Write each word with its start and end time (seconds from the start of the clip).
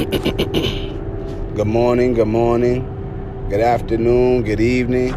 Good 0.00 1.66
morning, 1.66 2.14
good 2.14 2.26
morning, 2.26 3.46
good 3.50 3.60
afternoon, 3.60 4.44
good 4.44 4.58
evening. 4.58 5.12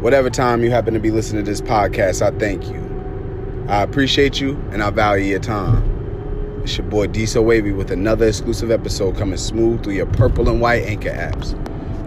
Whatever 0.00 0.28
time 0.30 0.64
you 0.64 0.70
happen 0.72 0.94
to 0.94 1.00
be 1.00 1.12
listening 1.12 1.44
to 1.44 1.48
this 1.48 1.60
podcast, 1.60 2.20
I 2.20 2.36
thank 2.36 2.68
you. 2.68 3.66
I 3.68 3.82
appreciate 3.82 4.40
you 4.40 4.56
and 4.72 4.82
I 4.82 4.90
value 4.90 5.26
your 5.26 5.38
time. 5.38 6.60
It's 6.64 6.76
your 6.76 6.88
boy 6.88 7.06
Diesel 7.06 7.44
Wavy 7.44 7.70
with 7.70 7.92
another 7.92 8.26
exclusive 8.26 8.72
episode 8.72 9.16
coming 9.16 9.36
smooth 9.36 9.84
through 9.84 9.94
your 9.94 10.06
purple 10.06 10.48
and 10.48 10.60
white 10.60 10.82
anchor 10.82 11.10
apps, 11.10 11.54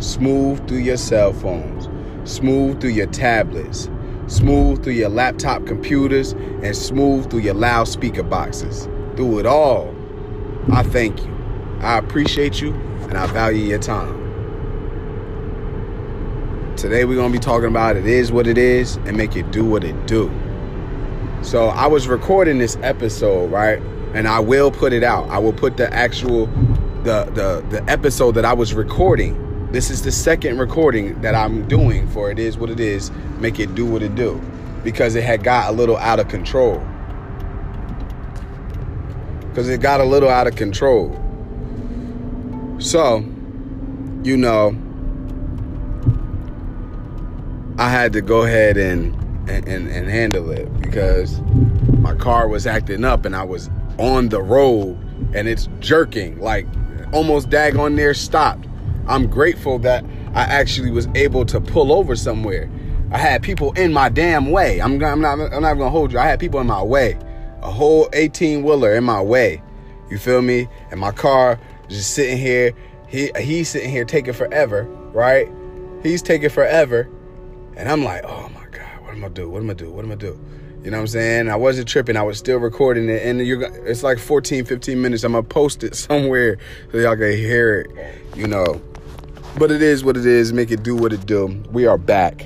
smooth 0.04 0.67
through 0.67 0.80
your 0.80 0.98
cell 0.98 1.31
phones, 1.31 1.88
smooth 2.30 2.81
through 2.81 2.90
your 2.90 3.08
tablets, 3.08 3.90
smooth 4.27 4.84
through 4.84 4.91
your 4.91 5.08
laptop 5.08 5.66
computers, 5.67 6.34
and 6.34 6.76
smooth 6.76 7.30
through 7.31 7.40
your 7.40 7.54
loudspeaker 7.54 8.23
boxes. 8.23 8.90
Through 9.16 9.40
it 9.40 9.45
all, 9.45 9.95
I 10.70 10.84
thank 10.84 11.23
you. 11.23 11.33
I 11.84 11.98
appreciate 11.98 12.62
you 12.62 12.73
and 13.10 13.18
I 13.18 13.28
value 13.28 13.66
your 13.66 13.80
time. 13.80 14.23
Today 16.78 17.04
we're 17.04 17.18
gonna 17.18 17.34
be 17.34 17.40
talking 17.40 17.68
about 17.68 17.98
it 17.98 18.06
is 18.06 18.32
what 18.32 18.48
it 18.48 18.58
is 18.58 18.96
and 19.06 19.18
make 19.18 19.36
it 19.36 19.52
do 19.52 19.66
what 19.66 19.84
it 19.84 20.08
do. 20.08 20.32
So 21.42 21.68
I 21.68 21.88
was 21.88 22.08
recording 22.08 22.58
this 22.58 22.78
episode, 22.84 23.52
right? 23.52 23.82
And 24.14 24.30
I 24.30 24.40
will 24.40 24.72
put 24.72 24.94
it 24.94 25.04
out. 25.04 25.30
I 25.30 25.40
will 25.40 25.52
put 25.52 25.76
the 25.76 25.94
actual 25.94 26.46
the 27.04 27.26
the 27.34 27.66
the 27.70 27.84
episode 27.90 28.31
that 28.36 28.45
I 28.45 28.54
was 28.54 28.73
recording. 28.73 29.72
This 29.73 29.90
is 29.90 30.04
the 30.04 30.12
second 30.12 30.59
recording 30.59 31.20
that 31.22 31.36
I'm 31.36 31.68
doing 31.68 32.08
for 32.08 32.31
it 32.31 32.40
is 32.40 32.58
what 32.58 32.70
it 32.70 32.80
is, 32.80 33.12
make 33.40 33.59
it 33.59 33.76
do 33.76 33.86
what 33.86 34.02
it 34.02 34.16
do. 34.16 34.42
Because 34.86 35.16
it 35.16 35.23
had 35.26 35.44
got 35.44 35.70
a 35.70 35.73
little 35.73 35.98
out 35.98 36.22
of 36.22 36.30
control. 36.30 36.81
Because 39.50 39.68
it 39.68 39.81
got 39.81 40.00
a 40.00 40.06
little 40.06 40.30
out 40.30 40.47
of 40.47 40.56
control. 40.56 41.22
So, 42.84 43.20
you 44.23 44.36
know, 44.36 44.76
I 47.78 47.88
had 47.90 48.12
to 48.12 48.22
go 48.22 48.42
ahead 48.42 48.75
and, 48.75 49.16
and, 49.50 49.66
and, 49.70 49.88
and 49.88 50.09
handle 50.09 50.52
it 50.52 50.66
because 50.81 51.40
my 52.00 52.14
car 52.14 52.50
was 52.50 52.67
acting 52.67 53.06
up 53.06 53.23
and 53.23 53.38
I 53.38 53.45
was 53.45 53.70
on 54.00 54.28
the 54.28 54.42
road 54.42 54.98
and 55.34 55.48
it's 55.48 55.70
jerking, 55.80 56.38
like 56.42 56.67
almost 57.14 57.50
daggone 57.50 57.94
near 57.94 58.14
stopped. 58.14 58.67
I'm 59.08 59.28
grateful 59.28 59.80
that 59.80 60.03
I 60.34 60.42
actually 60.42 60.92
was 60.92 61.08
able 61.16 61.45
to 61.45 61.62
pull 61.62 61.94
over 61.94 62.18
somewhere. 62.18 62.70
I 63.12 63.18
had 63.18 63.44
people 63.44 63.72
in 63.73 63.94
my 63.94 64.09
damn 64.09 64.52
way. 64.52 64.81
I'm, 64.81 65.02
I'm 65.02 65.22
not 65.22 65.40
I'm 65.40 65.62
not 65.62 65.75
gonna 65.75 65.90
hold 65.90 66.12
you. 66.12 66.20
I 66.20 66.25
had 66.25 66.42
people 66.42 66.59
in 66.59 66.68
my 66.68 66.84
way. 66.84 67.18
A 67.62 67.72
whole 67.72 68.09
18 68.12 68.62
wheeler 68.62 68.94
in 68.94 69.06
my 69.06 69.22
way. 69.22 69.64
You 70.09 70.18
feel 70.18 70.42
me? 70.42 70.68
And 70.92 71.00
my 71.00 71.12
car 71.12 71.58
just 71.94 72.13
sitting 72.13 72.38
here. 72.38 72.73
He 73.08 73.31
he's 73.39 73.69
sitting 73.69 73.89
here 73.89 74.05
taking 74.05 74.33
forever, 74.33 74.83
right? 75.13 75.49
He's 76.02 76.22
taking 76.22 76.50
forever. 76.50 77.09
And 77.75 77.89
I'm 77.89 78.03
like, 78.03 78.23
oh 78.23 78.50
my 78.50 78.66
God, 78.72 79.02
what 79.02 79.13
am 79.13 79.23
I 79.23 79.30
do? 79.30 79.50
What 79.50 79.61
am 79.61 79.69
I 79.69 79.73
do? 79.73 79.91
What 79.91 80.05
am 80.05 80.11
I 80.11 80.16
do? 80.16 80.39
You 80.83 80.91
know 80.91 80.97
what 80.97 81.03
I'm 81.03 81.08
saying? 81.08 81.50
I 81.50 81.55
wasn't 81.55 81.88
tripping. 81.88 82.17
I 82.17 82.23
was 82.23 82.38
still 82.38 82.58
recording 82.58 83.08
it. 83.08 83.23
And 83.23 83.39
you're, 83.39 83.61
it's 83.88 84.03
like 84.03 84.19
14, 84.19 84.66
15 84.66 85.02
minutes. 85.02 85.23
I'm 85.23 85.31
to 85.31 85.41
post 85.41 85.81
it 85.83 85.95
somewhere 85.95 86.58
so 86.91 86.97
y'all 86.97 87.16
can 87.16 87.31
hear 87.31 87.81
it, 87.81 88.38
you 88.38 88.47
know. 88.47 88.81
But 89.57 89.72
it 89.72 89.81
is 89.81 90.03
what 90.03 90.17
it 90.17 90.25
is. 90.25 90.52
Make 90.52 90.72
it 90.72 90.83
do 90.83 90.95
what 90.95 91.13
it 91.13 91.25
do. 91.25 91.63
We 91.72 91.85
are 91.85 91.97
back. 91.97 92.45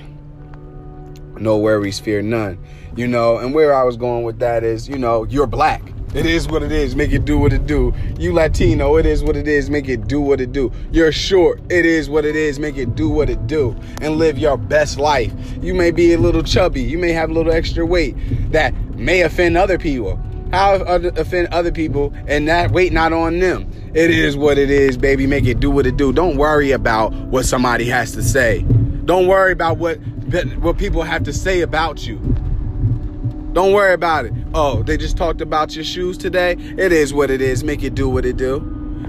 No 1.39 1.57
worries, 1.57 1.99
fear 1.99 2.21
none. 2.21 2.59
You 2.95 3.07
know, 3.07 3.37
and 3.37 3.53
where 3.53 3.73
I 3.73 3.83
was 3.83 3.97
going 3.97 4.23
with 4.23 4.39
that 4.39 4.63
is, 4.63 4.87
you 4.87 4.97
know, 4.97 5.23
you're 5.23 5.47
black. 5.47 5.81
It 6.13 6.25
is 6.25 6.47
what 6.47 6.63
it 6.63 6.71
is. 6.71 6.95
Make 6.95 7.11
it 7.11 7.25
do 7.25 7.37
what 7.37 7.51
it 7.51 7.67
do. 7.67 7.93
You 8.17 8.33
Latino, 8.33 8.95
it 8.95 9.05
is 9.05 9.23
what 9.23 9.35
it 9.35 9.47
is. 9.47 9.69
Make 9.69 9.89
it 9.89 10.07
do 10.07 10.21
what 10.21 10.39
it 10.39 10.53
do. 10.53 10.71
You're 10.91 11.11
short. 11.11 11.59
It 11.69 11.85
is 11.85 12.09
what 12.09 12.23
it 12.23 12.35
is. 12.35 12.59
Make 12.59 12.77
it 12.77 12.95
do 12.95 13.09
what 13.09 13.29
it 13.29 13.45
do. 13.45 13.75
And 14.01 14.17
live 14.17 14.37
your 14.37 14.57
best 14.57 14.97
life. 14.97 15.33
You 15.61 15.73
may 15.73 15.91
be 15.91 16.13
a 16.13 16.17
little 16.17 16.43
chubby. 16.43 16.81
You 16.81 16.97
may 16.97 17.11
have 17.11 17.29
a 17.29 17.33
little 17.33 17.51
extra 17.51 17.85
weight 17.85 18.15
that 18.51 18.73
may 18.95 19.21
offend 19.21 19.57
other 19.57 19.77
people. 19.77 20.19
How 20.51 20.75
offend 20.75 21.49
other 21.51 21.73
people 21.73 22.13
and 22.25 22.47
that 22.47 22.71
weight 22.71 22.93
not 22.93 23.11
on 23.11 23.39
them. 23.39 23.69
It 23.93 24.09
is 24.09 24.37
what 24.37 24.57
it 24.57 24.69
is, 24.69 24.95
baby. 24.95 25.27
Make 25.27 25.45
it 25.45 25.59
do 25.59 25.69
what 25.69 25.85
it 25.85 25.97
do. 25.97 26.13
Don't 26.13 26.37
worry 26.37 26.71
about 26.71 27.11
what 27.11 27.45
somebody 27.45 27.85
has 27.89 28.13
to 28.13 28.23
say. 28.23 28.61
Don't 29.03 29.27
worry 29.27 29.51
about 29.51 29.77
what 29.77 29.97
what 30.59 30.77
people 30.77 31.03
have 31.03 31.23
to 31.23 31.33
say 31.33 31.61
about 31.61 32.07
you. 32.07 32.36
Don't 33.57 33.73
worry 33.73 33.95
about 33.95 34.25
it. 34.25 34.33
Oh, 34.53 34.83
they 34.83 34.97
just 34.97 35.17
talked 35.17 35.41
about 35.41 35.73
your 35.73 35.83
shoes 35.83 36.15
today. 36.15 36.51
It 36.77 36.91
is 36.91 37.11
what 37.11 37.31
it 37.31 37.41
is. 37.41 37.63
Make 37.63 37.81
it 37.81 37.95
do 37.95 38.07
what 38.07 38.23
it 38.23 38.37
do. 38.37 38.59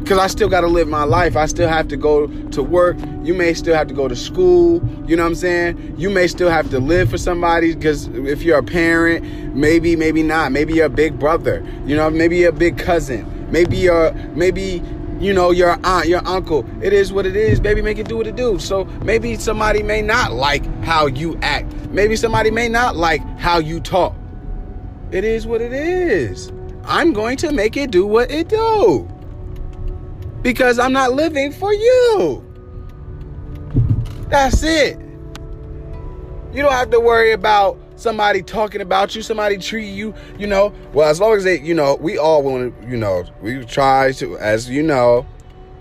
Because 0.00 0.16
I 0.16 0.26
still 0.26 0.48
got 0.48 0.62
to 0.62 0.68
live 0.68 0.88
my 0.88 1.02
life. 1.02 1.36
I 1.36 1.44
still 1.44 1.68
have 1.68 1.86
to 1.88 1.98
go 1.98 2.28
to 2.28 2.62
work. 2.62 2.96
You 3.22 3.34
may 3.34 3.52
still 3.52 3.74
have 3.74 3.88
to 3.88 3.94
go 3.94 4.08
to 4.08 4.16
school. 4.16 4.76
You 5.06 5.16
know 5.16 5.24
what 5.24 5.28
I'm 5.28 5.34
saying? 5.34 5.96
You 5.98 6.08
may 6.08 6.28
still 6.28 6.48
have 6.48 6.70
to 6.70 6.80
live 6.80 7.10
for 7.10 7.18
somebody 7.18 7.74
because 7.74 8.06
if 8.06 8.42
you're 8.42 8.56
a 8.56 8.62
parent, 8.62 9.54
maybe, 9.54 9.96
maybe 9.96 10.22
not. 10.22 10.50
Maybe 10.50 10.72
you're 10.72 10.86
a 10.86 10.88
big 11.04 11.18
brother. 11.18 11.62
You 11.84 11.94
know, 11.96 12.08
maybe 12.08 12.38
you're 12.38 12.48
a 12.48 12.52
big 12.52 12.78
cousin. 12.78 13.50
Maybe 13.52 13.76
you're, 13.76 14.14
maybe 14.34 14.82
you 15.20 15.34
know, 15.34 15.50
your 15.50 15.78
aunt, 15.84 16.08
your 16.08 16.26
uncle. 16.26 16.64
It 16.82 16.94
is 16.94 17.12
what 17.12 17.26
it 17.26 17.36
is, 17.36 17.60
baby. 17.60 17.82
Make 17.82 17.98
it 17.98 18.08
do 18.08 18.16
what 18.16 18.26
it 18.26 18.36
do. 18.36 18.58
So 18.58 18.86
maybe 19.04 19.36
somebody 19.36 19.82
may 19.82 20.00
not 20.00 20.32
like 20.32 20.64
how 20.84 21.04
you 21.04 21.38
act. 21.42 21.70
Maybe 21.90 22.16
somebody 22.16 22.50
may 22.50 22.70
not 22.70 22.96
like 22.96 23.20
how 23.36 23.58
you 23.58 23.80
talk. 23.80 24.14
It 25.10 25.24
is 25.24 25.46
what 25.46 25.60
it 25.60 25.72
is. 25.72 26.52
I'm 26.84 27.12
going 27.12 27.36
to 27.38 27.52
make 27.52 27.76
it 27.76 27.90
do 27.90 28.06
what 28.06 28.30
it 28.30 28.48
do. 28.48 29.08
Because 30.42 30.78
I'm 30.78 30.92
not 30.92 31.12
living 31.12 31.52
for 31.52 31.72
you. 31.72 32.44
That's 34.28 34.62
it. 34.62 34.98
You 36.52 36.62
don't 36.62 36.72
have 36.72 36.90
to 36.90 37.00
worry 37.00 37.32
about 37.32 37.78
somebody 37.96 38.42
talking 38.42 38.80
about 38.80 39.14
you, 39.14 39.22
somebody 39.22 39.58
treating 39.58 39.94
you, 39.94 40.14
you 40.38 40.46
know. 40.46 40.72
Well, 40.92 41.08
as 41.08 41.20
long 41.20 41.36
as 41.36 41.44
they, 41.44 41.60
you 41.60 41.74
know, 41.74 41.96
we 41.96 42.18
all 42.18 42.42
want 42.42 42.80
to, 42.80 42.88
you 42.88 42.96
know, 42.96 43.24
we 43.42 43.64
try 43.64 44.12
to, 44.12 44.38
as 44.38 44.68
you 44.68 44.82
know, 44.82 45.26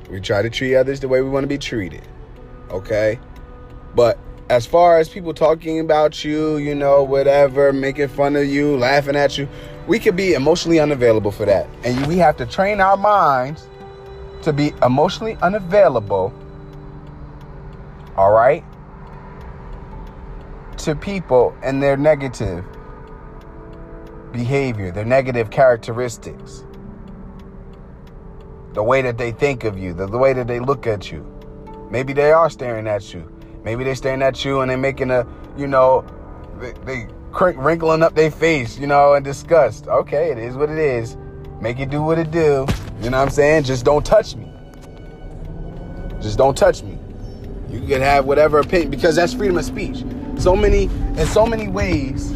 we 0.09 0.19
try 0.19 0.41
to 0.41 0.49
treat 0.49 0.75
others 0.75 0.99
the 0.99 1.07
way 1.07 1.21
we 1.21 1.29
want 1.29 1.43
to 1.43 1.47
be 1.47 1.57
treated. 1.57 2.07
Okay? 2.69 3.19
But 3.95 4.17
as 4.49 4.65
far 4.65 4.97
as 4.97 5.09
people 5.09 5.33
talking 5.33 5.79
about 5.79 6.23
you, 6.23 6.57
you 6.57 6.73
know, 6.73 7.03
whatever, 7.03 7.73
making 7.73 8.07
fun 8.07 8.35
of 8.35 8.45
you, 8.45 8.77
laughing 8.77 9.15
at 9.15 9.37
you, 9.37 9.47
we 9.87 9.99
could 9.99 10.15
be 10.15 10.33
emotionally 10.33 10.79
unavailable 10.79 11.31
for 11.31 11.45
that. 11.45 11.67
And 11.83 12.05
we 12.07 12.17
have 12.17 12.37
to 12.37 12.45
train 12.45 12.79
our 12.79 12.97
minds 12.97 13.67
to 14.43 14.53
be 14.53 14.73
emotionally 14.81 15.37
unavailable. 15.41 16.33
All 18.15 18.31
right? 18.31 18.63
To 20.79 20.95
people 20.95 21.55
and 21.61 21.83
their 21.83 21.97
negative 21.97 22.63
behavior, 24.31 24.91
their 24.91 25.05
negative 25.05 25.49
characteristics, 25.49 26.63
the 28.73 28.83
way 28.83 29.01
that 29.01 29.17
they 29.17 29.31
think 29.31 29.65
of 29.65 29.77
you, 29.77 29.93
the, 29.93 30.07
the 30.07 30.17
way 30.17 30.33
that 30.33 30.47
they 30.47 30.59
look 30.59 30.87
at 30.87 31.11
you. 31.11 31.25
Maybe 31.89 32.13
they 32.13 32.31
are 32.31 32.49
staring 32.49 32.87
at 32.87 33.13
you. 33.13 33.36
Maybe 33.67 33.83
they're 33.83 33.95
staring 33.95 34.21
at 34.21 34.45
you 34.45 34.61
and 34.61 34.71
they're 34.71 34.77
making 34.77 35.11
a, 35.11 35.27
you 35.57 35.67
know, 35.67 36.05
they, 36.57 36.71
they 36.85 37.07
wrinkling 37.33 38.01
up 38.01 38.15
their 38.15 38.31
face, 38.31 38.79
you 38.79 38.87
know, 38.87 39.13
in 39.15 39.23
disgust. 39.23 39.87
Okay, 39.87 40.31
it 40.31 40.37
is 40.37 40.55
what 40.55 40.69
it 40.69 40.77
is. 40.77 41.17
Make 41.59 41.77
it 41.79 41.89
do 41.89 42.01
what 42.01 42.17
it 42.17 42.31
do. 42.31 42.65
You 43.01 43.09
know 43.09 43.17
what 43.17 43.25
I'm 43.25 43.29
saying? 43.29 43.65
Just 43.65 43.83
don't 43.83 44.05
touch 44.05 44.37
me. 44.37 44.49
Just 46.21 46.37
don't 46.37 46.55
touch 46.55 46.81
me. 46.81 46.97
You 47.69 47.85
can 47.85 47.99
have 47.99 48.23
whatever 48.23 48.59
opinion 48.59 48.89
because 48.89 49.17
that's 49.17 49.33
freedom 49.33 49.57
of 49.57 49.65
speech. 49.65 50.05
So 50.37 50.55
many, 50.55 50.83
in 50.83 51.27
so 51.27 51.45
many 51.45 51.67
ways, 51.67 52.31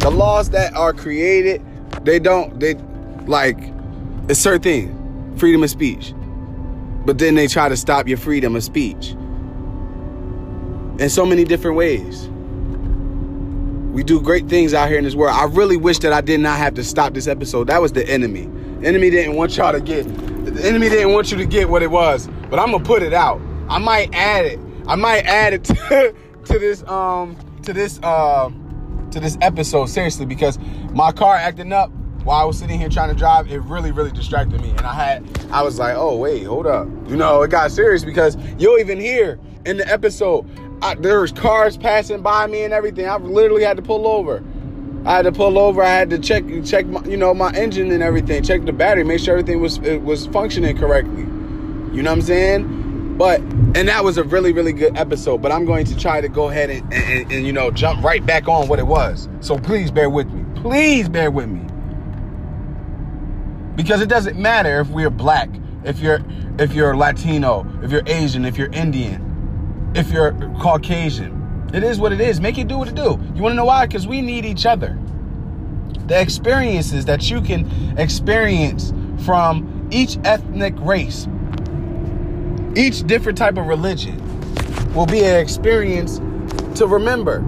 the 0.00 0.10
laws 0.10 0.50
that 0.50 0.74
are 0.74 0.92
created, 0.92 1.62
they 2.04 2.18
don't, 2.18 2.58
they 2.58 2.74
like, 3.28 3.58
it's 4.28 4.40
certain 4.40 4.62
thing, 4.62 5.36
freedom 5.36 5.62
of 5.62 5.70
speech. 5.70 6.12
But 7.06 7.18
then 7.18 7.36
they 7.36 7.46
try 7.46 7.68
to 7.68 7.76
stop 7.76 8.08
your 8.08 8.18
freedom 8.18 8.56
of 8.56 8.64
speech 8.64 9.14
in 10.98 11.08
so 11.08 11.26
many 11.26 11.44
different 11.44 11.76
ways. 11.76 12.28
We 13.92 14.02
do 14.02 14.20
great 14.20 14.48
things 14.48 14.74
out 14.74 14.88
here 14.88 14.98
in 14.98 15.04
this 15.04 15.14
world. 15.14 15.36
I 15.36 15.44
really 15.44 15.76
wish 15.76 16.00
that 16.00 16.12
I 16.12 16.20
did 16.20 16.40
not 16.40 16.58
have 16.58 16.74
to 16.74 16.84
stop 16.84 17.14
this 17.14 17.28
episode. 17.28 17.68
That 17.68 17.80
was 17.80 17.92
the 17.92 18.08
enemy. 18.08 18.46
The 18.80 18.88
enemy 18.88 19.10
didn't 19.10 19.36
want 19.36 19.56
y'all 19.56 19.72
to 19.72 19.80
get. 19.80 20.02
The 20.44 20.66
enemy 20.66 20.88
didn't 20.88 21.12
want 21.12 21.30
you 21.30 21.38
to 21.38 21.46
get 21.46 21.68
what 21.68 21.82
it 21.82 21.90
was. 21.90 22.28
But 22.50 22.58
I'm 22.58 22.72
gonna 22.72 22.84
put 22.84 23.02
it 23.02 23.12
out. 23.12 23.40
I 23.68 23.78
might 23.78 24.14
add 24.14 24.44
it. 24.46 24.58
I 24.86 24.96
might 24.96 25.24
add 25.24 25.54
it 25.54 25.64
to, 25.64 26.14
to 26.44 26.58
this 26.58 26.82
um 26.84 27.36
to 27.62 27.72
this 27.72 28.00
uh 28.02 28.50
to 29.12 29.20
this 29.20 29.38
episode 29.40 29.86
seriously 29.86 30.26
because 30.26 30.58
my 30.92 31.12
car 31.12 31.36
acting 31.36 31.72
up 31.72 31.90
while 32.24 32.40
I 32.40 32.44
was 32.44 32.58
sitting 32.58 32.80
here 32.80 32.88
trying 32.88 33.10
to 33.10 33.14
drive, 33.14 33.50
it 33.50 33.60
really, 33.60 33.92
really 33.92 34.10
distracted 34.10 34.60
me. 34.60 34.70
And 34.70 34.80
I 34.80 34.94
had, 34.94 35.46
I 35.50 35.62
was 35.62 35.78
like, 35.78 35.94
oh, 35.94 36.16
wait, 36.16 36.44
hold 36.44 36.66
up. 36.66 36.88
You 37.06 37.16
know, 37.16 37.42
it 37.42 37.50
got 37.50 37.70
serious 37.70 38.02
because 38.02 38.36
you'll 38.58 38.78
even 38.78 38.98
hear 38.98 39.38
in 39.66 39.76
the 39.76 39.86
episode, 39.86 40.46
I, 40.82 40.94
there 40.94 41.20
was 41.20 41.32
cars 41.32 41.76
passing 41.76 42.22
by 42.22 42.46
me 42.46 42.64
and 42.64 42.72
everything. 42.72 43.08
I 43.08 43.16
literally 43.16 43.64
had 43.64 43.76
to 43.76 43.82
pull 43.82 44.06
over. 44.06 44.42
I 45.06 45.16
had 45.16 45.22
to 45.22 45.32
pull 45.32 45.58
over. 45.58 45.82
I 45.82 45.90
had 45.90 46.10
to 46.10 46.18
check 46.18 46.44
check 46.64 46.86
my, 46.86 47.04
you 47.04 47.16
know 47.16 47.34
my 47.34 47.52
engine 47.52 47.90
and 47.90 48.02
everything, 48.02 48.42
check 48.42 48.64
the 48.64 48.72
battery, 48.72 49.04
make 49.04 49.20
sure 49.20 49.38
everything 49.38 49.60
was 49.60 49.78
it 49.78 50.02
was 50.02 50.26
functioning 50.28 50.76
correctly. 50.76 51.22
You 51.22 52.02
know 52.02 52.10
what 52.10 52.18
I'm 52.18 52.22
saying? 52.22 53.16
But 53.18 53.40
and 53.40 53.88
that 53.88 54.02
was 54.02 54.16
a 54.16 54.24
really 54.24 54.52
really 54.52 54.72
good 54.72 54.96
episode. 54.96 55.42
But 55.42 55.52
I'm 55.52 55.66
going 55.66 55.84
to 55.86 55.96
try 55.96 56.20
to 56.20 56.28
go 56.28 56.48
ahead 56.48 56.70
and, 56.70 56.92
and, 56.92 57.30
and 57.30 57.46
you 57.46 57.52
know 57.52 57.70
jump 57.70 58.02
right 58.02 58.24
back 58.24 58.48
on 58.48 58.66
what 58.66 58.78
it 58.78 58.86
was. 58.86 59.28
So 59.40 59.58
please 59.58 59.90
bear 59.90 60.08
with 60.08 60.28
me. 60.30 60.44
Please 60.60 61.08
bear 61.08 61.30
with 61.30 61.48
me. 61.48 61.60
Because 63.76 64.00
it 64.00 64.08
doesn't 64.08 64.38
matter 64.38 64.80
if 64.80 64.88
we're 64.88 65.10
black, 65.10 65.50
if 65.84 66.00
you're 66.00 66.20
if 66.58 66.72
you're 66.72 66.96
Latino, 66.96 67.66
if 67.82 67.90
you're 67.90 68.04
Asian, 68.06 68.44
if 68.44 68.56
you're 68.56 68.72
Indian, 68.72 69.33
if 69.94 70.10
you're 70.10 70.32
Caucasian. 70.60 71.70
It 71.72 71.82
is 71.82 71.98
what 71.98 72.12
it 72.12 72.20
is. 72.20 72.40
Make 72.40 72.58
it 72.58 72.68
do 72.68 72.78
what 72.78 72.88
it 72.88 72.94
do. 72.94 73.20
You 73.34 73.42
want 73.42 73.52
to 73.52 73.54
know 73.54 73.64
why? 73.64 73.86
Because 73.86 74.06
we 74.06 74.20
need 74.20 74.44
each 74.44 74.66
other. 74.66 74.98
The 76.06 76.20
experiences 76.20 77.04
that 77.06 77.30
you 77.30 77.40
can 77.40 77.98
experience 77.98 78.92
from 79.24 79.88
each 79.90 80.18
ethnic 80.24 80.74
race, 80.78 81.26
each 82.76 83.06
different 83.06 83.38
type 83.38 83.56
of 83.56 83.66
religion, 83.66 84.20
will 84.94 85.06
be 85.06 85.24
an 85.24 85.40
experience 85.40 86.18
to 86.78 86.86
remember. 86.86 87.38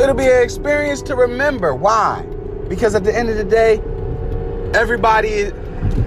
It'll 0.00 0.14
be 0.14 0.26
an 0.26 0.42
experience 0.42 1.02
to 1.02 1.16
remember. 1.16 1.74
Why? 1.74 2.22
Because 2.68 2.94
at 2.94 3.04
the 3.04 3.14
end 3.14 3.28
of 3.30 3.36
the 3.36 3.44
day, 3.44 3.80
everybody 4.78 5.50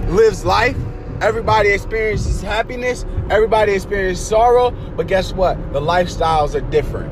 lives 0.08 0.44
life, 0.44 0.76
everybody 1.22 1.70
experiences 1.70 2.42
happiness, 2.42 3.06
everybody 3.30 3.72
experiences 3.72 4.26
sorrow, 4.26 4.72
but 4.96 5.06
guess 5.06 5.32
what? 5.32 5.56
The 5.72 5.80
lifestyles 5.80 6.54
are 6.54 6.68
different. 6.70 7.10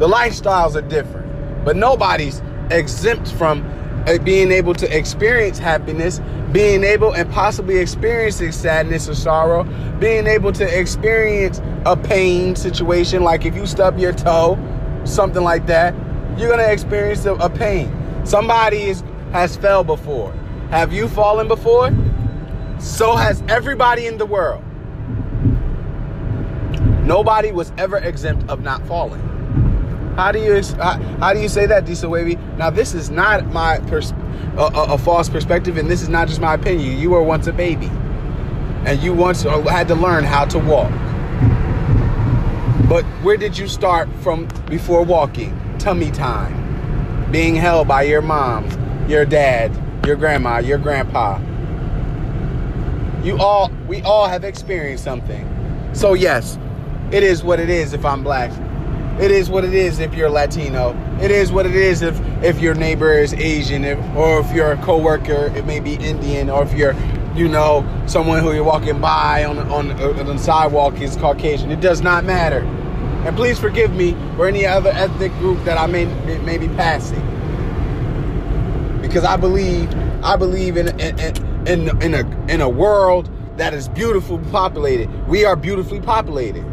The 0.00 0.08
lifestyles 0.08 0.74
are 0.74 0.82
different, 0.88 1.64
but 1.64 1.76
nobody's 1.76 2.42
exempt 2.70 3.30
from 3.32 3.62
uh, 4.06 4.18
being 4.18 4.50
able 4.50 4.74
to 4.74 4.96
experience 4.96 5.58
happiness, 5.58 6.20
being 6.50 6.82
able 6.82 7.12
and 7.12 7.30
possibly 7.30 7.76
experiencing 7.76 8.52
sadness 8.52 9.08
or 9.08 9.14
sorrow, 9.14 9.64
being 10.00 10.26
able 10.26 10.50
to 10.52 10.80
experience 10.80 11.60
a 11.84 11.96
pain 11.96 12.56
situation, 12.56 13.22
like 13.22 13.44
if 13.44 13.54
you 13.54 13.66
stub 13.66 13.98
your 13.98 14.12
toe, 14.12 14.58
something 15.04 15.44
like 15.44 15.66
that, 15.66 15.94
you're 16.38 16.48
gonna 16.48 16.62
experience 16.64 17.26
a, 17.26 17.34
a 17.34 17.50
pain. 17.50 17.94
Somebody 18.24 18.78
is, 18.84 19.04
has 19.32 19.56
fell 19.56 19.82
before. 19.82 20.32
Have 20.70 20.92
you 20.92 21.08
fallen 21.08 21.48
before? 21.48 21.90
So 22.78 23.16
has 23.16 23.42
everybody 23.48 24.06
in 24.06 24.18
the 24.18 24.26
world. 24.26 24.62
Nobody 27.04 27.52
was 27.52 27.72
ever 27.78 27.96
exempt 27.98 28.48
of 28.48 28.62
not 28.62 28.86
falling. 28.86 29.20
How 30.16 30.30
do 30.30 30.38
you 30.38 30.62
how, 30.76 31.00
how 31.18 31.32
do 31.32 31.40
you 31.40 31.48
say 31.48 31.66
that, 31.66 31.84
Diesel 31.84 32.10
Wavy? 32.10 32.36
Now 32.56 32.70
this 32.70 32.94
is 32.94 33.10
not 33.10 33.46
my 33.46 33.78
pers- 33.80 34.12
a, 34.56 34.70
a, 34.74 34.94
a 34.94 34.98
false 34.98 35.28
perspective, 35.28 35.78
and 35.78 35.90
this 35.90 36.02
is 36.02 36.08
not 36.08 36.28
just 36.28 36.40
my 36.40 36.54
opinion. 36.54 36.98
You 36.98 37.10
were 37.10 37.22
once 37.22 37.46
a 37.46 37.52
baby, 37.52 37.90
and 38.84 39.02
you 39.02 39.14
once 39.14 39.44
uh, 39.44 39.60
had 39.62 39.88
to 39.88 39.94
learn 39.94 40.24
how 40.24 40.44
to 40.46 40.58
walk. 40.58 40.90
But 42.88 43.04
where 43.22 43.38
did 43.38 43.56
you 43.56 43.68
start 43.68 44.08
from 44.22 44.48
before 44.66 45.02
walking? 45.02 45.58
Tummy 45.78 46.10
time, 46.10 47.30
being 47.32 47.54
held 47.54 47.88
by 47.88 48.02
your 48.02 48.22
mom, 48.22 48.68
your 49.12 49.26
dad, 49.26 49.70
your 50.06 50.16
grandma, 50.16 50.58
your 50.58 50.78
grandpa. 50.78 51.38
You 53.22 53.38
all, 53.38 53.70
we 53.86 54.02
all 54.02 54.26
have 54.26 54.42
experienced 54.42 55.04
something. 55.04 55.46
So 55.92 56.14
yes, 56.14 56.58
it 57.12 57.22
is 57.22 57.44
what 57.44 57.60
it 57.60 57.68
is 57.68 57.92
if 57.92 58.04
I'm 58.04 58.24
black. 58.24 58.50
It 59.20 59.30
is 59.30 59.50
what 59.50 59.64
it 59.64 59.74
is 59.74 60.00
if 60.00 60.14
you're 60.14 60.30
Latino. 60.30 60.96
It 61.20 61.30
is 61.30 61.52
what 61.52 61.66
it 61.66 61.76
is 61.76 62.00
if 62.00 62.18
if 62.42 62.58
your 62.60 62.74
neighbor 62.74 63.12
is 63.12 63.34
Asian, 63.34 63.84
if, 63.84 63.98
or 64.16 64.40
if 64.40 64.50
you're 64.52 64.72
a 64.72 64.76
coworker, 64.78 65.52
it 65.54 65.66
may 65.66 65.78
be 65.78 65.94
Indian, 65.94 66.48
or 66.48 66.64
if 66.64 66.72
you're, 66.72 66.94
you 67.36 67.46
know, 67.46 67.86
someone 68.06 68.42
who 68.42 68.52
you're 68.52 68.64
walking 68.64 69.00
by 69.00 69.44
on 69.44 69.58
on, 69.58 69.92
on 69.92 70.26
the 70.26 70.38
sidewalk 70.38 71.00
is 71.00 71.14
Caucasian. 71.16 71.70
It 71.70 71.80
does 71.80 72.00
not 72.00 72.24
matter. 72.24 72.60
And 73.26 73.36
please 73.36 73.58
forgive 73.60 73.92
me 73.92 74.16
for 74.34 74.48
any 74.48 74.66
other 74.66 74.90
ethnic 74.90 75.30
group 75.34 75.62
that 75.64 75.76
I 75.78 75.86
may 75.86 76.06
may 76.40 76.56
be 76.56 76.68
passing, 76.68 77.20
because 79.12 79.26
I 79.26 79.36
believe 79.36 79.94
I 80.24 80.36
believe 80.36 80.78
in 80.78 80.98
in 80.98 81.20
in, 81.68 82.02
in 82.02 82.14
a 82.14 82.46
in 82.50 82.62
a 82.62 82.68
world 82.68 83.28
that 83.58 83.74
is 83.74 83.86
beautifully 83.88 84.42
populated. 84.50 85.10
We 85.28 85.44
are 85.44 85.54
beautifully 85.54 86.00
populated. 86.00 86.64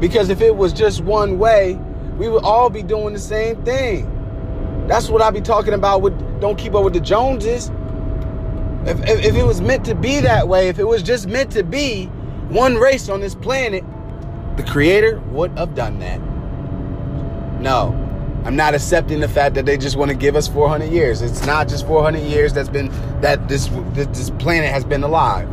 Because 0.00 0.28
if 0.28 0.40
it 0.40 0.56
was 0.56 0.72
just 0.72 1.02
one 1.02 1.38
way, 1.38 1.74
we 2.16 2.28
would 2.28 2.42
all 2.42 2.68
be 2.68 2.82
doing 2.82 3.12
the 3.12 3.20
same 3.20 3.64
thing. 3.64 4.86
That's 4.88 5.08
what 5.08 5.22
I 5.22 5.30
be 5.30 5.40
talking 5.40 5.72
about 5.72 6.02
with 6.02 6.18
don't 6.40 6.58
keep 6.58 6.74
up 6.74 6.82
with 6.82 6.94
the 6.94 7.00
Joneses. 7.00 7.70
If, 8.84 9.00
if, 9.08 9.24
if, 9.24 9.36
it 9.36 9.44
was 9.44 9.60
meant 9.60 9.84
to 9.86 9.94
be 9.94 10.20
that 10.20 10.48
way, 10.48 10.68
if 10.68 10.78
it 10.78 10.84
was 10.84 11.02
just 11.02 11.28
meant 11.28 11.52
to 11.52 11.62
be 11.62 12.06
one 12.48 12.76
race 12.76 13.08
on 13.08 13.20
this 13.20 13.34
planet, 13.34 13.84
the 14.56 14.62
creator 14.62 15.20
would 15.30 15.56
have 15.58 15.74
done 15.74 15.98
that. 15.98 16.20
No, 17.60 18.07
I'm 18.48 18.56
not 18.56 18.74
accepting 18.74 19.20
the 19.20 19.28
fact 19.28 19.56
that 19.56 19.66
they 19.66 19.76
just 19.76 19.96
want 19.96 20.10
to 20.10 20.16
give 20.16 20.34
us 20.34 20.48
400 20.48 20.90
years. 20.90 21.20
It's 21.20 21.44
not 21.44 21.68
just 21.68 21.86
400 21.86 22.20
years 22.20 22.54
that's 22.54 22.70
been 22.70 22.88
that 23.20 23.46
this 23.46 23.68
this, 23.92 24.06
this 24.06 24.30
planet 24.30 24.70
has 24.70 24.86
been 24.86 25.02
alive. 25.02 25.46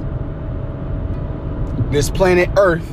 This 1.92 2.10
planet 2.10 2.50
Earth 2.56 2.88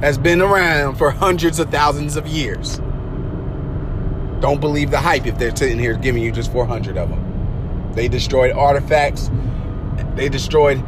has 0.00 0.16
been 0.16 0.40
around 0.40 0.96
for 0.96 1.10
hundreds 1.10 1.58
of 1.58 1.70
thousands 1.70 2.16
of 2.16 2.26
years. 2.26 2.78
Don't 4.40 4.58
believe 4.58 4.90
the 4.90 5.00
hype 5.00 5.26
if 5.26 5.36
they're 5.36 5.54
sitting 5.54 5.78
here 5.78 5.92
giving 5.92 6.22
you 6.22 6.32
just 6.32 6.50
400 6.50 6.96
of 6.96 7.10
them. 7.10 7.92
They 7.94 8.08
destroyed 8.08 8.52
artifacts, 8.52 9.30
they 10.14 10.30
destroyed 10.30 10.82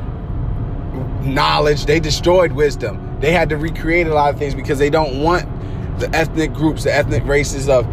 knowledge, 1.23 1.85
they 1.85 2.01
destroyed 2.01 2.53
wisdom. 2.53 3.19
They 3.21 3.33
had 3.33 3.51
to 3.51 3.59
recreate 3.59 4.07
a 4.07 4.15
lot 4.15 4.33
of 4.33 4.39
things 4.39 4.55
because 4.55 4.79
they 4.79 4.89
don't 4.89 5.23
want 5.23 5.54
the 5.99 6.15
ethnic 6.15 6.53
groups, 6.53 6.85
the 6.85 6.95
ethnic 6.95 7.25
races 7.25 7.69
of 7.69 7.87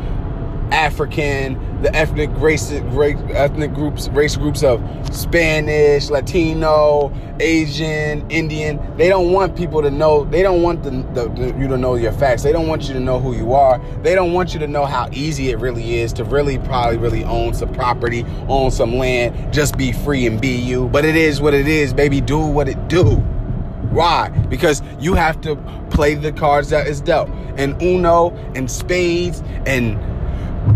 African, 0.71 1.81
the 1.81 1.93
ethnic 1.93 2.29
race, 2.35 2.71
ethnic 2.71 3.73
groups, 3.73 4.07
race 4.09 4.37
groups 4.37 4.63
of 4.63 4.81
Spanish, 5.13 6.09
Latino, 6.09 7.11
Asian, 7.39 8.29
Indian. 8.31 8.79
They 8.97 9.09
don't 9.09 9.31
want 9.31 9.55
people 9.55 9.81
to 9.81 9.91
know. 9.91 10.23
They 10.23 10.41
don't 10.41 10.61
want 10.61 10.83
the, 10.83 10.91
the, 10.91 11.29
the, 11.29 11.59
you 11.59 11.67
to 11.67 11.77
know 11.77 11.95
your 11.95 12.13
facts. 12.13 12.43
They 12.43 12.53
don't 12.53 12.67
want 12.67 12.87
you 12.87 12.93
to 12.93 12.99
know 12.99 13.19
who 13.19 13.35
you 13.35 13.53
are. 13.53 13.81
They 14.01 14.15
don't 14.15 14.31
want 14.31 14.53
you 14.53 14.59
to 14.61 14.67
know 14.67 14.85
how 14.85 15.09
easy 15.11 15.49
it 15.49 15.59
really 15.59 15.97
is 15.99 16.13
to 16.13 16.23
really 16.23 16.57
probably 16.59 16.97
really 16.97 17.25
own 17.25 17.53
some 17.53 17.73
property, 17.73 18.25
own 18.47 18.71
some 18.71 18.95
land, 18.95 19.53
just 19.53 19.77
be 19.77 19.91
free 19.91 20.25
and 20.25 20.39
be 20.39 20.55
you. 20.55 20.87
But 20.87 21.03
it 21.03 21.15
is 21.15 21.41
what 21.41 21.53
it 21.53 21.67
is, 21.67 21.93
baby. 21.93 22.21
Do 22.21 22.39
what 22.39 22.69
it 22.69 22.87
do. 22.87 23.21
Why? 23.91 24.29
Because 24.49 24.81
you 24.99 25.13
have 25.15 25.41
to 25.41 25.55
play 25.91 26.15
the 26.15 26.31
cards 26.31 26.69
that 26.69 26.87
is 26.87 27.01
dealt. 27.01 27.29
And 27.57 27.79
Uno 27.81 28.31
and 28.55 28.71
spades 28.71 29.43
and 29.65 29.99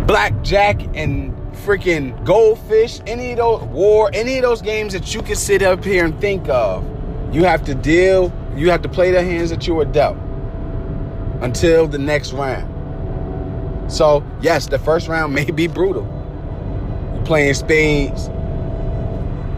blackjack 0.06 0.82
and 0.96 1.34
freaking 1.66 2.24
goldfish, 2.26 3.00
any 3.08 3.32
of 3.32 3.38
those 3.38 3.64
war, 3.64 4.10
any 4.14 4.38
of 4.38 4.44
those 4.44 4.62
games 4.62 4.94
that 4.94 5.14
you 5.16 5.22
can 5.22 5.36
sit 5.36 5.62
up 5.62 5.84
here 5.84 6.06
and 6.06 6.20
think 6.20 6.50
of, 6.50 6.84
you 7.34 7.44
have 7.46 7.64
to 7.66 7.74
deal, 7.74 8.34
you 8.56 8.70
have 8.70 8.82
to 8.82 8.90
play 8.90 9.12
the 9.12 9.24
hands 9.24 9.50
that 9.50 9.66
you 9.66 9.74
were 9.74 9.86
dealt 9.86 10.18
until 11.42 11.88
the 11.88 11.98
next 11.98 12.34
round. 12.34 12.72
So, 13.92 14.24
yes, 14.42 14.68
the 14.68 14.80
first 14.80 15.08
round 15.08 15.34
may 15.36 15.50
be 15.50 15.68
brutal. 15.68 16.04
You're 17.16 17.26
playing 17.26 17.54
spades. 17.54 18.30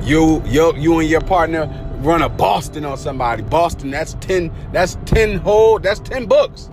You, 0.08 0.44
you, 0.46 0.76
you 0.76 1.00
and 1.00 1.10
your 1.10 1.22
partner 1.22 1.66
run 2.00 2.22
a 2.22 2.30
Boston 2.30 2.86
on 2.86 2.98
somebody. 2.98 3.44
Boston, 3.44 3.92
that's 3.92 4.14
10, 4.16 4.52
that's 4.72 4.98
10 5.06 5.40
whole, 5.40 5.80
that's 5.80 6.00
10 6.02 6.26
books. 6.26 6.70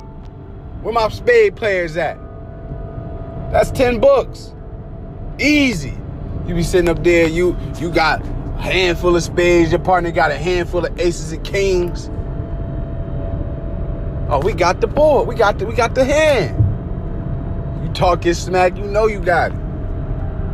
Where 0.82 0.92
my 0.92 1.08
spade 1.08 1.56
players 1.56 1.96
at? 1.96 2.18
That's 3.50 3.70
10 3.70 4.00
books. 4.00 4.54
Easy. 5.38 5.96
You 6.46 6.54
be 6.54 6.62
sitting 6.62 6.90
up 6.90 7.02
there, 7.02 7.26
you 7.26 7.56
you 7.78 7.90
got 7.90 8.20
a 8.22 8.60
handful 8.60 9.16
of 9.16 9.22
spades, 9.22 9.70
your 9.70 9.80
partner 9.80 10.10
got 10.10 10.30
a 10.30 10.36
handful 10.36 10.84
of 10.84 11.00
aces 11.00 11.32
and 11.32 11.42
kings. 11.42 12.10
Oh, 14.28 14.40
we 14.42 14.52
got 14.52 14.80
the 14.80 14.86
board. 14.86 15.26
We 15.26 15.34
got 15.34 15.58
the 15.58 15.66
we 15.66 15.74
got 15.74 15.94
the 15.94 16.04
hand. 16.04 16.60
You 17.84 17.92
talking 17.94 18.34
smack, 18.34 18.76
you 18.76 18.84
know 18.84 19.06
you 19.06 19.20
got 19.20 19.52
it. 19.52 19.58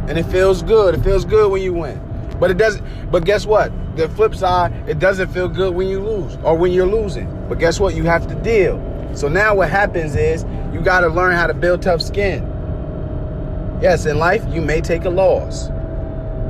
And 0.09 0.19
it 0.19 0.25
feels 0.25 0.63
good. 0.63 0.95
It 0.95 1.03
feels 1.03 1.25
good 1.25 1.51
when 1.51 1.63
you 1.63 1.75
win. 1.75 2.10
But 2.41 2.51
it 2.51 2.57
doesn't 2.57 3.11
but 3.11 3.25
guess 3.25 3.47
what? 3.47 3.71
The 3.97 4.09
flip 4.09 4.35
side, 4.35 4.73
it 4.89 4.99
doesn't 4.99 5.33
feel 5.33 5.49
good 5.49 5.75
when 5.75 5.89
you 5.89 6.01
lose 6.01 6.37
or 6.43 6.57
when 6.57 6.73
you're 6.73 6.87
losing. 6.87 7.29
But 7.49 7.59
guess 7.59 7.79
what? 7.79 7.95
You 7.95 8.05
have 8.05 8.27
to 8.29 8.35
deal. 8.37 8.81
So 9.15 9.29
now 9.29 9.55
what 9.55 9.71
happens 9.71 10.17
is 10.17 10.45
you 10.73 10.81
got 10.81 11.01
to 11.01 11.09
learn 11.09 11.35
how 11.35 11.47
to 11.47 11.55
build 11.55 11.83
tough 11.83 12.01
skin. 12.01 12.47
Yes, 13.83 14.07
in 14.07 14.19
life, 14.19 14.43
you 14.53 14.61
may 14.61 14.81
take 14.81 15.05
a 15.05 15.11
loss. 15.11 15.69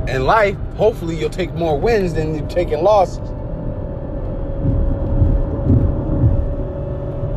In 0.07 0.25
life, 0.25 0.55
hopefully, 0.75 1.15
you'll 1.15 1.29
take 1.29 1.53
more 1.53 1.79
wins 1.79 2.13
than 2.13 2.35
you're 2.35 2.47
taking 2.47 2.83
losses. 2.83 3.29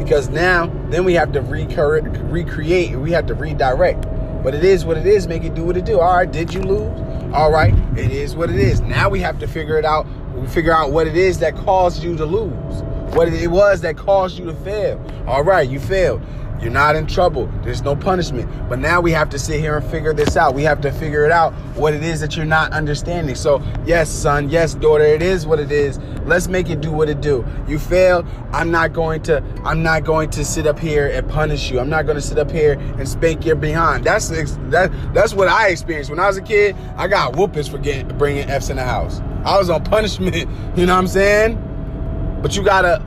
because 0.04 0.28
now 0.28 0.66
then 0.90 1.04
we 1.04 1.14
have 1.14 1.32
to 1.32 1.40
recreate, 1.40 2.90
we 2.92 3.10
have 3.10 3.26
to 3.26 3.34
redirect. 3.34 4.04
But 4.44 4.54
it 4.54 4.62
is 4.62 4.84
what 4.84 4.98
it 4.98 5.06
is. 5.06 5.26
Make 5.26 5.42
it 5.42 5.54
do 5.54 5.64
what 5.64 5.76
it 5.76 5.86
do. 5.86 5.98
All 5.98 6.14
right, 6.14 6.30
did 6.30 6.52
you 6.52 6.60
lose? 6.60 7.00
All 7.32 7.50
right, 7.50 7.74
it 7.98 8.12
is 8.12 8.36
what 8.36 8.50
it 8.50 8.56
is. 8.56 8.80
Now 8.82 9.08
we 9.08 9.18
have 9.20 9.38
to 9.40 9.48
figure 9.48 9.78
it 9.78 9.84
out. 9.84 10.06
We 10.36 10.46
figure 10.46 10.72
out 10.72 10.92
what 10.92 11.06
it 11.06 11.16
is 11.16 11.38
that 11.38 11.56
caused 11.56 12.02
you 12.02 12.14
to 12.16 12.26
lose. 12.26 12.82
What 13.14 13.28
it 13.28 13.50
was 13.50 13.80
that 13.80 13.96
caused 13.96 14.38
you 14.38 14.44
to 14.44 14.54
fail. 14.54 15.04
All 15.26 15.42
right, 15.42 15.68
you 15.68 15.80
failed. 15.80 16.20
You're 16.60 16.70
not 16.70 16.96
in 16.96 17.06
trouble. 17.06 17.50
There's 17.62 17.82
no 17.82 17.94
punishment. 17.94 18.50
But 18.68 18.78
now 18.78 19.00
we 19.00 19.10
have 19.12 19.28
to 19.30 19.38
sit 19.38 19.60
here 19.60 19.76
and 19.76 19.90
figure 19.90 20.12
this 20.12 20.36
out. 20.36 20.54
We 20.54 20.62
have 20.62 20.80
to 20.82 20.92
figure 20.92 21.24
it 21.24 21.30
out 21.30 21.52
what 21.76 21.94
it 21.94 22.02
is 22.02 22.20
that 22.20 22.36
you're 22.36 22.46
not 22.46 22.72
understanding. 22.72 23.34
So, 23.34 23.62
yes, 23.84 24.08
son, 24.08 24.48
yes, 24.48 24.74
daughter, 24.74 25.04
it 25.04 25.22
is 25.22 25.46
what 25.46 25.58
it 25.58 25.70
is. 25.70 25.98
Let's 26.24 26.48
make 26.48 26.70
it 26.70 26.80
do 26.80 26.90
what 26.90 27.08
it 27.08 27.20
do. 27.20 27.44
You 27.68 27.78
failed. 27.78 28.26
I'm 28.52 28.70
not 28.70 28.92
going 28.92 29.22
to 29.24 29.44
I'm 29.64 29.82
not 29.82 30.04
going 30.04 30.30
to 30.30 30.44
sit 30.44 30.66
up 30.66 30.78
here 30.78 31.08
and 31.08 31.28
punish 31.28 31.70
you. 31.70 31.80
I'm 31.80 31.90
not 31.90 32.06
going 32.06 32.16
to 32.16 32.22
sit 32.22 32.38
up 32.38 32.50
here 32.50 32.72
and 32.72 33.06
spank 33.06 33.44
your 33.44 33.56
behind. 33.56 34.04
That's 34.04 34.28
that 34.28 34.90
that's 35.12 35.34
what 35.34 35.48
I 35.48 35.68
experienced 35.68 36.10
when 36.10 36.18
I 36.18 36.26
was 36.26 36.38
a 36.38 36.42
kid. 36.42 36.76
I 36.96 37.08
got 37.08 37.36
whoopings 37.36 37.68
for 37.68 37.78
getting 37.78 38.16
bringing 38.16 38.48
F's 38.48 38.70
in 38.70 38.76
the 38.76 38.84
house. 38.84 39.20
I 39.44 39.58
was 39.58 39.68
on 39.68 39.84
punishment, 39.84 40.34
you 40.76 40.86
know 40.86 40.94
what 40.94 41.00
I'm 41.00 41.06
saying? 41.08 42.40
But 42.42 42.56
you 42.56 42.62
got 42.62 42.82
to 42.82 43.02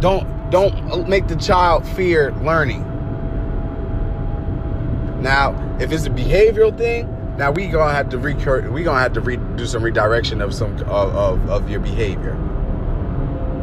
don't 0.00 0.50
don't 0.50 1.08
make 1.08 1.28
the 1.28 1.36
child 1.36 1.86
fear 1.88 2.32
learning. 2.42 2.91
Now, 5.22 5.76
if 5.80 5.92
it's 5.92 6.06
a 6.06 6.10
behavioral 6.10 6.76
thing, 6.76 7.36
now 7.38 7.52
we 7.52 7.68
gonna 7.68 7.92
have 7.92 8.08
to 8.10 8.18
recur. 8.18 8.68
We 8.68 8.82
gonna 8.82 9.00
have 9.00 9.12
to 9.14 9.20
re- 9.20 9.38
do 9.56 9.66
some 9.66 9.82
redirection 9.82 10.42
of 10.42 10.52
some 10.52 10.74
of, 10.74 10.88
of, 10.88 11.48
of 11.48 11.70
your 11.70 11.80
behavior. 11.80 12.34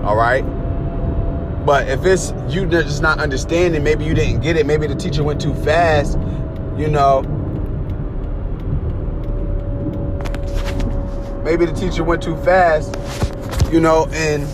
All 0.03 0.15
right. 0.15 0.43
But 1.65 1.89
if 1.89 2.05
it's 2.05 2.33
you 2.47 2.65
just 2.65 3.01
not 3.01 3.19
understanding, 3.19 3.83
maybe 3.83 4.05
you 4.05 4.13
didn't 4.13 4.39
get 4.39 4.55
it, 4.55 4.65
maybe 4.65 4.87
the 4.87 4.95
teacher 4.95 5.23
went 5.23 5.41
too 5.41 5.53
fast, 5.53 6.17
you 6.77 6.87
know. 6.87 7.23
Maybe 11.43 11.65
the 11.65 11.73
teacher 11.73 12.03
went 12.03 12.23
too 12.23 12.37
fast, 12.37 12.95
you 13.71 13.81
know, 13.81 14.07
and 14.13 14.47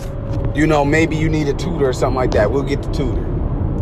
you 0.56 0.66
know, 0.66 0.84
maybe 0.84 1.16
you 1.16 1.28
need 1.28 1.46
a 1.46 1.54
tutor 1.54 1.88
or 1.88 1.92
something 1.92 2.16
like 2.16 2.32
that. 2.32 2.50
We'll 2.50 2.64
get 2.64 2.82
the 2.82 2.92
tutor. 2.92 3.25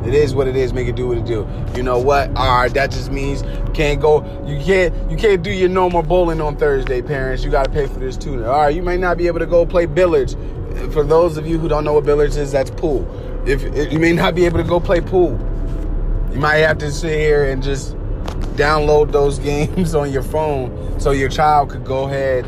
It 0.07 0.15
is 0.15 0.35
what 0.35 0.47
it 0.47 0.57
is. 0.57 0.73
Make 0.73 0.89
it 0.89 0.97
do 0.97 1.09
what 1.09 1.19
it 1.19 1.25
do. 1.25 1.49
You 1.75 1.83
know 1.83 1.99
what? 1.99 2.29
All 2.37 2.57
right, 2.57 2.73
that 2.75 2.91
just 2.91 3.11
means 3.11 3.43
can't 3.75 4.01
go. 4.01 4.23
You 4.47 4.63
can't. 4.63 5.11
You 5.11 5.17
can't 5.17 5.43
do 5.43 5.51
your 5.51 5.69
normal 5.69 6.03
bowling 6.03 6.41
on 6.41 6.57
Thursday, 6.57 7.03
parents. 7.03 7.45
You 7.45 7.51
got 7.51 7.65
to 7.65 7.71
pay 7.71 7.87
for 7.87 7.99
this 7.99 8.17
tutor. 8.17 8.47
All 8.51 8.61
right, 8.61 8.75
you 8.75 8.83
may 8.83 8.97
not 8.97 9.17
be 9.17 9.27
able 9.27 9.39
to 9.39 9.47
go 9.47 9.65
play 9.65 9.87
billiards. 9.87 10.37
For 10.93 11.05
those 11.05 11.37
of 11.37 11.47
you 11.47 11.59
who 11.59 11.69
don't 11.69 11.85
know 11.85 11.95
what 11.95 12.05
billiards 12.05 12.37
is, 12.37 12.53
that's 12.53 12.71
pool. 12.71 13.09
If 13.47 13.63
you 13.93 13.99
may 13.99 14.13
not 14.13 14.35
be 14.35 14.45
able 14.45 14.59
to 14.59 14.65
go 14.65 14.81
play 14.81 15.01
pool, 15.01 15.33
you 16.33 16.39
might 16.39 16.57
have 16.57 16.79
to 16.79 16.91
sit 16.91 17.19
here 17.19 17.45
and 17.51 17.63
just 17.63 17.95
download 18.57 19.13
those 19.13 19.39
games 19.41 19.95
on 19.95 20.13
your 20.13 20.23
phone 20.23 20.99
so 21.01 21.13
your 21.13 21.29
child 21.29 21.71
could 21.71 21.85
go 21.85 22.05
ahead 22.05 22.45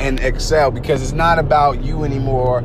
and 0.00 0.20
excel 0.20 0.70
because 0.70 1.02
it's 1.02 1.12
not 1.12 1.38
about 1.38 1.82
you 1.82 2.04
anymore 2.04 2.60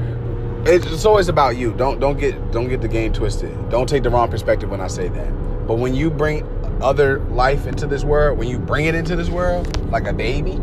it's 0.66 1.06
always 1.06 1.30
about 1.30 1.58
you. 1.58 1.74
Don't 1.74 2.00
don't 2.00 2.18
get 2.18 2.52
don't 2.52 2.68
get 2.68 2.82
the 2.82 2.88
game 2.88 3.14
twisted. 3.14 3.70
Don't 3.70 3.88
take 3.88 4.04
the 4.04 4.10
wrong 4.10 4.30
perspective 4.30 4.70
when 4.70 4.82
I 4.82 4.88
say 4.88 5.10
that. 5.10 5.68
But 5.68 5.76
when 5.76 5.94
you 5.94 6.10
bring 6.10 6.44
other 6.82 7.20
life 7.20 7.68
into 7.68 7.88
this 7.88 8.04
world, 8.04 8.38
when 8.40 8.48
you 8.48 8.58
bring 8.58 8.86
it 8.86 8.96
into 8.96 9.16
this 9.16 9.30
world 9.30 9.90
like 9.92 10.08
a 10.08 10.14
baby, 10.14 10.58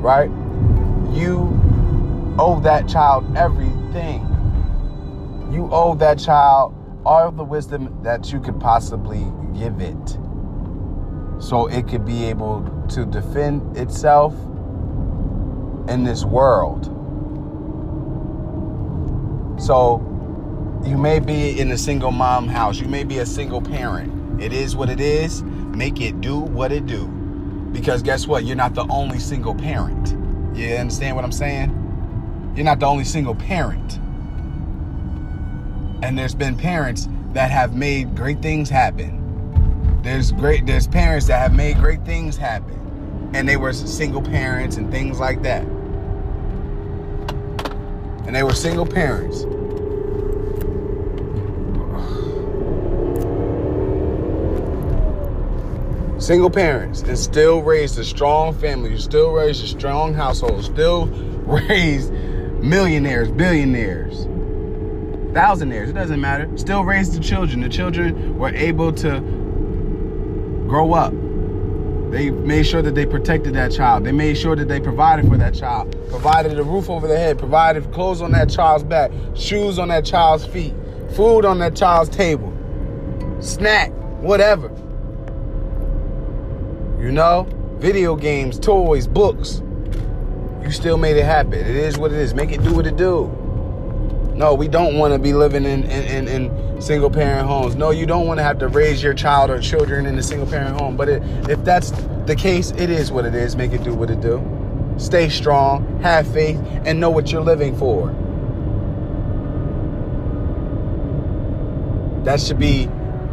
right? 0.00 0.30
You 1.12 1.54
owe 2.38 2.60
that 2.64 2.88
child 2.88 3.36
everything. 3.36 4.22
You 5.52 5.68
owe 5.70 5.94
that 5.96 6.18
child 6.18 6.74
all 7.04 7.30
the 7.30 7.44
wisdom 7.44 8.02
that 8.02 8.32
you 8.32 8.40
could 8.40 8.58
possibly 8.58 9.26
give 9.58 9.80
it. 9.80 10.18
So 11.40 11.66
it 11.66 11.88
could 11.88 12.04
be 12.04 12.24
able 12.24 12.68
to 12.90 13.04
defend 13.06 13.76
itself 13.76 14.34
in 15.88 16.04
this 16.04 16.24
world 16.24 16.97
so 19.58 19.98
you 20.84 20.96
may 20.96 21.18
be 21.18 21.58
in 21.58 21.70
a 21.72 21.78
single 21.78 22.12
mom 22.12 22.48
house. 22.48 22.78
You 22.78 22.86
may 22.86 23.04
be 23.04 23.18
a 23.18 23.26
single 23.26 23.60
parent. 23.60 24.40
It 24.40 24.52
is 24.52 24.76
what 24.76 24.88
it 24.88 25.00
is. 25.00 25.42
Make 25.42 26.00
it 26.00 26.20
do 26.20 26.38
what 26.38 26.72
it 26.72 26.86
do. 26.86 27.08
Because 27.72 28.02
guess 28.02 28.26
what? 28.26 28.44
You're 28.44 28.56
not 28.56 28.74
the 28.74 28.86
only 28.88 29.18
single 29.18 29.54
parent. 29.54 30.16
You 30.56 30.74
understand 30.76 31.16
what 31.16 31.24
I'm 31.24 31.32
saying? 31.32 32.52
You're 32.54 32.64
not 32.64 32.80
the 32.80 32.86
only 32.86 33.04
single 33.04 33.34
parent. 33.34 33.98
And 36.02 36.16
there's 36.16 36.34
been 36.34 36.56
parents 36.56 37.08
that 37.32 37.50
have 37.50 37.74
made 37.74 38.14
great 38.14 38.40
things 38.40 38.70
happen. 38.70 40.00
There's 40.02 40.32
great 40.32 40.64
there's 40.64 40.86
parents 40.86 41.26
that 41.26 41.40
have 41.40 41.54
made 41.54 41.76
great 41.78 42.04
things 42.04 42.36
happen. 42.36 43.30
And 43.34 43.48
they 43.48 43.56
were 43.56 43.72
single 43.72 44.22
parents 44.22 44.76
and 44.76 44.90
things 44.90 45.18
like 45.18 45.42
that 45.42 45.66
and 48.28 48.36
they 48.36 48.42
were 48.42 48.54
single 48.54 48.84
parents. 48.84 49.40
Single 56.22 56.50
parents 56.50 57.00
and 57.00 57.18
still 57.18 57.62
raised 57.62 57.98
a 57.98 58.04
strong 58.04 58.52
family, 58.52 58.98
still 58.98 59.32
raised 59.32 59.64
a 59.64 59.66
strong 59.66 60.12
household, 60.12 60.62
still 60.62 61.06
raised 61.46 62.12
millionaires, 62.12 63.30
billionaires, 63.30 64.26
thousandaires, 65.32 65.88
it 65.88 65.94
doesn't 65.94 66.20
matter. 66.20 66.50
Still 66.58 66.84
raised 66.84 67.14
the 67.14 67.20
children. 67.20 67.60
The 67.60 67.70
children 67.70 68.38
were 68.38 68.50
able 68.50 68.92
to 68.92 69.20
grow 70.68 70.92
up 70.92 71.14
they 72.10 72.30
made 72.30 72.64
sure 72.64 72.82
that 72.82 72.94
they 72.94 73.06
protected 73.06 73.54
that 73.54 73.72
child. 73.72 74.04
They 74.04 74.12
made 74.12 74.36
sure 74.36 74.56
that 74.56 74.68
they 74.68 74.80
provided 74.80 75.28
for 75.28 75.36
that 75.36 75.54
child, 75.54 75.92
provided 76.10 76.58
a 76.58 76.62
roof 76.64 76.88
over 76.88 77.06
their 77.06 77.18
head, 77.18 77.38
provided 77.38 77.92
clothes 77.92 78.22
on 78.22 78.32
that 78.32 78.48
child's 78.48 78.84
back, 78.84 79.10
shoes 79.34 79.78
on 79.78 79.88
that 79.88 80.04
child's 80.04 80.46
feet, 80.46 80.74
food 81.14 81.44
on 81.44 81.58
that 81.58 81.76
child's 81.76 82.10
table, 82.10 82.52
snack, 83.40 83.92
whatever. 84.20 84.68
You 86.98 87.12
know, 87.12 87.46
video 87.78 88.16
games, 88.16 88.58
toys, 88.58 89.06
books. 89.06 89.62
You 90.62 90.72
still 90.72 90.98
made 90.98 91.16
it 91.16 91.24
happen. 91.24 91.54
It 91.54 91.76
is 91.76 91.96
what 91.96 92.12
it 92.12 92.18
is. 92.18 92.34
Make 92.34 92.50
it 92.50 92.62
do 92.62 92.74
what 92.74 92.86
it 92.86 92.96
do. 92.96 93.37
No, 94.38 94.54
we 94.54 94.68
don't 94.68 94.96
want 94.96 95.12
to 95.12 95.18
be 95.18 95.32
living 95.32 95.64
in, 95.64 95.82
in, 95.90 96.28
in, 96.28 96.28
in 96.28 96.80
single 96.80 97.10
parent 97.10 97.48
homes. 97.48 97.74
No, 97.74 97.90
you 97.90 98.06
don't 98.06 98.24
want 98.24 98.38
to 98.38 98.44
have 98.44 98.60
to 98.60 98.68
raise 98.68 99.02
your 99.02 99.12
child 99.12 99.50
or 99.50 99.60
children 99.60 100.06
in 100.06 100.16
a 100.16 100.22
single 100.22 100.46
parent 100.46 100.80
home. 100.80 100.96
But 100.96 101.08
it, 101.08 101.22
if 101.50 101.64
that's 101.64 101.90
the 102.24 102.36
case, 102.36 102.70
it 102.70 102.88
is 102.88 103.10
what 103.10 103.26
it 103.26 103.34
is. 103.34 103.56
Make 103.56 103.72
it 103.72 103.82
do 103.82 103.92
what 103.92 104.10
it 104.10 104.20
do. 104.20 104.40
Stay 104.96 105.28
strong, 105.28 106.00
have 106.02 106.32
faith, 106.32 106.56
and 106.84 107.00
know 107.00 107.10
what 107.10 107.32
you're 107.32 107.42
living 107.42 107.76
for. 107.76 108.14
That 112.24 112.40
should 112.40 112.60
be 112.60 112.88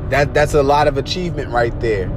that 0.09 0.33
that's 0.33 0.55
a 0.55 0.63
lot 0.63 0.88
of 0.88 0.97
achievement 0.97 1.51
right 1.51 1.79
there. 1.81 2.07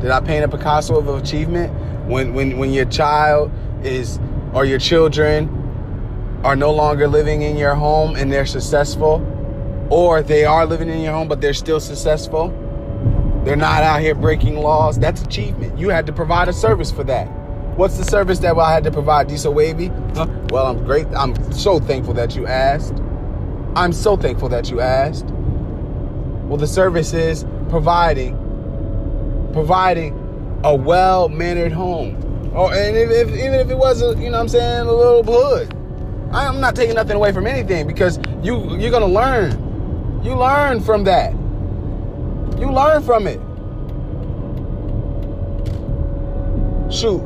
Did 0.00 0.12
I 0.12 0.20
paint 0.20 0.44
a 0.44 0.48
Picasso 0.48 0.96
of 0.96 1.08
achievement? 1.08 1.72
When 2.08 2.32
when 2.32 2.58
when 2.58 2.72
your 2.72 2.84
child 2.84 3.50
is 3.82 4.20
or 4.52 4.64
your 4.64 4.78
children 4.78 5.55
are 6.44 6.56
no 6.56 6.72
longer 6.72 7.08
living 7.08 7.42
in 7.42 7.56
your 7.56 7.74
home 7.74 8.16
and 8.16 8.32
they're 8.32 8.46
successful, 8.46 9.24
or 9.90 10.22
they 10.22 10.44
are 10.44 10.66
living 10.66 10.88
in 10.88 11.00
your 11.00 11.12
home 11.12 11.28
but 11.28 11.40
they're 11.40 11.54
still 11.54 11.80
successful, 11.80 12.48
they're 13.44 13.56
not 13.56 13.82
out 13.82 14.00
here 14.00 14.14
breaking 14.14 14.56
laws, 14.56 14.98
that's 14.98 15.22
achievement. 15.22 15.78
You 15.78 15.88
had 15.88 16.06
to 16.06 16.12
provide 16.12 16.48
a 16.48 16.52
service 16.52 16.90
for 16.90 17.04
that. 17.04 17.26
What's 17.76 17.98
the 17.98 18.04
service 18.04 18.38
that 18.38 18.56
I 18.56 18.72
had 18.72 18.84
to 18.84 18.90
provide? 18.90 19.28
Diesel 19.28 19.52
Wavy? 19.52 19.88
Huh? 20.14 20.26
Well, 20.48 20.66
I'm 20.66 20.82
great. 20.84 21.06
I'm 21.14 21.52
so 21.52 21.78
thankful 21.78 22.14
that 22.14 22.34
you 22.34 22.46
asked. 22.46 22.94
I'm 23.76 23.92
so 23.92 24.16
thankful 24.16 24.48
that 24.48 24.70
you 24.70 24.80
asked. 24.80 25.26
Well, 26.46 26.56
the 26.56 26.66
service 26.66 27.12
is 27.12 27.44
providing, 27.68 28.34
providing 29.52 30.14
a 30.64 30.74
well-mannered 30.74 31.72
home. 31.72 32.50
Oh, 32.54 32.70
and 32.70 32.96
if, 32.96 33.10
if, 33.10 33.28
even 33.28 33.54
if 33.54 33.68
it 33.68 33.76
wasn't, 33.76 34.18
you 34.18 34.30
know 34.30 34.38
what 34.38 34.44
I'm 34.44 34.48
saying, 34.48 34.86
a 34.86 34.92
little 34.92 35.22
blood. 35.22 35.75
I'm 36.32 36.60
not 36.60 36.76
taking 36.76 36.96
nothing 36.96 37.16
away 37.16 37.32
from 37.32 37.46
anything 37.46 37.86
because 37.86 38.18
you 38.42 38.76
you're 38.76 38.90
gonna 38.90 39.06
learn. 39.06 40.22
You 40.24 40.34
learn 40.34 40.80
from 40.80 41.04
that. 41.04 41.32
You 42.58 42.70
learn 42.70 43.02
from 43.02 43.26
it. 43.26 43.40
Shoot, 46.92 47.22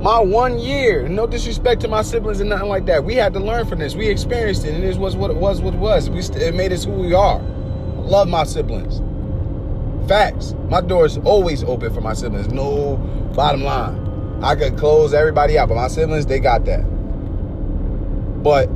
my 0.00 0.18
one 0.18 0.58
year, 0.58 1.08
no 1.08 1.26
disrespect 1.26 1.80
to 1.82 1.88
my 1.88 2.02
siblings 2.02 2.40
and 2.40 2.48
nothing 2.48 2.68
like 2.68 2.86
that. 2.86 3.04
We 3.04 3.14
had 3.14 3.32
to 3.34 3.40
learn 3.40 3.66
from 3.66 3.78
this. 3.80 3.94
We 3.94 4.08
experienced 4.08 4.64
it, 4.64 4.74
and 4.74 4.82
this 4.82 4.96
was 4.96 5.16
what 5.16 5.30
it 5.30 5.36
was. 5.36 5.60
What 5.60 5.74
it 5.74 5.80
was. 5.80 6.08
We 6.08 6.20
it 6.20 6.54
made 6.54 6.72
us 6.72 6.84
who 6.84 6.92
we 6.92 7.12
are. 7.12 7.40
Love 7.40 8.28
my 8.28 8.44
siblings. 8.44 9.00
Facts. 10.08 10.54
My 10.68 10.80
door 10.80 11.06
is 11.06 11.18
always 11.18 11.62
open 11.64 11.92
for 11.92 12.00
my 12.00 12.14
siblings. 12.14 12.48
No 12.48 12.96
bottom 13.34 13.62
line. 13.62 14.40
I 14.42 14.56
could 14.56 14.78
close 14.78 15.12
everybody 15.12 15.58
out, 15.58 15.68
but 15.68 15.74
my 15.74 15.88
siblings, 15.88 16.26
they 16.26 16.40
got 16.40 16.64
that. 16.64 16.84
But 18.42 18.66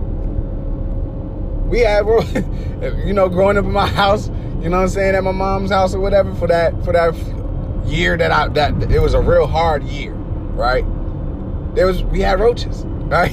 we 1.68 1.80
had, 1.80 2.06
you 3.06 3.12
know, 3.12 3.28
growing 3.28 3.56
up 3.56 3.64
in 3.64 3.72
my 3.72 3.86
house, 3.86 4.28
you 4.60 4.68
know 4.68 4.76
what 4.76 4.84
I'm 4.84 4.88
saying, 4.88 5.14
at 5.14 5.24
my 5.24 5.32
mom's 5.32 5.70
house 5.70 5.94
or 5.94 6.00
whatever 6.00 6.34
for 6.34 6.46
that 6.48 6.72
for 6.84 6.92
that 6.92 7.14
year 7.86 8.16
that 8.16 8.30
I 8.30 8.48
that 8.48 8.90
it 8.90 9.00
was 9.00 9.14
a 9.14 9.20
real 9.20 9.46
hard 9.46 9.82
year, 9.82 10.12
right? 10.12 10.84
There 11.74 11.86
was 11.86 12.02
we 12.04 12.20
had 12.20 12.40
roaches, 12.40 12.84
right? 12.86 13.30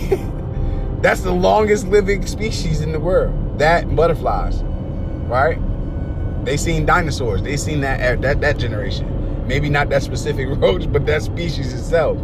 That's 1.01 1.21
the 1.21 1.31
longest 1.31 1.88
living 1.88 2.25
species 2.25 2.81
in 2.81 2.91
the 2.91 3.00
world. 3.00 3.59
That 3.59 3.95
butterflies, 3.95 4.61
right? 5.27 5.57
They 6.45 6.57
seen 6.57 6.85
dinosaurs. 6.85 7.41
They 7.43 7.57
seen 7.57 7.81
that 7.81 8.21
that 8.21 8.41
that 8.41 8.57
generation. 8.57 9.47
Maybe 9.47 9.69
not 9.69 9.89
that 9.89 10.03
specific 10.03 10.47
roach, 10.51 10.91
but 10.91 11.05
that 11.05 11.21
species 11.21 11.73
itself. 11.73 12.17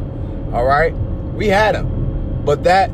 All 0.54 0.66
right, 0.66 0.94
we 1.34 1.48
had 1.48 1.76
them, 1.76 2.42
but 2.46 2.64
that 2.64 2.90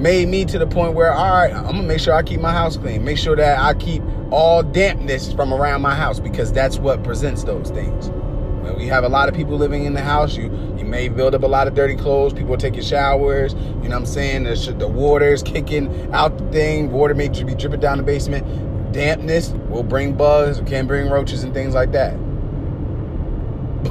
made 0.00 0.28
me 0.28 0.46
to 0.46 0.58
the 0.58 0.66
point 0.66 0.94
where 0.94 1.12
all 1.12 1.30
right, 1.30 1.52
I'm 1.52 1.66
gonna 1.66 1.82
make 1.82 2.00
sure 2.00 2.14
I 2.14 2.22
keep 2.22 2.40
my 2.40 2.52
house 2.52 2.76
clean. 2.76 3.04
Make 3.04 3.18
sure 3.18 3.36
that 3.36 3.58
I 3.58 3.74
keep 3.74 4.02
all 4.30 4.62
dampness 4.62 5.32
from 5.32 5.52
around 5.52 5.82
my 5.82 5.94
house 5.94 6.18
because 6.18 6.52
that's 6.52 6.78
what 6.78 7.04
presents 7.04 7.44
those 7.44 7.70
things. 7.70 8.08
When 8.08 8.76
we 8.76 8.86
have 8.86 9.04
a 9.04 9.08
lot 9.08 9.28
of 9.28 9.34
people 9.34 9.56
living 9.58 9.84
in 9.84 9.92
the 9.92 10.00
house, 10.00 10.36
you 10.36 10.44
you 10.78 10.84
may 10.84 11.08
build 11.08 11.34
up 11.34 11.42
a 11.42 11.46
lot 11.46 11.68
of 11.68 11.74
dirty 11.74 11.96
clothes. 11.96 12.32
People 12.32 12.56
taking 12.56 12.82
showers. 12.82 13.52
You 13.52 13.60
know 13.60 13.90
what 13.90 13.96
I'm 13.96 14.06
saying? 14.06 14.44
The, 14.44 14.74
the 14.78 14.88
water 14.88 15.32
is 15.32 15.42
kicking 15.42 16.12
out 16.14 16.38
the 16.38 16.50
thing. 16.50 16.90
Water 16.90 17.14
may 17.14 17.28
be 17.28 17.54
dripping 17.54 17.80
down 17.80 17.98
the 17.98 18.04
basement. 18.04 18.92
Dampness 18.92 19.50
will 19.68 19.84
bring 19.84 20.14
bugs, 20.14 20.60
can 20.66 20.86
bring 20.86 21.10
roaches 21.10 21.44
and 21.44 21.54
things 21.54 21.74
like 21.74 21.92
that. 21.92 22.14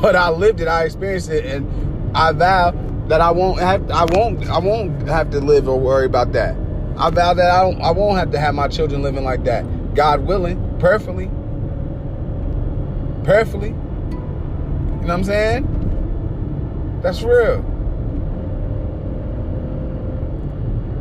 But 0.01 0.15
I 0.15 0.29
lived 0.29 0.61
it, 0.61 0.67
I 0.67 0.83
experienced 0.83 1.29
it, 1.29 1.45
and 1.45 2.15
I 2.15 2.31
vow 2.31 2.71
that 3.09 3.21
I 3.21 3.31
won't 3.31 3.59
have 3.59 3.89
I 3.89 4.05
won't 4.05 4.47
I 4.49 4.59
won't 4.59 5.07
have 5.07 5.31
to 5.31 5.39
live 5.39 5.67
or 5.67 5.79
worry 5.79 6.05
about 6.05 6.31
that. 6.33 6.55
I 6.95 7.09
vow 7.09 7.33
that 7.33 7.51
I 7.51 7.61
don't 7.61 7.81
I 7.81 7.91
won't 7.91 8.17
have 8.17 8.31
to 8.31 8.39
have 8.39 8.53
my 8.53 8.67
children 8.67 9.01
living 9.01 9.23
like 9.23 9.43
that. 9.45 9.65
God 9.95 10.21
willing, 10.21 10.77
perfectly. 10.79 11.29
Perfectly. 13.23 13.69
You 13.69 13.75
know 13.75 14.99
what 14.99 15.09
I'm 15.09 15.23
saying? 15.23 16.99
That's 17.01 17.23
real. 17.23 17.61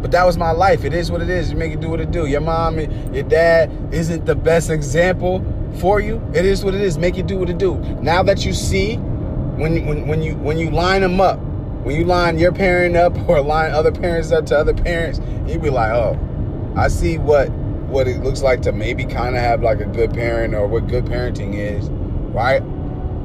But 0.00 0.12
that 0.12 0.24
was 0.24 0.38
my 0.38 0.52
life. 0.52 0.84
It 0.84 0.94
is 0.94 1.10
what 1.10 1.20
it 1.20 1.28
is. 1.28 1.50
You 1.50 1.58
make 1.58 1.72
it 1.72 1.80
do 1.80 1.90
what 1.90 2.00
it 2.00 2.10
do. 2.10 2.24
Your 2.24 2.40
mom, 2.40 2.78
your 2.78 3.24
dad 3.24 3.70
isn't 3.92 4.24
the 4.24 4.34
best 4.34 4.70
example 4.70 5.44
for 5.78 6.00
you. 6.00 6.22
It 6.34 6.46
is 6.46 6.64
what 6.64 6.74
it 6.74 6.80
is. 6.80 6.96
Make 6.96 7.18
it 7.18 7.26
do 7.26 7.36
what 7.36 7.50
it 7.50 7.58
do. 7.58 7.76
Now 8.00 8.22
that 8.22 8.46
you 8.46 8.54
see, 8.54 8.96
when 8.96 9.84
when 9.86 10.06
when 10.06 10.22
you 10.22 10.36
when 10.36 10.56
you 10.56 10.70
line 10.70 11.02
them 11.02 11.20
up, 11.20 11.40
when 11.88 11.96
you 11.96 12.04
line 12.04 12.38
your 12.38 12.52
parent 12.52 12.96
up 12.96 13.16
or 13.30 13.40
line 13.40 13.70
other 13.70 13.90
parents 13.90 14.30
up 14.30 14.44
to 14.44 14.58
other 14.58 14.74
parents, 14.74 15.22
you 15.46 15.58
be 15.58 15.70
like, 15.70 15.90
oh, 15.90 16.18
I 16.76 16.88
see 16.88 17.16
what 17.16 17.48
what 17.88 18.06
it 18.06 18.22
looks 18.22 18.42
like 18.42 18.60
to 18.60 18.72
maybe 18.72 19.06
kind 19.06 19.34
of 19.34 19.40
have 19.40 19.62
like 19.62 19.80
a 19.80 19.86
good 19.86 20.12
parent 20.12 20.52
or 20.52 20.66
what 20.66 20.86
good 20.86 21.06
parenting 21.06 21.54
is, 21.54 21.88
right? 22.34 22.60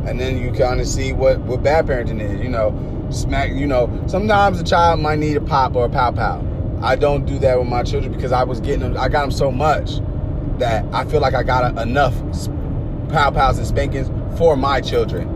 And 0.08 0.17
then 0.17 0.38
you 0.38 0.53
kind 0.53 0.79
of 0.79 0.88
see 0.88 1.12
what 1.12 1.41
what 1.41 1.62
bad 1.62 1.88
parenting 1.88 2.22
is. 2.22 2.41
You 2.41 2.48
know, 2.48 3.08
smack. 3.10 3.51
You 3.51 3.67
know, 3.67 4.01
sometimes 4.08 4.62
a 4.62 4.63
child 4.63 5.01
might 5.01 5.20
need 5.20 5.36
a 5.36 5.41
pop 5.41 5.75
or 5.75 5.84
a 5.84 5.89
pow 5.89 6.12
pow 6.12 6.41
I 6.82 6.96
don't 6.96 7.25
do 7.25 7.39
that 7.39 7.60
with 7.60 7.67
my 7.67 7.84
children 7.84 8.13
because 8.13 8.32
I 8.32 8.43
was 8.43 8.62
getting 8.62 8.79
them, 8.79 8.98
I 8.98 9.10
got 9.10 9.24
them 9.24 9.32
so 9.32 9.51
much 9.51 10.00
that 10.60 10.86
I 10.93 11.03
feel 11.03 11.20
like 11.20 11.34
I 11.34 11.43
got 11.43 11.77
enough 11.82 12.13
pow 13.10 13.29
pows 13.29 13.58
and 13.58 13.67
spankings 13.67 14.10
for 14.38 14.55
my 14.55 14.79
children. 14.79 15.27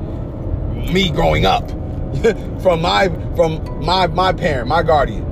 Me 0.94 1.10
growing 1.10 1.46
up 1.46 1.70
from 2.62 2.82
my 2.82 3.10
from 3.36 3.86
my 3.86 4.08
my 4.08 4.34
parent, 4.34 4.68
my 4.68 4.84
guardian. 4.84 5.24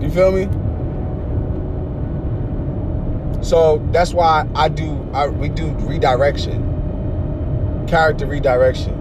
You 0.00 0.10
feel 0.10 0.32
me? 0.32 0.48
So 3.42 3.78
that's 3.92 4.14
why 4.14 4.48
I 4.54 4.68
do 4.68 5.08
I 5.12 5.28
we 5.28 5.48
do 5.48 5.68
redirection, 5.80 7.86
character 7.88 8.26
redirection. 8.26 8.98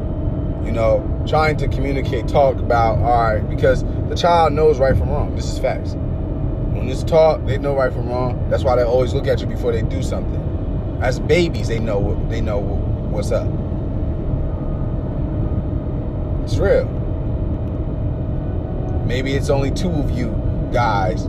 You 0.66 0.72
know, 0.72 1.26
trying 1.28 1.58
to 1.58 1.68
communicate, 1.68 2.27
talk 2.27 2.58
about 2.58 3.00
all 3.00 3.34
right 3.34 3.50
because 3.50 3.84
the 4.10 4.16
child 4.16 4.54
knows 4.54 4.80
right 4.80 4.96
from 4.96 5.10
wrong. 5.10 5.36
This 5.36 5.51
is 5.51 5.60
facts. 5.60 5.94
When 5.94 6.88
it's 6.90 7.04
taught, 7.04 7.46
they 7.48 7.58
know 7.58 7.75
right 7.75 7.92
from 7.92 8.10
wrong. 8.10 8.48
That's 8.50 8.64
why 8.64 8.75
they 8.75 8.84
always 8.84 9.14
look 9.14 9.27
at 9.27 9.42
you 9.42 9.48
before 9.48 9.72
they 9.72 9.82
do 9.82 10.04
something. 10.04 11.00
As 11.01 11.20
babies, 11.20 11.68
they 11.68 11.80
know 11.80 12.24
they 12.30 12.42
know 12.42 12.60
what's 12.60 13.32
up. 13.32 13.48
It's 16.51 16.59
real. 16.59 16.83
Maybe 19.07 19.35
it's 19.35 19.50
only 19.50 19.72
two 19.72 19.90
of 19.90 20.11
you 20.11 20.27
guys, 20.74 21.24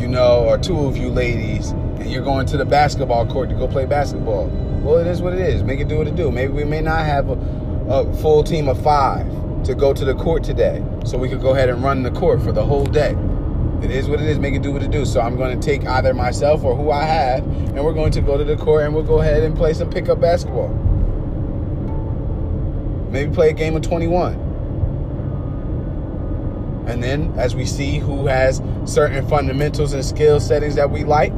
you 0.00 0.06
know, 0.06 0.44
or 0.44 0.56
two 0.56 0.78
of 0.86 0.96
you 0.96 1.08
ladies, 1.08 1.70
and 1.70 2.08
you're 2.08 2.22
going 2.22 2.46
to 2.46 2.56
the 2.56 2.64
basketball 2.64 3.26
court 3.26 3.48
to 3.48 3.56
go 3.56 3.66
play 3.66 3.86
basketball. 3.86 4.46
Well, 4.84 4.98
it 4.98 5.08
is 5.08 5.20
what 5.20 5.32
it 5.32 5.40
is. 5.40 5.64
Make 5.64 5.80
it 5.80 5.88
do 5.88 5.98
what 5.98 6.06
it 6.06 6.14
do. 6.14 6.30
Maybe 6.30 6.52
we 6.52 6.62
may 6.62 6.80
not 6.80 7.04
have 7.04 7.28
a, 7.28 7.32
a 7.88 8.16
full 8.18 8.44
team 8.44 8.68
of 8.68 8.80
five 8.80 9.26
to 9.64 9.74
go 9.74 9.92
to 9.92 10.04
the 10.04 10.14
court 10.14 10.44
today, 10.44 10.80
so 11.04 11.18
we 11.18 11.28
could 11.28 11.40
go 11.40 11.54
ahead 11.54 11.70
and 11.70 11.82
run 11.82 12.04
the 12.04 12.12
court 12.12 12.40
for 12.40 12.52
the 12.52 12.64
whole 12.64 12.86
day. 12.86 13.16
It 13.82 13.90
is 13.90 14.08
what 14.08 14.20
it 14.20 14.28
is. 14.28 14.38
Make 14.38 14.54
it 14.54 14.62
do 14.62 14.70
what 14.70 14.84
it 14.84 14.92
do. 14.92 15.04
So 15.04 15.20
I'm 15.20 15.36
going 15.36 15.58
to 15.58 15.66
take 15.66 15.84
either 15.88 16.14
myself 16.14 16.62
or 16.62 16.76
who 16.76 16.92
I 16.92 17.02
have, 17.02 17.42
and 17.42 17.84
we're 17.84 17.94
going 17.94 18.12
to 18.12 18.20
go 18.20 18.38
to 18.38 18.44
the 18.44 18.56
court 18.56 18.84
and 18.84 18.94
we'll 18.94 19.02
go 19.02 19.22
ahead 19.22 19.42
and 19.42 19.56
play 19.56 19.74
some 19.74 19.90
pickup 19.90 20.20
basketball. 20.20 20.68
Maybe 23.10 23.34
play 23.34 23.50
a 23.50 23.54
game 23.54 23.74
of 23.74 23.82
21. 23.82 24.47
And 26.88 27.02
then, 27.02 27.34
as 27.38 27.54
we 27.54 27.66
see 27.66 27.98
who 27.98 28.26
has 28.26 28.62
certain 28.86 29.26
fundamentals 29.28 29.92
and 29.92 30.04
skill 30.04 30.40
settings 30.40 30.74
that 30.76 30.90
we 30.90 31.04
like, 31.04 31.32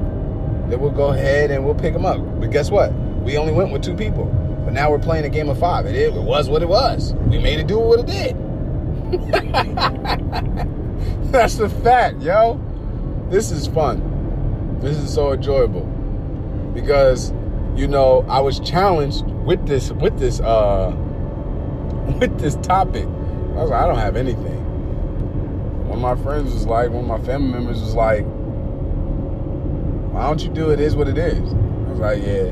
then 0.71 0.79
we'll 0.79 0.93
go 0.93 1.09
ahead 1.09 1.51
and 1.51 1.65
we'll 1.65 1.75
pick 1.75 1.93
them 1.93 2.07
up. 2.07 2.19
But 2.41 2.53
guess 2.53 2.71
what? 2.71 2.93
We 3.25 3.37
only 3.37 3.53
went 3.53 3.73
with 3.73 3.83
two 3.83 3.97
people. 3.97 4.27
But 4.65 4.75
now 4.75 4.91
we're 4.91 5.01
playing 5.01 5.25
a 5.25 5.29
game 5.29 5.49
of 5.49 5.59
five. 5.59 5.87
It, 5.87 5.97
it 5.97 6.15
was 6.15 6.49
what 6.49 6.63
it 6.63 6.69
was. 6.69 7.15
We 7.27 7.39
made 7.39 7.59
it 7.59 7.67
do 7.67 7.81
what 7.81 7.99
it 8.01 8.07
did. 8.07 8.37
That's 11.33 11.57
the 11.57 11.69
fact, 11.69 12.21
yo. 12.21 12.61
This 13.29 13.51
is 13.51 13.67
fun. 13.67 14.79
This 14.81 14.97
is 14.97 15.13
so 15.13 15.33
enjoyable 15.33 15.83
because 16.75 17.33
you 17.77 17.87
know 17.87 18.25
I 18.29 18.41
was 18.41 18.61
challenged 18.61 19.27
with 19.27 19.67
this 19.67 19.93
with 19.93 20.19
this 20.19 20.41
uh 20.41 20.93
with 22.21 22.39
this 22.39 22.57
topic. 22.57 23.05
I 23.05 23.63
was 23.63 23.71
like, 23.71 23.83
I 23.83 23.87
don't 23.87 23.99
have 23.99 24.17
anything. 24.17 24.60
My 26.01 26.17
friends 26.17 26.55
was 26.55 26.65
like, 26.65 26.89
one 26.91 27.11
of 27.11 27.21
my 27.21 27.27
family 27.27 27.53
members 27.53 27.79
was 27.83 27.95
like, 27.95 28.25
Why 30.13 30.27
don't 30.27 30.43
you 30.43 30.49
do 30.49 30.71
it? 30.71 30.81
Is 30.81 30.97
what 30.97 31.09
it 31.09 31.19
is. 31.19 31.53
I 31.53 31.91
was 31.91 31.99
like, 31.99 32.23
Yeah, 32.23 32.51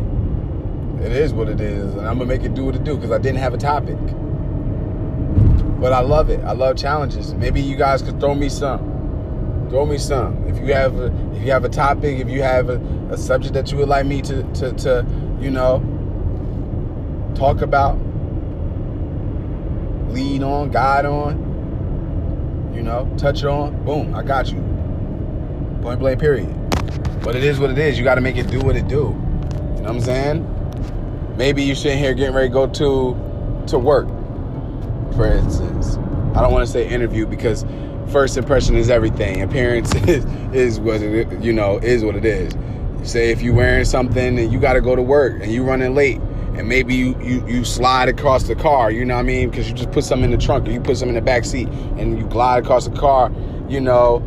it 1.03 1.13
is 1.13 1.33
what 1.33 1.49
it 1.49 1.59
is, 1.59 1.95
and 1.95 2.07
I'm 2.07 2.19
gonna 2.19 2.27
make 2.27 2.43
it 2.43 2.53
do 2.53 2.67
what 2.67 2.77
it 2.77 2.85
do 2.85 2.95
because 2.95 3.11
I 3.11 3.17
didn't 3.17 3.39
have 3.39 3.55
a 3.55 3.57
topic. 3.57 3.97
But 5.81 5.95
I 5.95 6.01
love 6.01 6.29
it. 6.29 6.41
I 6.45 6.53
love 6.53 6.77
challenges. 6.77 7.33
Maybe 7.33 7.63
you 7.63 7.75
guys 7.75 8.03
could 8.03 8.21
throw 8.21 8.35
me 8.35 8.51
some. 8.51 9.67
Throw 9.71 9.87
me 9.87 9.97
some. 9.97 10.47
If 10.47 10.59
you 10.59 10.75
have 10.75 10.99
a, 10.99 11.07
if 11.35 11.43
you 11.43 11.51
have 11.53 11.65
a 11.65 11.71
topic, 11.71 12.19
if 12.19 12.29
you 12.29 12.43
have 12.43 12.69
a, 12.69 12.79
a 13.11 13.17
subject 13.17 13.55
that 13.55 13.73
you 13.73 13.79
would 13.79 13.89
like 13.89 14.05
me 14.05 14.21
to, 14.23 14.43
to, 14.43 14.73
to, 14.73 15.07
you 15.41 15.51
know, 15.51 15.79
talk 17.35 17.63
about, 17.63 17.97
lead 20.11 20.43
on, 20.43 20.71
guide 20.71 21.07
on, 21.07 21.48
you 22.79 22.85
know, 22.85 23.13
touch 23.19 23.45
on, 23.45 23.85
boom, 23.85 24.15
I 24.15 24.23
got 24.23 24.51
you. 24.51 24.61
Point 25.83 26.01
blank, 26.01 26.21
period. 26.21 26.55
But 27.23 27.37
it 27.37 27.45
is 27.45 27.59
what 27.59 27.71
it 27.71 27.79
is. 27.79 27.99
You 27.99 28.05
got 28.05 28.15
to 28.15 28.21
make 28.21 28.37
it 28.37 28.47
do 28.49 28.61
what 28.61 28.77
it 28.77 28.89
do. 28.89 28.95
You 28.95 29.05
know 29.05 29.83
what 29.83 29.91
I'm 29.91 30.01
saying? 30.01 31.35
Maybe 31.37 31.63
you're 31.63 31.77
sitting 31.77 31.99
here 31.99 32.15
getting 32.15 32.35
ready 32.35 32.49
to 32.49 32.53
go 32.55 32.67
to 32.67 33.65
to 33.67 33.79
work 33.79 34.09
for 35.19 35.27
instance. 35.27 35.97
I 36.37 36.43
don't 36.43 36.53
want 36.53 36.65
to 36.65 36.73
say 36.73 36.89
interview 36.89 37.27
because 37.27 37.67
first 38.13 38.37
impression 38.37 38.77
is 38.77 38.89
everything. 38.89 39.43
Appearance 39.49 39.93
is, 40.07 40.25
is 40.55 40.81
what 40.81 41.03
it, 41.03 41.43
you 41.43 41.53
know 41.53 41.79
is 41.79 42.05
what 42.05 42.15
it 42.15 42.25
is. 42.25 42.55
Say 43.03 43.31
if 43.33 43.43
you're 43.43 43.55
wearing 43.55 43.85
something 43.85 44.39
and 44.39 44.53
you 44.53 44.61
got 44.61 44.75
to 44.75 44.81
go 44.81 44.95
to 44.95 45.03
work 45.03 45.43
and 45.43 45.51
you 45.51 45.65
running 45.65 45.97
late 45.97 46.21
and 46.59 46.69
maybe 46.69 46.95
you, 46.95 47.19
you 47.23 47.47
you 47.47 47.65
slide 47.65 48.09
across 48.09 48.45
the 48.45 48.55
car, 48.55 48.91
you 48.91 49.05
know 49.05 49.15
what 49.15 49.21
I 49.21 49.25
mean? 49.25 49.51
Because 49.51 49.69
you 49.69 49.75
just 49.75 49.91
put 49.93 50.05
something 50.05 50.31
in 50.31 50.39
the 50.39 50.45
trunk 50.45 50.69
or 50.69 50.73
you 50.73 50.81
put 50.81 50.97
something 50.97 51.17
in 51.17 51.25
the 51.25 51.31
back 51.31 51.45
seat 51.45 51.69
and 51.69 52.19
you 52.19 52.27
glide 52.27 52.65
across 52.65 52.87
the 52.89 52.97
car, 52.97 53.33
you 53.69 53.81
know, 53.81 54.27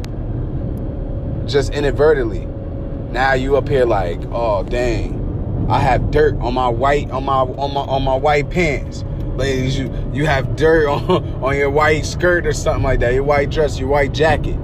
just 1.45 1.73
inadvertently. 1.73 2.47
Now 3.11 3.33
you 3.33 3.57
up 3.57 3.67
here 3.67 3.85
like, 3.85 4.19
oh 4.31 4.63
dang, 4.63 5.67
I 5.69 5.79
have 5.79 6.09
dirt 6.09 6.35
on 6.39 6.53
my 6.53 6.69
white 6.69 7.11
on 7.11 7.25
my 7.25 7.39
on 7.39 7.73
my 7.73 7.81
on 7.81 8.03
my 8.03 8.15
white 8.15 8.49
pants 8.49 9.03
ladies, 9.35 9.77
you 9.77 9.91
you 10.13 10.25
have 10.25 10.55
dirt 10.55 10.87
on, 11.09 11.43
on 11.43 11.57
your 11.57 11.69
white 11.69 12.05
skirt 12.05 12.45
or 12.45 12.53
something 12.53 12.83
like 12.83 12.99
that, 12.99 13.13
your 13.13 13.23
white 13.23 13.49
dress, 13.49 13.79
your 13.79 13.89
white 13.89 14.13
jacket. 14.13 14.57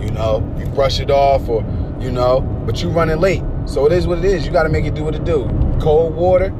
You 0.00 0.10
know, 0.10 0.54
you 0.58 0.66
brush 0.66 1.00
it 1.00 1.10
off 1.10 1.48
or 1.48 1.62
you 2.00 2.10
know, 2.10 2.40
but 2.66 2.82
you 2.82 2.88
running 2.88 3.20
late. 3.20 3.42
So 3.66 3.86
it 3.86 3.92
is 3.92 4.06
what 4.06 4.18
it 4.18 4.24
is. 4.24 4.44
You 4.44 4.52
got 4.52 4.64
to 4.64 4.68
make 4.68 4.84
it 4.84 4.94
do 4.94 5.04
what 5.04 5.14
it 5.14 5.24
do. 5.24 5.44
Cold 5.82 6.14
water, 6.14 6.54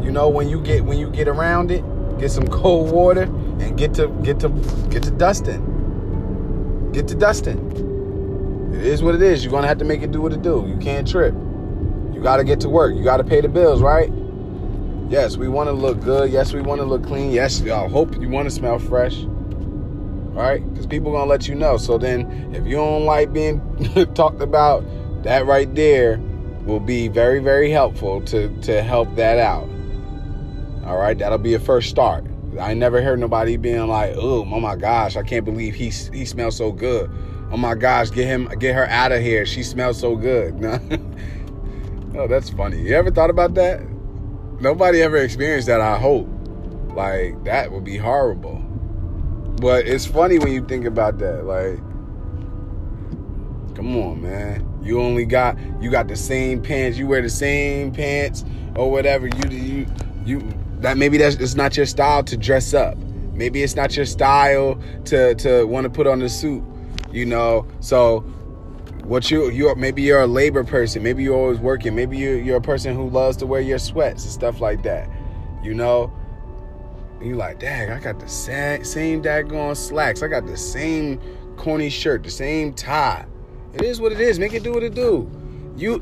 you 0.00 0.12
know, 0.12 0.28
when 0.28 0.48
you 0.48 0.60
get 0.60 0.84
when 0.84 0.96
you 0.96 1.10
get 1.10 1.26
around 1.26 1.72
it, 1.72 1.82
get 2.20 2.30
some 2.30 2.46
cold 2.46 2.92
water 2.92 3.22
and 3.22 3.76
get 3.76 3.94
to 3.94 4.06
get 4.22 4.38
to 4.40 4.48
get 4.90 5.02
to 5.02 5.10
dusting. 5.10 6.90
Get 6.92 7.08
to 7.08 7.16
dusting. 7.16 8.70
It 8.72 8.86
is 8.86 9.02
what 9.02 9.16
it 9.16 9.22
is. 9.22 9.42
You're 9.42 9.50
gonna 9.50 9.66
have 9.66 9.78
to 9.78 9.84
make 9.84 10.02
it 10.02 10.12
do 10.12 10.20
what 10.20 10.32
it 10.32 10.42
do. 10.42 10.64
You 10.68 10.76
can't 10.76 11.08
trip. 11.08 11.34
You 11.34 12.20
gotta 12.22 12.44
get 12.44 12.60
to 12.60 12.68
work. 12.68 12.94
You 12.94 13.02
gotta 13.02 13.24
pay 13.24 13.40
the 13.40 13.48
bills, 13.48 13.82
right? 13.82 14.12
Yes, 15.08 15.36
we 15.36 15.48
want 15.48 15.66
to 15.66 15.72
look 15.72 16.00
good. 16.00 16.30
Yes, 16.30 16.52
we 16.52 16.60
want 16.60 16.80
to 16.80 16.86
look 16.86 17.02
clean. 17.02 17.32
Yes, 17.32 17.60
I 17.62 17.88
hope 17.88 18.14
you 18.20 18.28
want 18.28 18.46
to 18.46 18.54
smell 18.54 18.78
fresh. 18.78 19.24
All 19.24 20.36
right, 20.36 20.62
because 20.70 20.86
people 20.86 21.10
gonna 21.10 21.28
let 21.28 21.48
you 21.48 21.56
know. 21.56 21.76
So 21.76 21.98
then, 21.98 22.54
if 22.54 22.64
you 22.64 22.76
don't 22.76 23.04
like 23.04 23.32
being 23.32 23.60
talked 24.14 24.40
about, 24.40 24.84
that 25.24 25.44
right 25.46 25.74
there 25.74 26.20
will 26.64 26.80
be 26.80 27.08
very, 27.08 27.40
very 27.40 27.70
helpful 27.70 28.20
to 28.22 28.48
to 28.62 28.82
help 28.82 29.14
that 29.16 29.38
out. 29.38 29.68
All 30.84 30.96
right, 30.96 31.16
that'll 31.18 31.38
be 31.38 31.54
a 31.54 31.60
first 31.60 31.90
start. 31.90 32.24
I 32.58 32.74
never 32.74 33.00
heard 33.00 33.18
nobody 33.20 33.56
being 33.56 33.86
like, 33.86 34.14
"Oh, 34.16 34.40
oh 34.40 34.60
my 34.60 34.76
gosh, 34.76 35.16
I 35.16 35.22
can't 35.22 35.44
believe 35.44 35.74
he 35.74 35.90
he 35.90 36.24
smells 36.24 36.56
so 36.56 36.72
good." 36.72 37.10
Oh 37.52 37.56
my 37.56 37.74
gosh, 37.74 38.10
get 38.10 38.26
him, 38.26 38.46
get 38.60 38.76
her 38.76 38.86
out 38.86 39.10
of 39.10 39.20
here. 39.20 39.44
She 39.44 39.64
smells 39.64 39.98
so 39.98 40.14
good. 40.14 40.54
No, 42.12 42.22
oh, 42.22 42.26
that's 42.26 42.50
funny. 42.50 42.82
You 42.82 42.96
ever 42.96 43.12
thought 43.12 43.30
about 43.30 43.54
that? 43.54 43.80
Nobody 44.60 45.00
ever 45.00 45.16
experienced 45.18 45.68
that. 45.68 45.80
I 45.80 45.96
hope. 45.96 46.28
Like 46.94 47.44
that 47.44 47.70
would 47.70 47.84
be 47.84 47.96
horrible. 47.96 48.56
But 49.60 49.86
it's 49.86 50.06
funny 50.06 50.38
when 50.40 50.52
you 50.52 50.64
think 50.66 50.86
about 50.86 51.18
that. 51.18 51.44
Like, 51.44 51.78
come 53.80 53.96
on, 53.96 54.20
man. 54.20 54.78
You 54.82 55.00
only 55.00 55.24
got 55.24 55.56
you 55.80 55.90
got 55.90 56.06
the 56.06 56.16
same 56.16 56.60
pants. 56.60 56.98
You 56.98 57.06
wear 57.06 57.22
the 57.22 57.30
same 57.30 57.92
pants 57.92 58.44
or 58.76 58.90
whatever. 58.90 59.26
You 59.26 59.50
you 59.50 59.86
you 60.26 60.52
that 60.80 60.98
maybe 60.98 61.16
that's 61.16 61.36
it's 61.36 61.54
not 61.54 61.78
your 61.78 61.86
style 61.86 62.22
to 62.24 62.36
dress 62.36 62.74
up. 62.74 62.98
Maybe 63.32 63.62
it's 63.62 63.76
not 63.76 63.96
your 63.96 64.04
style 64.04 64.78
to 65.06 65.34
to 65.36 65.64
want 65.64 65.84
to 65.84 65.90
put 65.90 66.06
on 66.06 66.18
the 66.18 66.28
suit. 66.28 66.62
You 67.10 67.24
know, 67.24 67.66
so 67.80 68.20
what 69.04 69.30
you 69.30 69.50
you 69.50 69.74
maybe 69.76 70.02
you're 70.02 70.20
a 70.20 70.26
labor 70.26 70.62
person. 70.62 71.02
Maybe 71.02 71.22
you're 71.22 71.36
always 71.36 71.58
working. 71.58 71.94
Maybe 71.94 72.18
you're 72.18 72.38
you're 72.38 72.58
a 72.58 72.62
person 72.62 72.94
who 72.94 73.08
loves 73.08 73.38
to 73.38 73.46
wear 73.46 73.62
your 73.62 73.78
sweats 73.78 74.24
and 74.24 74.32
stuff 74.32 74.60
like 74.60 74.82
that. 74.82 75.08
You 75.62 75.72
know, 75.72 76.12
you 77.22 77.34
like, 77.36 77.58
dang, 77.58 77.90
I 77.90 77.98
got 77.98 78.20
the 78.20 78.28
same, 78.28 78.84
same 78.84 79.22
daggone 79.22 79.74
slacks. 79.74 80.22
I 80.22 80.28
got 80.28 80.46
the 80.46 80.56
same 80.58 81.18
corny 81.56 81.88
shirt, 81.88 82.24
the 82.24 82.30
same 82.30 82.74
tie. 82.74 83.24
It 83.74 83.82
is 83.82 84.00
what 84.00 84.12
it 84.12 84.20
is. 84.20 84.38
Make 84.38 84.52
it 84.52 84.62
do 84.62 84.72
what 84.72 84.82
it 84.82 84.94
do. 84.94 85.30
You, 85.76 85.98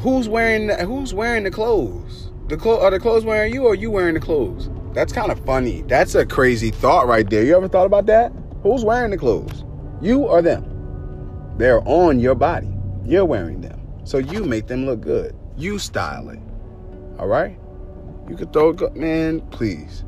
who's 0.00 0.28
wearing 0.28 0.68
who's 0.68 1.14
wearing 1.14 1.44
the 1.44 1.50
clothes? 1.50 2.30
The 2.48 2.56
clo- 2.56 2.80
are 2.80 2.90
the 2.90 3.00
clothes 3.00 3.24
wearing 3.24 3.54
you, 3.54 3.64
or 3.64 3.74
you 3.74 3.90
wearing 3.90 4.14
the 4.14 4.20
clothes? 4.20 4.68
That's 4.92 5.12
kind 5.12 5.32
of 5.32 5.44
funny. 5.44 5.82
That's 5.82 6.14
a 6.14 6.26
crazy 6.26 6.70
thought 6.70 7.06
right 7.06 7.28
there. 7.28 7.42
You 7.42 7.56
ever 7.56 7.68
thought 7.68 7.86
about 7.86 8.06
that? 8.06 8.32
Who's 8.62 8.84
wearing 8.84 9.10
the 9.10 9.16
clothes? 9.16 9.64
You 10.00 10.20
or 10.20 10.42
them? 10.42 11.54
They're 11.56 11.80
on 11.88 12.20
your 12.20 12.34
body. 12.34 12.70
You're 13.04 13.24
wearing 13.24 13.60
them. 13.60 13.80
So 14.04 14.18
you 14.18 14.44
make 14.44 14.66
them 14.66 14.86
look 14.86 15.00
good. 15.00 15.34
You 15.56 15.78
style 15.78 16.28
it. 16.28 16.40
All 17.18 17.26
right? 17.26 17.58
You 18.28 18.36
could 18.36 18.52
throw 18.52 18.70
it, 18.70 18.96
man, 18.96 19.40
please. 19.50 20.04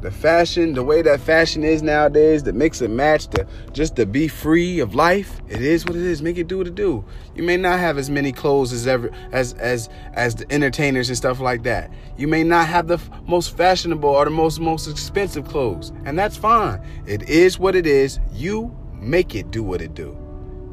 The 0.00 0.12
fashion, 0.12 0.74
the 0.74 0.84
way 0.84 1.02
that 1.02 1.18
fashion 1.18 1.64
is 1.64 1.82
nowadays, 1.82 2.44
the 2.44 2.52
mix 2.52 2.80
and 2.80 2.96
match, 2.96 3.28
the 3.30 3.48
just 3.72 3.96
to 3.96 4.06
be 4.06 4.28
free 4.28 4.78
of 4.78 4.94
life, 4.94 5.40
it 5.48 5.60
is 5.60 5.84
what 5.84 5.96
it 5.96 6.02
is. 6.02 6.22
Make 6.22 6.38
it 6.38 6.46
do 6.46 6.58
what 6.58 6.68
it 6.68 6.76
do. 6.76 7.04
You 7.34 7.42
may 7.42 7.56
not 7.56 7.80
have 7.80 7.98
as 7.98 8.08
many 8.08 8.30
clothes 8.30 8.72
as 8.72 8.86
ever 8.86 9.10
as 9.32 9.54
as 9.54 9.88
as 10.12 10.36
the 10.36 10.52
entertainers 10.52 11.08
and 11.08 11.18
stuff 11.18 11.40
like 11.40 11.64
that. 11.64 11.90
You 12.16 12.28
may 12.28 12.44
not 12.44 12.68
have 12.68 12.86
the 12.86 12.94
f- 12.94 13.10
most 13.26 13.56
fashionable 13.56 14.08
or 14.08 14.24
the 14.24 14.30
most 14.30 14.60
most 14.60 14.86
expensive 14.88 15.48
clothes, 15.48 15.90
and 16.04 16.16
that's 16.16 16.36
fine. 16.36 16.80
It 17.04 17.28
is 17.28 17.58
what 17.58 17.74
it 17.74 17.86
is. 17.86 18.20
You 18.32 18.76
make 18.94 19.34
it 19.34 19.50
do 19.50 19.64
what 19.64 19.82
it 19.82 19.94
do. 19.94 20.16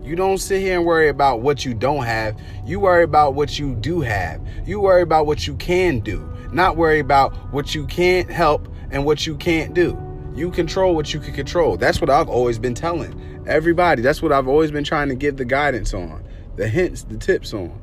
You 0.03 0.15
don't 0.15 0.37
sit 0.37 0.61
here 0.61 0.77
and 0.77 0.85
worry 0.85 1.09
about 1.09 1.41
what 1.41 1.65
you 1.65 1.73
don't 1.73 2.03
have. 2.03 2.39
You 2.63 2.79
worry 2.79 3.03
about 3.03 3.33
what 3.33 3.57
you 3.57 3.73
do 3.73 4.01
have. 4.01 4.39
You 4.67 4.79
worry 4.79 5.01
about 5.01 5.25
what 5.25 5.47
you 5.47 5.55
can 5.55 5.99
do, 5.99 6.31
not 6.51 6.77
worry 6.77 6.99
about 6.99 7.33
what 7.51 7.73
you 7.73 7.87
can't 7.87 8.29
help 8.29 8.67
and 8.95 9.03
what 9.03 9.27
you 9.27 9.35
can't 9.35 9.73
do. 9.73 10.01
You 10.35 10.49
control 10.49 10.95
what 10.95 11.13
you 11.13 11.19
can 11.19 11.33
control. 11.33 11.75
That's 11.75 11.99
what 11.99 12.09
I've 12.09 12.29
always 12.29 12.57
been 12.57 12.73
telling 12.73 13.43
everybody. 13.45 14.01
That's 14.01 14.21
what 14.21 14.31
I've 14.31 14.47
always 14.47 14.71
been 14.71 14.85
trying 14.85 15.09
to 15.09 15.15
give 15.15 15.35
the 15.35 15.43
guidance 15.43 15.93
on, 15.93 16.23
the 16.55 16.67
hints, 16.69 17.03
the 17.03 17.17
tips 17.17 17.53
on. 17.53 17.77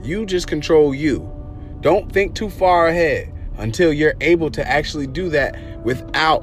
You 0.00 0.26
just 0.26 0.46
control 0.46 0.94
you. 0.94 1.28
Don't 1.80 2.10
think 2.10 2.36
too 2.36 2.50
far 2.50 2.86
ahead 2.86 3.32
until 3.58 3.92
you're 3.92 4.14
able 4.20 4.48
to 4.52 4.66
actually 4.66 5.08
do 5.08 5.28
that 5.30 5.56
without 5.80 6.42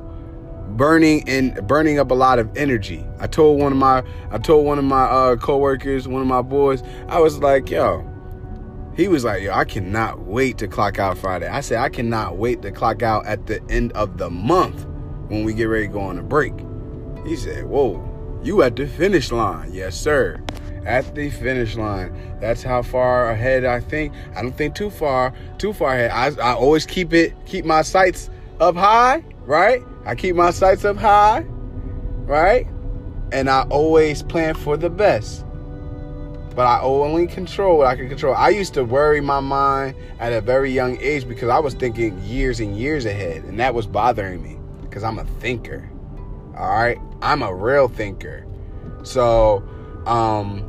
burning 0.75 1.27
and 1.27 1.65
burning 1.67 1.99
up 1.99 2.11
a 2.11 2.15
lot 2.15 2.37
of 2.37 2.49
energy. 2.57 3.05
I 3.19 3.27
told 3.27 3.59
one 3.59 3.71
of 3.71 3.77
my 3.77 4.03
I 4.29 4.39
told 4.39 4.65
one 4.65 4.77
of 4.77 4.83
my 4.83 5.03
uh 5.03 5.35
coworkers, 5.37 6.05
one 6.05 6.21
of 6.21 6.27
my 6.27 6.41
boys, 6.41 6.83
I 7.07 7.19
was 7.21 7.39
like, 7.39 7.69
yo, 7.69 8.05
he 9.01 9.07
was 9.07 9.23
like, 9.23 9.41
yo, 9.41 9.51
I 9.51 9.65
cannot 9.65 10.21
wait 10.21 10.59
to 10.59 10.67
clock 10.67 10.99
out 10.99 11.17
Friday. 11.17 11.47
I 11.47 11.61
said, 11.61 11.79
I 11.79 11.89
cannot 11.89 12.37
wait 12.37 12.61
to 12.61 12.71
clock 12.71 13.01
out 13.01 13.25
at 13.25 13.47
the 13.47 13.59
end 13.69 13.91
of 13.93 14.19
the 14.19 14.29
month 14.29 14.85
when 15.27 15.43
we 15.43 15.53
get 15.53 15.65
ready 15.65 15.87
to 15.87 15.93
go 15.93 16.01
on 16.01 16.19
a 16.19 16.23
break. 16.23 16.53
He 17.25 17.35
said, 17.35 17.65
whoa, 17.65 18.39
you 18.43 18.61
at 18.61 18.75
the 18.75 18.87
finish 18.87 19.31
line. 19.31 19.73
Yes, 19.73 19.99
sir. 19.99 20.39
At 20.85 21.15
the 21.15 21.31
finish 21.31 21.75
line. 21.75 22.15
That's 22.39 22.61
how 22.61 22.83
far 22.83 23.31
ahead 23.31 23.65
I 23.65 23.79
think. 23.79 24.13
I 24.35 24.43
don't 24.43 24.55
think 24.55 24.75
too 24.75 24.91
far, 24.91 25.33
too 25.57 25.73
far 25.73 25.93
ahead. 25.93 26.11
I, 26.11 26.51
I 26.51 26.53
always 26.53 26.85
keep 26.85 27.11
it, 27.11 27.33
keep 27.47 27.65
my 27.65 27.81
sights 27.81 28.29
up 28.59 28.75
high, 28.75 29.23
right? 29.45 29.81
I 30.05 30.13
keep 30.13 30.35
my 30.35 30.51
sights 30.51 30.85
up 30.85 30.97
high, 30.97 31.39
right? 32.25 32.67
And 33.31 33.49
I 33.49 33.63
always 33.63 34.21
plan 34.21 34.53
for 34.53 34.77
the 34.77 34.91
best. 34.91 35.43
But 36.55 36.67
I 36.67 36.81
only 36.81 37.27
control 37.27 37.77
what 37.77 37.87
I 37.87 37.95
can 37.95 38.09
control. 38.09 38.35
I 38.35 38.49
used 38.49 38.73
to 38.73 38.83
worry 38.83 39.21
my 39.21 39.39
mind 39.39 39.95
at 40.19 40.33
a 40.33 40.41
very 40.41 40.71
young 40.71 40.99
age 40.99 41.27
because 41.27 41.49
I 41.49 41.59
was 41.59 41.73
thinking 41.73 42.21
years 42.23 42.59
and 42.59 42.77
years 42.77 43.05
ahead, 43.05 43.43
and 43.45 43.59
that 43.59 43.73
was 43.73 43.87
bothering 43.87 44.43
me 44.43 44.59
because 44.81 45.03
I'm 45.03 45.17
a 45.17 45.25
thinker. 45.39 45.89
All 46.57 46.69
right? 46.69 46.97
I'm 47.21 47.41
a 47.41 47.53
real 47.53 47.87
thinker. 47.87 48.45
So, 49.03 49.63
um, 50.05 50.67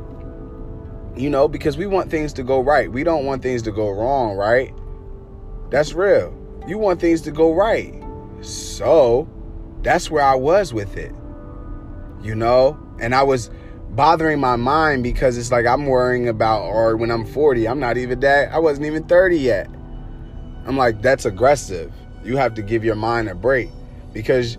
you 1.17 1.29
know, 1.29 1.49
because 1.49 1.77
we 1.77 1.87
want 1.87 2.11
things 2.11 2.33
to 2.35 2.43
go 2.43 2.61
right. 2.61 2.91
We 2.91 3.05
don't 3.05 3.25
want 3.25 3.43
things 3.43 3.63
to 3.63 3.73
go 3.73 3.91
wrong, 3.91 4.37
right? 4.37 4.73
That's 5.71 5.93
real. 5.93 6.39
You 6.67 6.79
want 6.79 7.01
things 7.01 7.23
to 7.23 7.33
go 7.33 7.53
right. 7.53 7.93
So 8.41 9.29
that's 9.83 10.11
where 10.11 10.25
I 10.25 10.35
was 10.35 10.73
with 10.73 10.97
it, 10.97 11.13
you 12.23 12.35
know? 12.35 12.79
And 13.01 13.15
I 13.15 13.23
was 13.25 13.51
bothering 13.93 14.41
my 14.41 14.57
mind 14.57 15.03
because 15.03 15.37
it's 15.37 15.53
like 15.53 15.67
I'm 15.67 15.87
worrying 15.87 16.29
about, 16.29 16.63
or 16.63 16.97
when 16.97 17.11
I'm 17.11 17.27
40, 17.27 17.69
I'm 17.69 17.79
not 17.79 17.97
even 17.99 18.21
that, 18.21 18.53
I 18.53 18.59
wasn't 18.59 18.87
even 18.87 19.05
30 19.05 19.39
yet. 19.39 19.69
I'm 20.67 20.77
like, 20.77 21.03
that's 21.03 21.27
aggressive. 21.27 21.93
You 22.25 22.37
have 22.37 22.55
to 22.55 22.63
give 22.63 22.85
your 22.85 22.95
mind 22.95 23.29
a 23.29 23.35
break 23.35 23.69
because 24.13 24.57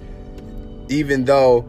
even 0.89 1.25
though 1.25 1.65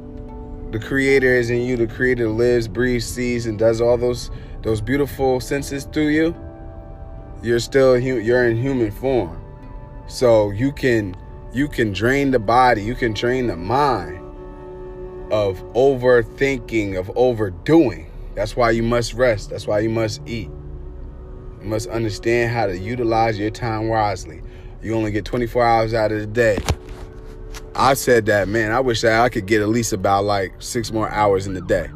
the 0.73 0.79
creator 0.79 1.33
is 1.35 1.51
in 1.51 1.63
you, 1.63 1.77
the 1.77 1.87
creator 1.87 2.29
lives, 2.29 2.69
breathes, 2.69 3.07
sees, 3.07 3.47
and 3.47 3.59
does 3.59 3.81
all 3.81 3.97
those 3.97 4.31
those 4.63 4.81
beautiful 4.81 5.41
senses 5.41 5.85
through 5.85 6.09
you, 6.09 6.35
you're 7.43 7.61
still 7.61 7.99
you're 7.99 8.49
in 8.49 8.57
human 8.57 8.91
form. 8.91 9.41
So 10.09 10.51
you 10.51 10.73
can 10.73 11.15
you 11.53 11.69
can 11.69 11.93
drain 11.93 12.33
the 12.33 12.41
body, 12.41 12.83
you 12.83 12.97
can 12.97 13.13
drain 13.13 13.47
the 13.47 13.57
mind 13.57 14.14
of 15.35 15.61
overthinking, 15.73 16.97
of 16.97 17.11
overdoing. 17.17 18.09
That's 18.37 18.55
why 18.55 18.71
you 18.71 18.85
must 18.85 19.15
rest. 19.15 19.51
That's 19.51 19.67
why 19.67 19.81
you 19.81 19.91
must 19.91 20.21
eat. 20.27 20.49
You 21.61 21.65
must 21.65 21.89
understand 21.89 22.53
how 22.53 22.67
to 22.67 22.79
utilize 22.79 23.37
your 23.37 23.51
time 23.51 23.89
wisely. 23.89 24.43
You 24.81 24.95
only 24.95 25.11
get 25.11 25.25
24 25.25 25.65
hours 25.65 25.93
out 25.93 26.13
of 26.13 26.21
the 26.21 26.29
day. 26.29 26.59
I 27.75 27.95
said 27.95 28.27
that, 28.27 28.47
man, 28.47 28.71
I 28.71 28.79
wish 28.79 29.01
that 29.01 29.23
I 29.23 29.29
could 29.29 29.47
get 29.47 29.61
at 29.61 29.69
least 29.69 29.93
about 29.93 30.23
like 30.23 30.55
six 30.61 30.93
more 30.93 31.11
hours 31.11 31.49
in 31.49 31.55
the 31.55 31.63
day. 31.63 31.89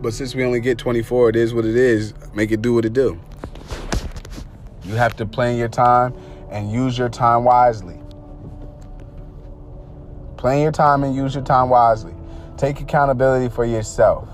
But 0.00 0.14
since 0.14 0.34
we 0.34 0.44
only 0.44 0.60
get 0.60 0.78
24, 0.78 1.28
it 1.28 1.36
is 1.36 1.52
what 1.52 1.66
it 1.66 1.76
is. 1.76 2.14
Make 2.32 2.52
it 2.52 2.62
do 2.62 2.72
what 2.72 2.86
it 2.86 2.94
do. 2.94 3.20
You 4.84 4.94
have 4.94 5.14
to 5.16 5.26
plan 5.26 5.58
your 5.58 5.68
time 5.68 6.14
and 6.50 6.72
use 6.72 6.96
your 6.96 7.10
time 7.10 7.44
wisely. 7.44 7.98
Plan 10.38 10.62
your 10.62 10.72
time 10.72 11.04
and 11.04 11.14
use 11.14 11.34
your 11.34 11.44
time 11.44 11.68
wisely. 11.68 12.13
Take 12.56 12.80
accountability 12.80 13.48
for 13.54 13.64
yourself. 13.64 14.28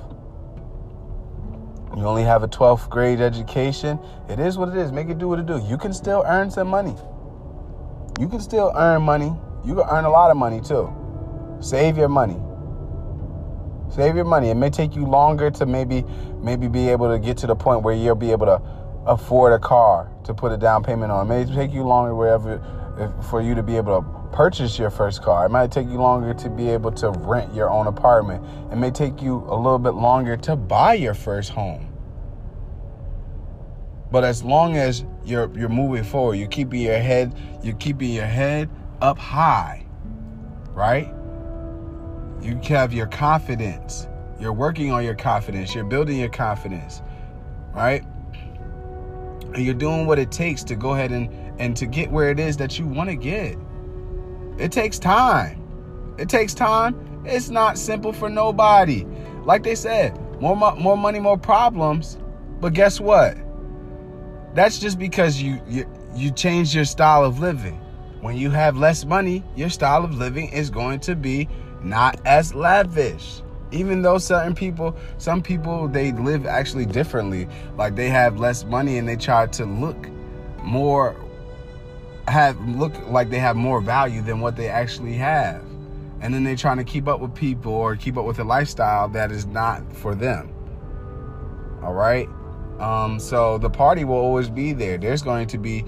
You 1.97 2.05
only 2.07 2.23
have 2.23 2.43
a 2.43 2.49
12th 2.49 2.89
grade 2.89 3.21
education. 3.21 3.99
It 4.29 4.39
is 4.39 4.57
what 4.57 4.69
it 4.69 4.77
is. 4.77 4.93
Make 4.93 5.09
it 5.09 5.19
do 5.19 5.29
what 5.29 5.39
it 5.39 5.47
do. 5.47 5.59
You 5.67 5.77
can 5.77 5.93
still 5.93 6.23
earn 6.27 6.51
some 6.51 6.69
money. 6.69 6.95
You 8.21 8.29
can 8.29 8.41
still 8.41 8.73
earn 8.77 9.03
money. 9.03 9.33
You 9.65 9.75
can 9.75 9.87
earn 9.91 10.05
a 10.05 10.11
lot 10.11 10.31
of 10.31 10.37
money 10.37 10.61
too. 10.61 10.93
Save 11.61 11.97
your 11.99 12.09
money. 12.09 12.37
Save 13.91 14.15
your 14.15 14.25
money. 14.25 14.51
It 14.51 14.55
may 14.55 14.71
take 14.71 14.95
you 14.95 15.05
longer 15.05 15.51
to 15.51 15.67
maybe 15.67 16.05
maybe 16.43 16.69
be 16.69 16.89
able 16.89 17.11
to 17.11 17.19
get 17.19 17.37
to 17.39 17.47
the 17.47 17.57
point 17.57 17.83
where 17.83 17.95
you'll 17.95 18.15
be 18.15 18.31
able 18.31 18.47
to 18.47 18.63
afford 19.11 19.53
a 19.53 19.59
car 19.59 20.09
to 20.25 20.33
put 20.33 20.53
a 20.53 20.57
down 20.57 20.85
payment 20.85 21.11
on. 21.11 21.27
It 21.27 21.47
may 21.47 21.55
take 21.55 21.73
you 21.73 21.83
longer 21.83 22.15
wherever 22.15 22.63
for 23.29 23.43
you 23.43 23.55
to 23.57 23.63
be 23.63 23.77
able 23.77 24.01
to 24.01 24.37
purchase 24.37 24.79
your 24.79 24.91
first 24.91 25.23
car. 25.23 25.47
It 25.47 25.49
might 25.49 25.73
take 25.73 25.89
you 25.89 25.95
longer 25.95 26.33
to 26.35 26.49
be 26.49 26.69
able 26.71 26.93
to 26.93 27.11
rent 27.11 27.53
your 27.53 27.71
own 27.71 27.89
apartment. 27.89 28.45
It 28.73 28.77
may 28.77 28.91
take 28.93 29.21
you 29.21 29.45
a 29.49 29.57
little 29.57 29.81
bit 29.81 29.95
longer 29.95 30.37
to 30.39 30.55
buy 30.55 30.95
your 30.95 31.15
first 31.15 31.51
home. 31.51 31.89
But 34.13 34.23
as 34.25 34.45
long 34.45 34.77
as 34.77 35.05
you're 35.25 35.51
you're 35.59 35.69
moving 35.69 36.05
forward, 36.05 36.37
you're 36.37 36.49
keeping 36.49 36.81
your 36.81 36.99
head, 36.99 37.35
you're 37.63 37.77
keeping 37.77 38.11
your 38.11 38.27
head 38.27 38.71
up 39.01 39.19
high, 39.19 39.85
right? 40.71 41.13
You 42.43 42.61
have 42.69 42.93
your 42.93 43.07
confidence. 43.07 44.07
You're 44.39 44.53
working 44.53 44.93
on 44.93 45.05
your 45.05 45.15
confidence. 45.15 45.75
You're 45.75 45.85
building 45.85 46.19
your 46.19 46.31
confidence, 46.31 47.03
right? 47.75 48.05
And 49.55 49.65
you're 49.65 49.75
doing 49.75 50.07
what 50.07 50.19
it 50.19 50.31
takes 50.31 50.63
to 50.65 50.77
go 50.77 50.95
ahead 50.95 51.13
and, 51.13 51.29
and 51.61 51.77
to 51.77 51.87
get 51.87 52.11
where 52.11 52.31
it 52.31 52.39
is 52.39 52.57
that 52.59 52.79
you 52.79 52.87
want 52.87 53.11
to 53.11 53.17
get. 53.17 53.57
It 54.59 54.73
takes 54.73 54.99
time. 54.99 55.61
It 56.19 56.29
takes 56.29 56.55
time. 56.55 57.23
It's 57.25 57.51
not 57.51 57.79
simple 57.79 58.13
for 58.13 58.29
nobody. 58.29 59.07
Like 59.45 59.63
they 59.63 59.75
said, 59.75 60.19
more 60.41 60.57
more 60.57 60.97
money, 60.97 61.21
more 61.21 61.39
problems. 61.39 62.19
But 62.61 62.75
guess 62.75 63.01
what? 63.01 63.37
That's 64.55 64.79
just 64.79 64.99
because 64.99 65.41
you 65.41 65.61
you 65.69 65.87
you 66.15 66.31
change 66.31 66.75
your 66.75 66.85
style 66.85 67.25
of 67.25 67.39
living. 67.39 67.81
When 68.21 68.37
you 68.37 68.51
have 68.51 68.77
less 68.77 69.05
money, 69.05 69.43
your 69.57 69.71
style 69.71 70.05
of 70.05 70.15
living 70.15 70.49
is 70.49 70.69
going 70.69 71.01
to 71.01 71.17
be 71.17 71.49
not 71.83 72.21
as 72.27 72.55
lavish. 72.55 73.43
Even 73.73 74.03
though 74.03 74.19
certain 74.19 74.55
people, 74.55 74.97
some 75.19 75.43
people, 75.43 75.89
they 75.89 76.13
live 76.13 76.47
actually 76.47 76.87
differently. 76.87 77.49
Like 77.77 77.97
they 77.97 78.09
have 78.09 78.39
less 78.39 78.65
money 78.65 78.99
and 78.99 79.09
they 79.09 79.17
try 79.17 79.47
to 79.47 79.65
look 79.65 80.09
more, 80.63 81.15
have 82.27 82.61
look 82.69 82.93
like 83.09 83.31
they 83.31 83.39
have 83.39 83.57
more 83.57 83.81
value 83.81 84.23
than 84.23 84.41
what 84.41 84.57
they 84.57 84.69
actually 84.69 85.15
have. 85.15 85.63
And 86.21 86.35
then 86.35 86.45
they're 86.45 86.57
trying 86.57 86.77
to 86.79 86.85
keep 86.85 87.09
up 87.09 87.21
with 87.21 87.35
people 87.35 87.73
or 87.73 87.97
keep 87.97 88.17
up 88.17 88.25
with 88.25 88.39
a 88.41 88.45
lifestyle 88.45 89.09
that 89.11 89.33
is 89.33 89.47
not 89.47 89.91
for 89.93 90.15
them. 90.15 90.53
All 91.83 91.95
right. 91.95 92.29
Um, 92.79 93.21
so 93.21 93.59
the 93.59 93.71
party 93.71 94.05
will 94.05 94.17
always 94.17 94.51
be 94.51 94.73
there. 94.73 94.99
There's 94.99 95.23
going 95.23 95.47
to 95.49 95.59
be 95.59 95.85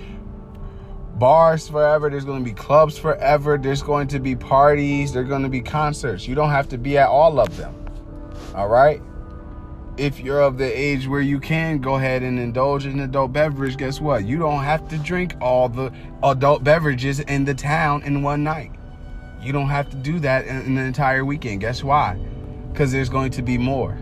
bars 1.22 1.68
forever. 1.68 2.10
There's 2.10 2.24
going 2.24 2.42
to 2.42 2.50
be 2.50 2.52
clubs 2.52 2.98
forever. 2.98 3.56
There's 3.56 3.80
going 3.80 4.08
to 4.08 4.18
be 4.18 4.34
parties. 4.34 5.12
There's 5.12 5.28
going 5.28 5.44
to 5.44 5.48
be 5.48 5.60
concerts. 5.60 6.26
You 6.26 6.34
don't 6.34 6.50
have 6.50 6.68
to 6.70 6.78
be 6.78 6.98
at 6.98 7.06
all 7.06 7.38
of 7.38 7.56
them. 7.56 7.72
All 8.56 8.66
right? 8.66 9.00
If 9.96 10.18
you're 10.18 10.40
of 10.40 10.58
the 10.58 10.66
age 10.66 11.06
where 11.06 11.20
you 11.20 11.38
can 11.38 11.78
go 11.78 11.94
ahead 11.94 12.24
and 12.24 12.40
indulge 12.40 12.86
in 12.86 12.98
adult 12.98 13.32
beverage, 13.32 13.76
guess 13.76 14.00
what? 14.00 14.24
You 14.24 14.36
don't 14.36 14.64
have 14.64 14.88
to 14.88 14.98
drink 14.98 15.36
all 15.40 15.68
the 15.68 15.92
adult 16.24 16.64
beverages 16.64 17.20
in 17.20 17.44
the 17.44 17.54
town 17.54 18.02
in 18.02 18.24
one 18.24 18.42
night. 18.42 18.72
You 19.40 19.52
don't 19.52 19.68
have 19.68 19.90
to 19.90 19.96
do 19.96 20.18
that 20.18 20.48
in, 20.48 20.74
the 20.74 20.82
entire 20.82 21.24
weekend. 21.24 21.60
Guess 21.60 21.84
why? 21.84 22.14
Because 22.72 22.90
there's 22.90 23.08
going 23.08 23.30
to 23.30 23.42
be 23.42 23.58
more 23.58 23.96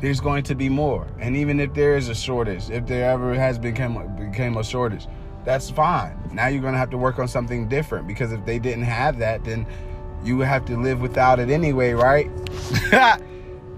there's 0.00 0.20
going 0.20 0.42
to 0.42 0.56
be 0.56 0.68
more. 0.68 1.06
And 1.20 1.36
even 1.36 1.60
if 1.60 1.74
there 1.74 1.96
is 1.96 2.08
a 2.08 2.14
shortage, 2.14 2.70
if 2.70 2.88
there 2.88 3.08
ever 3.08 3.34
has 3.34 3.56
become 3.56 4.16
became 4.16 4.56
a 4.56 4.64
shortage, 4.64 5.06
that's 5.44 5.70
fine. 5.70 6.18
Now 6.32 6.46
you're 6.48 6.62
going 6.62 6.74
to 6.74 6.78
have 6.78 6.90
to 6.90 6.98
work 6.98 7.18
on 7.18 7.28
something 7.28 7.68
different 7.68 8.06
because 8.06 8.32
if 8.32 8.44
they 8.44 8.58
didn't 8.58 8.84
have 8.84 9.18
that, 9.18 9.44
then 9.44 9.66
you 10.24 10.36
would 10.36 10.46
have 10.46 10.64
to 10.66 10.76
live 10.76 11.00
without 11.00 11.40
it 11.40 11.50
anyway, 11.50 11.92
right? 11.92 12.30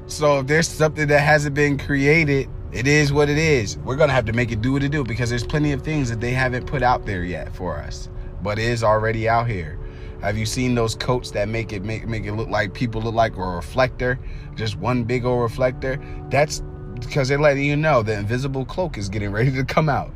so 0.07 0.41
if 0.41 0.47
there's 0.47 0.69
something 0.69 1.09
that 1.09 1.21
hasn't 1.21 1.55
been 1.55 1.79
created, 1.79 2.49
it 2.73 2.87
is 2.87 3.13
what 3.13 3.29
it 3.29 3.39
is. 3.39 3.79
We're 3.79 3.97
going 3.97 4.09
to 4.09 4.15
have 4.15 4.27
to 4.27 4.33
make 4.33 4.53
it 4.53 4.61
do 4.61 4.73
what 4.73 4.83
it 4.83 4.91
do 4.91 5.05
because 5.05 5.31
there's 5.31 5.47
plenty 5.47 5.73
of 5.73 5.83
things 5.83 6.11
that 6.11 6.21
they 6.21 6.33
haven't 6.33 6.67
put 6.67 6.83
out 6.83 7.07
there 7.07 7.25
yet 7.25 7.55
for 7.55 7.79
us, 7.79 8.09
but 8.43 8.59
it 8.59 8.67
is 8.67 8.83
already 8.83 9.29
out 9.29 9.49
here. 9.49 9.79
Have 10.21 10.39
you 10.39 10.47
seen 10.47 10.75
those 10.75 10.95
coats 10.95 11.31
that 11.33 11.49
make 11.49 11.73
it 11.73 11.85
make, 11.85 12.09
make 12.09 12.25
it 12.25 12.33
look 12.33 12.49
like 12.49 12.73
people 12.73 13.03
look 13.03 13.15
like 13.15 13.37
a 13.37 13.43
reflector? 13.43 14.19
Just 14.55 14.77
one 14.77 15.05
big 15.05 15.25
old 15.25 15.43
reflector? 15.43 16.01
That's 16.31 16.63
because 17.01 17.29
they're 17.29 17.39
letting 17.39 17.65
you 17.65 17.77
know 17.77 18.03
the 18.03 18.19
invisible 18.19 18.65
cloak 18.65 18.97
is 18.97 19.09
getting 19.09 19.31
ready 19.31 19.51
to 19.53 19.65
come 19.65 19.89
out. 19.89 20.13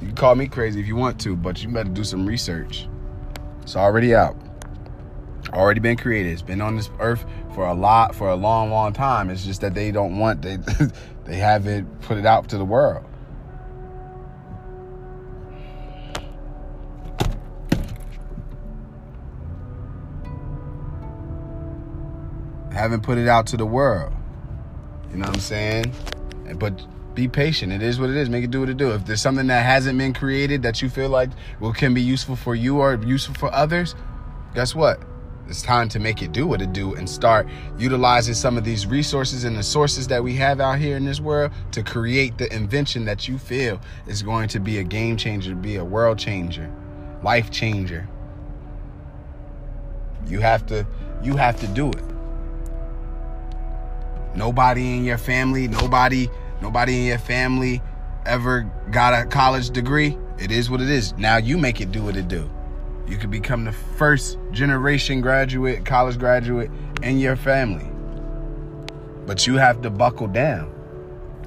You 0.00 0.08
can 0.08 0.14
call 0.14 0.34
me 0.34 0.46
crazy 0.46 0.78
if 0.80 0.86
you 0.86 0.96
want 0.96 1.18
to, 1.22 1.34
but 1.34 1.62
you 1.62 1.68
better 1.68 1.88
do 1.88 2.04
some 2.04 2.26
research. 2.26 2.88
It's 3.62 3.76
already 3.76 4.14
out. 4.14 4.36
Already 5.50 5.80
been 5.80 5.96
created. 5.96 6.32
It's 6.32 6.42
been 6.42 6.60
on 6.60 6.76
this 6.76 6.90
earth 7.00 7.24
for 7.54 7.66
a 7.66 7.74
lot 7.74 8.14
for 8.14 8.28
a 8.28 8.34
long, 8.34 8.70
long 8.70 8.92
time. 8.92 9.30
It's 9.30 9.44
just 9.44 9.60
that 9.62 9.74
they 9.74 9.90
don't 9.90 10.18
want 10.18 10.42
they 10.42 10.58
they 11.24 11.36
haven't 11.36 12.02
put 12.02 12.18
it 12.18 12.26
out 12.26 12.48
to 12.50 12.58
the 12.58 12.64
world. 12.64 13.04
Haven't 22.72 23.02
put 23.02 23.16
it 23.16 23.26
out 23.26 23.46
to 23.48 23.56
the 23.56 23.64
world. 23.64 24.12
You 25.10 25.16
know 25.16 25.26
what 25.26 25.36
I'm 25.36 25.40
saying? 25.40 25.94
But 26.56 26.84
be 27.16 27.26
patient. 27.26 27.72
It 27.72 27.82
is 27.82 27.98
what 27.98 28.10
it 28.10 28.16
is. 28.16 28.28
Make 28.30 28.44
it 28.44 28.52
do 28.52 28.60
what 28.60 28.68
it 28.68 28.76
do. 28.76 28.92
If 28.92 29.06
there's 29.06 29.22
something 29.22 29.48
that 29.48 29.64
hasn't 29.64 29.98
been 29.98 30.12
created 30.12 30.62
that 30.62 30.80
you 30.80 30.88
feel 30.88 31.08
like 31.08 31.30
will 31.58 31.72
can 31.72 31.94
be 31.94 32.02
useful 32.02 32.36
for 32.36 32.54
you 32.54 32.78
or 32.78 32.94
useful 33.04 33.34
for 33.34 33.52
others, 33.52 33.96
guess 34.54 34.74
what? 34.74 35.00
It's 35.48 35.62
time 35.62 35.88
to 35.90 35.98
make 35.98 36.22
it 36.22 36.32
do 36.32 36.46
what 36.46 36.60
it 36.60 36.72
do 36.72 36.94
and 36.94 37.08
start 37.08 37.48
utilizing 37.78 38.34
some 38.34 38.58
of 38.58 38.64
these 38.64 38.86
resources 38.86 39.44
and 39.44 39.56
the 39.56 39.62
sources 39.62 40.08
that 40.08 40.22
we 40.22 40.34
have 40.34 40.60
out 40.60 40.78
here 40.78 40.96
in 40.96 41.04
this 41.04 41.20
world 41.20 41.52
to 41.72 41.82
create 41.82 42.36
the 42.36 42.52
invention 42.54 43.04
that 43.06 43.28
you 43.28 43.38
feel 43.38 43.80
is 44.06 44.22
going 44.22 44.48
to 44.48 44.60
be 44.60 44.78
a 44.78 44.84
game 44.84 45.16
changer, 45.16 45.54
be 45.54 45.76
a 45.76 45.84
world 45.84 46.18
changer, 46.18 46.70
life 47.22 47.50
changer. 47.50 48.08
You 50.26 50.40
have 50.40 50.66
to 50.66 50.86
you 51.22 51.36
have 51.36 51.58
to 51.60 51.66
do 51.68 51.90
it. 51.90 52.04
Nobody 54.34 54.96
in 54.96 55.04
your 55.04 55.18
family, 55.18 55.66
nobody 55.68 56.28
Nobody 56.60 56.98
in 56.98 57.04
your 57.04 57.18
family 57.18 57.82
ever 58.24 58.70
got 58.90 59.14
a 59.14 59.26
college 59.26 59.70
degree. 59.70 60.18
It 60.38 60.50
is 60.50 60.68
what 60.68 60.80
it 60.80 60.90
is. 60.90 61.16
Now 61.16 61.36
you 61.36 61.58
make 61.58 61.80
it 61.80 61.92
do 61.92 62.02
what 62.02 62.16
it 62.16 62.28
do. 62.28 62.50
You 63.06 63.16
could 63.16 63.30
become 63.30 63.64
the 63.64 63.72
first 63.72 64.38
generation 64.50 65.20
graduate, 65.20 65.84
college 65.84 66.18
graduate 66.18 66.70
in 67.02 67.18
your 67.18 67.36
family. 67.36 67.88
But 69.26 69.46
you 69.46 69.56
have 69.56 69.82
to 69.82 69.90
buckle 69.90 70.26
down. 70.26 70.72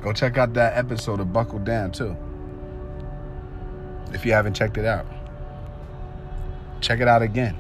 Go 0.01 0.13
check 0.13 0.37
out 0.37 0.53
that 0.53 0.77
episode 0.77 1.19
of 1.19 1.33
Buckle 1.33 1.59
Down 1.59 1.91
too. 1.91 2.15
If 4.13 4.25
you 4.25 4.31
haven't 4.31 4.53
checked 4.53 4.77
it 4.77 4.85
out, 4.85 5.05
check 6.79 7.01
it 7.01 7.07
out 7.07 7.21
again. 7.21 7.57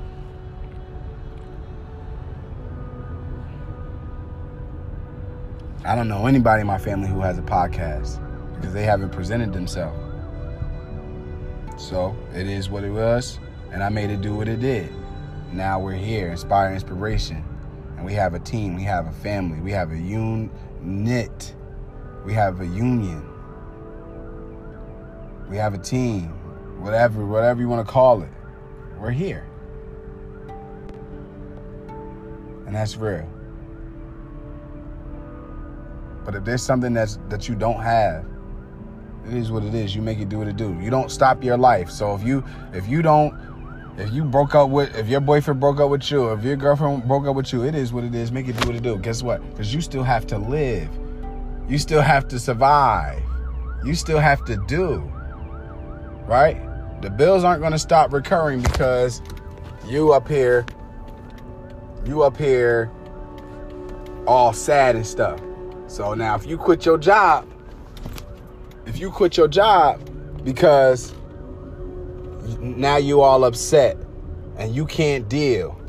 I 5.89 5.95
don't 5.95 6.07
know 6.07 6.27
anybody 6.27 6.61
in 6.61 6.67
my 6.67 6.77
family 6.77 7.07
who 7.07 7.19
has 7.21 7.39
a 7.39 7.41
podcast 7.41 8.19
because 8.53 8.75
they 8.75 8.83
haven't 8.83 9.09
presented 9.09 9.51
themselves. 9.51 9.97
So 11.77 12.15
it 12.35 12.45
is 12.45 12.69
what 12.69 12.83
it 12.83 12.91
was, 12.91 13.39
and 13.71 13.81
I 13.81 13.89
made 13.89 14.11
it 14.11 14.21
do 14.21 14.35
what 14.35 14.47
it 14.47 14.59
did. 14.59 14.93
Now 15.51 15.79
we're 15.79 15.93
here, 15.93 16.29
Inspire 16.29 16.71
Inspiration, 16.75 17.43
and 17.97 18.05
we 18.05 18.13
have 18.13 18.35
a 18.35 18.39
team, 18.39 18.75
we 18.75 18.83
have 18.83 19.07
a 19.07 19.11
family, 19.11 19.61
we 19.61 19.71
have 19.71 19.91
a 19.91 19.97
unit, 19.97 21.55
we 22.23 22.33
have 22.35 22.61
a 22.61 22.67
union, 22.67 23.27
we 25.49 25.57
have 25.57 25.73
a 25.73 25.79
team, 25.79 26.27
whatever, 26.83 27.25
whatever 27.25 27.61
you 27.61 27.67
want 27.67 27.83
to 27.83 27.91
call 27.91 28.21
it. 28.21 28.29
We're 28.99 29.09
here. 29.09 29.47
And 32.67 32.75
that's 32.75 32.95
real. 32.95 33.27
But 36.29 36.35
if 36.35 36.45
there's 36.45 36.61
something 36.61 36.93
that's 36.93 37.17
that 37.29 37.49
you 37.49 37.55
don't 37.55 37.81
have, 37.81 38.23
it 39.25 39.33
is 39.33 39.49
what 39.49 39.63
it 39.63 39.73
is. 39.73 39.95
You 39.95 40.03
make 40.03 40.19
it 40.19 40.29
do 40.29 40.37
what 40.37 40.47
it 40.47 40.57
do. 40.57 40.77
You 40.79 40.91
don't 40.91 41.09
stop 41.09 41.43
your 41.43 41.57
life. 41.57 41.89
So 41.89 42.13
if 42.13 42.21
you 42.21 42.43
if 42.71 42.87
you 42.87 43.01
don't 43.01 43.33
if 43.97 44.13
you 44.13 44.23
broke 44.23 44.53
up 44.53 44.69
with 44.69 44.95
if 44.95 45.07
your 45.07 45.21
boyfriend 45.21 45.59
broke 45.59 45.79
up 45.79 45.89
with 45.89 46.11
you, 46.11 46.31
if 46.31 46.43
your 46.43 46.55
girlfriend 46.55 47.07
broke 47.07 47.25
up 47.25 47.35
with 47.35 47.51
you, 47.51 47.65
it 47.65 47.73
is 47.73 47.91
what 47.91 48.03
it 48.03 48.13
is. 48.13 48.31
Make 48.31 48.47
it 48.47 48.57
do 48.57 48.67
what 48.67 48.75
it 48.75 48.83
do. 48.83 48.99
Guess 48.99 49.23
what? 49.23 49.41
Because 49.49 49.73
you 49.73 49.81
still 49.81 50.03
have 50.03 50.27
to 50.27 50.37
live. 50.37 50.87
You 51.67 51.79
still 51.79 52.03
have 52.03 52.27
to 52.27 52.37
survive. 52.37 53.23
You 53.83 53.95
still 53.95 54.19
have 54.19 54.45
to 54.45 54.55
do. 54.67 54.99
Right? 56.27 56.61
The 57.01 57.09
bills 57.09 57.43
aren't 57.43 57.63
gonna 57.63 57.79
stop 57.79 58.13
recurring 58.13 58.61
because 58.61 59.23
you 59.87 60.13
up 60.13 60.27
here, 60.27 60.63
you 62.05 62.21
up 62.21 62.37
here 62.37 62.91
all 64.27 64.53
sad 64.53 64.95
and 64.95 65.07
stuff. 65.07 65.39
So 65.89 66.13
now, 66.13 66.35
if 66.35 66.45
you 66.45 66.57
quit 66.57 66.85
your 66.85 66.99
job, 66.99 67.49
if 68.85 68.99
you 68.99 69.09
quit 69.09 69.35
your 69.35 69.47
job 69.47 69.99
because 70.43 71.13
now 72.59 72.97
you 72.97 73.21
all 73.21 73.43
upset 73.43 73.97
and 74.57 74.73
you 74.73 74.85
can't 74.85 75.27
deal, 75.27 75.79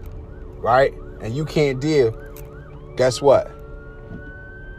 right? 0.57 0.95
And 1.21 1.37
you 1.37 1.45
can't 1.45 1.81
deal, 1.81 2.17
guess 2.97 3.21
what? 3.21 3.51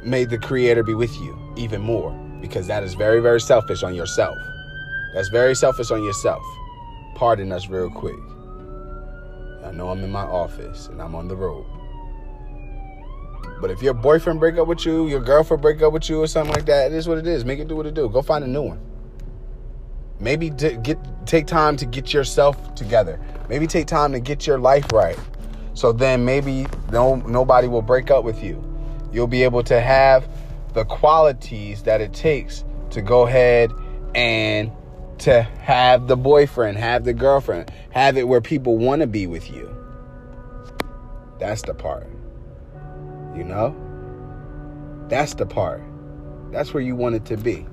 May 0.04 0.26
the 0.26 0.40
creator 0.40 0.82
be 0.82 0.96
with 0.96 1.16
you 1.18 1.38
even 1.56 1.82
more 1.82 2.12
because 2.42 2.66
that 2.66 2.82
is 2.84 2.96
very, 2.96 3.22
very 3.22 3.40
selfish 3.40 3.84
on 3.84 3.94
yourself. 3.94 4.38
That's 5.14 5.30
very 5.30 5.56
selfish 5.56 5.92
on 5.92 6.04
yourself. 6.04 6.44
pardon 7.14 7.52
us 7.52 7.70
real 7.70 7.92
quick. 7.92 8.20
I 9.64 9.72
know 9.72 9.90
I'm 9.90 10.04
in 10.04 10.12
my 10.12 10.24
office 10.24 10.88
and 10.88 11.00
I'm 11.00 11.14
on 11.14 11.28
the 11.28 11.36
road. 11.36 11.66
But 13.62 13.70
if 13.70 13.84
your 13.84 13.94
boyfriend 13.94 14.40
break 14.40 14.58
up 14.58 14.68
with 14.68 14.86
you, 14.86 15.08
your 15.08 15.20
girlfriend 15.20 15.62
break 15.62 15.82
up 15.84 15.94
with 15.94 16.10
you, 16.10 16.22
or 16.22 16.28
something 16.28 16.54
like 16.54 16.66
that, 16.66 16.92
it 16.92 16.96
is 16.96 17.08
what 17.08 17.20
it 17.20 17.28
is. 17.28 17.46
Make 17.46 17.60
it 17.60 17.68
do 17.68 17.76
what 17.76 17.86
it 17.86 17.94
do. 17.94 18.10
Go 18.10 18.24
find 18.24 18.44
a 18.44 18.48
new 18.48 18.64
one. 18.64 18.80
Maybe 20.20 20.50
get 20.50 20.98
take 21.26 21.46
time 21.48 21.78
to 21.78 21.86
get 21.86 22.14
yourself 22.14 22.74
together. 22.76 23.20
Maybe 23.50 23.68
take 23.68 23.86
time 23.86 24.12
to 24.14 24.20
get 24.20 24.48
your 24.48 24.58
life 24.58 24.86
right. 24.92 25.18
So 25.74 25.92
then 25.92 26.26
maybe 26.26 26.66
no 26.92 27.16
nobody 27.16 27.68
will 27.68 27.82
break 27.82 28.10
up 28.12 28.24
with 28.24 28.44
you. 28.44 28.64
You'll 29.12 29.28
be 29.28 29.44
able 29.44 29.64
to 29.64 29.80
have 29.80 30.28
the 30.74 30.86
qualities 30.86 31.84
that 31.84 32.02
it 32.02 32.14
takes 32.14 32.64
to 32.92 33.02
go 33.02 33.28
ahead 33.28 33.72
and 34.16 34.72
to 35.20 35.44
have 35.44 36.08
the 36.08 36.18
boyfriend, 36.18 36.78
have 36.78 37.04
the 37.04 37.14
girlfriend, 37.14 37.72
have 37.92 38.18
it 38.18 38.28
where 38.28 38.42
people 38.42 38.78
want 38.78 39.02
to 39.02 39.08
be 39.08 39.28
with 39.28 39.52
you. 39.52 39.76
That's 41.40 41.62
the 41.62 41.74
part. 41.74 42.08
You 43.36 43.44
know? 43.44 43.76
That's 45.10 45.34
the 45.34 45.46
part. 45.46 45.82
That's 46.52 46.74
where 46.74 46.84
you 46.84 46.96
want 46.96 47.16
it 47.16 47.26
to 47.26 47.38
be. 47.38 47.66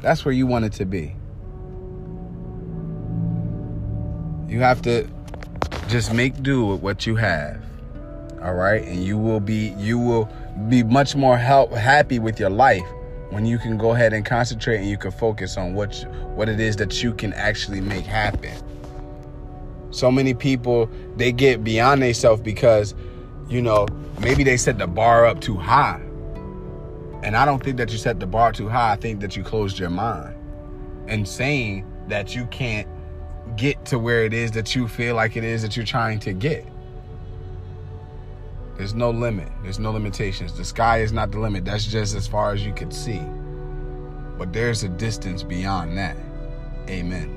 That's 0.00 0.24
where 0.24 0.32
you 0.32 0.46
want 0.46 0.64
it 0.64 0.72
to 0.74 0.84
be. 0.84 1.14
You 4.48 4.60
have 4.60 4.82
to 4.82 5.08
just 5.88 6.12
make 6.12 6.42
do 6.42 6.64
with 6.64 6.80
what 6.80 7.06
you 7.06 7.16
have. 7.16 7.62
All 8.42 8.54
right? 8.54 8.82
And 8.82 9.04
you 9.04 9.18
will 9.18 9.40
be 9.40 9.74
you 9.78 9.98
will 9.98 10.28
be 10.68 10.82
much 10.82 11.14
more 11.14 11.36
help 11.36 11.72
happy 11.72 12.18
with 12.18 12.40
your 12.40 12.50
life 12.50 12.86
when 13.30 13.46
you 13.46 13.58
can 13.58 13.76
go 13.76 13.92
ahead 13.92 14.12
and 14.12 14.24
concentrate 14.24 14.78
and 14.78 14.88
you 14.88 14.98
can 14.98 15.10
focus 15.10 15.56
on 15.56 15.74
what 15.74 16.04
what 16.34 16.48
it 16.48 16.58
is 16.58 16.76
that 16.76 17.02
you 17.02 17.12
can 17.12 17.32
actually 17.34 17.80
make 17.80 18.04
happen. 18.04 18.52
So 19.90 20.10
many 20.10 20.34
people 20.34 20.88
they 21.16 21.32
get 21.32 21.62
beyond 21.62 22.02
themselves 22.02 22.40
because 22.40 22.94
you 23.50 23.60
know, 23.60 23.86
maybe 24.20 24.44
they 24.44 24.56
set 24.56 24.78
the 24.78 24.86
bar 24.86 25.26
up 25.26 25.40
too 25.40 25.56
high. 25.56 26.00
And 27.22 27.36
I 27.36 27.44
don't 27.44 27.62
think 27.62 27.76
that 27.76 27.90
you 27.90 27.98
set 27.98 28.20
the 28.20 28.26
bar 28.26 28.52
too 28.52 28.68
high. 28.68 28.92
I 28.92 28.96
think 28.96 29.20
that 29.20 29.36
you 29.36 29.42
closed 29.42 29.78
your 29.78 29.90
mind 29.90 30.34
and 31.08 31.28
saying 31.28 31.84
that 32.08 32.34
you 32.34 32.46
can't 32.46 32.88
get 33.56 33.84
to 33.86 33.98
where 33.98 34.24
it 34.24 34.32
is 34.32 34.52
that 34.52 34.74
you 34.74 34.86
feel 34.86 35.16
like 35.16 35.36
it 35.36 35.44
is 35.44 35.62
that 35.62 35.76
you're 35.76 35.84
trying 35.84 36.20
to 36.20 36.32
get. 36.32 36.64
There's 38.76 38.94
no 38.94 39.10
limit. 39.10 39.48
There's 39.62 39.78
no 39.78 39.90
limitations. 39.90 40.56
The 40.56 40.64
sky 40.64 41.00
is 41.00 41.12
not 41.12 41.32
the 41.32 41.40
limit. 41.40 41.64
That's 41.64 41.84
just 41.84 42.14
as 42.14 42.26
far 42.26 42.52
as 42.52 42.64
you 42.64 42.72
can 42.72 42.90
see. 42.90 43.20
But 44.38 44.52
there's 44.52 44.84
a 44.84 44.88
distance 44.88 45.42
beyond 45.42 45.98
that. 45.98 46.16
Amen. 46.88 47.36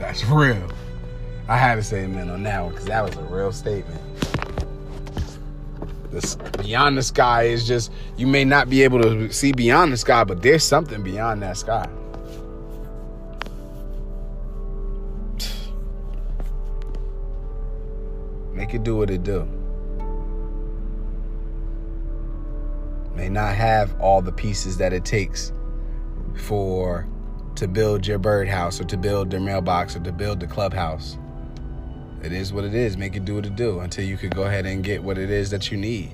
That's 0.00 0.24
real. 0.26 0.68
I 1.46 1.56
had 1.56 1.76
to 1.76 1.82
say 1.82 2.04
amen 2.04 2.30
on 2.30 2.42
that 2.44 2.62
one 2.62 2.72
because 2.72 2.86
that 2.86 3.04
was 3.04 3.14
a 3.16 3.22
real 3.22 3.52
statement. 3.52 4.00
This 6.10 6.36
beyond 6.60 6.98
the 6.98 7.02
sky 7.02 7.44
is 7.44 7.66
just 7.66 7.90
you 8.16 8.26
may 8.26 8.44
not 8.44 8.68
be 8.68 8.82
able 8.82 9.00
to 9.02 9.32
see 9.32 9.52
beyond 9.52 9.92
the 9.92 9.96
sky, 9.96 10.24
but 10.24 10.42
there's 10.42 10.64
something 10.64 11.02
beyond 11.02 11.42
that 11.42 11.56
sky. 11.56 11.88
Make 18.52 18.74
it 18.74 18.82
do 18.82 18.96
what 18.96 19.10
it 19.10 19.22
do. 19.22 19.48
May 23.14 23.28
not 23.28 23.54
have 23.54 23.98
all 24.00 24.20
the 24.20 24.32
pieces 24.32 24.76
that 24.78 24.92
it 24.92 25.04
takes 25.04 25.52
for 26.34 27.06
to 27.54 27.68
build 27.68 28.06
your 28.06 28.18
birdhouse 28.18 28.80
or 28.80 28.84
to 28.84 28.96
build 28.96 29.30
their 29.30 29.40
mailbox 29.40 29.94
or 29.94 30.00
to 30.00 30.12
build 30.12 30.40
the 30.40 30.46
clubhouse. 30.46 31.18
It 32.22 32.32
is 32.32 32.52
what 32.52 32.64
it 32.64 32.74
is. 32.74 32.96
Make 32.96 33.16
it 33.16 33.24
do 33.24 33.36
what 33.36 33.46
it 33.46 33.56
do 33.56 33.80
until 33.80 34.04
you 34.04 34.16
can 34.16 34.30
go 34.30 34.42
ahead 34.42 34.66
and 34.66 34.84
get 34.84 35.02
what 35.02 35.16
it 35.16 35.30
is 35.30 35.50
that 35.50 35.70
you 35.70 35.78
need 35.78 36.12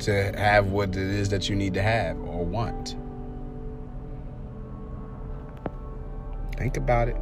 to 0.00 0.32
have 0.36 0.68
what 0.68 0.90
it 0.90 0.96
is 0.96 1.28
that 1.28 1.48
you 1.48 1.54
need 1.54 1.74
to 1.74 1.82
have 1.82 2.18
or 2.20 2.44
want. 2.44 2.96
Think 6.56 6.76
about 6.76 7.08
it. 7.08 7.16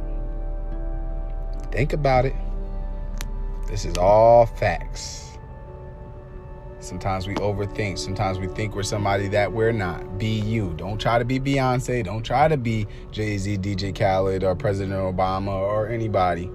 Think 1.71 1.93
about 1.93 2.25
it. 2.25 2.35
This 3.67 3.85
is 3.85 3.97
all 3.97 4.45
facts. 4.45 5.37
Sometimes 6.79 7.27
we 7.27 7.35
overthink. 7.35 7.97
Sometimes 7.97 8.39
we 8.39 8.47
think 8.47 8.75
we're 8.75 8.83
somebody 8.83 9.27
that 9.29 9.51
we're 9.51 9.71
not. 9.71 10.17
Be 10.17 10.39
you. 10.39 10.73
Don't 10.77 10.99
try 10.99 11.19
to 11.19 11.25
be 11.25 11.39
Beyonce. 11.39 12.03
Don't 12.03 12.23
try 12.23 12.47
to 12.47 12.57
be 12.57 12.87
Jay 13.11 13.37
Z, 13.37 13.59
DJ 13.59 13.97
Khaled, 13.97 14.43
or 14.43 14.55
President 14.55 14.93
Obama, 14.93 15.51
or 15.51 15.87
anybody. 15.87 16.49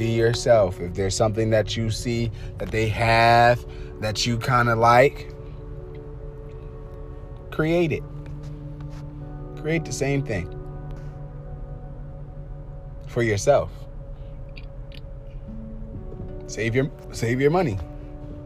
Be 0.00 0.12
yourself. 0.12 0.80
If 0.80 0.94
there's 0.94 1.14
something 1.14 1.50
that 1.50 1.76
you 1.76 1.90
see 1.90 2.32
that 2.56 2.70
they 2.70 2.88
have 2.88 3.62
that 4.00 4.24
you 4.24 4.38
kind 4.38 4.70
of 4.70 4.78
like, 4.78 5.30
create 7.50 7.92
it. 7.92 8.02
Create 9.60 9.84
the 9.84 9.92
same 9.92 10.22
thing 10.22 10.48
for 13.08 13.22
yourself. 13.22 13.70
Save 16.46 16.74
your 16.74 16.90
save 17.12 17.38
your 17.38 17.50
money. 17.50 17.78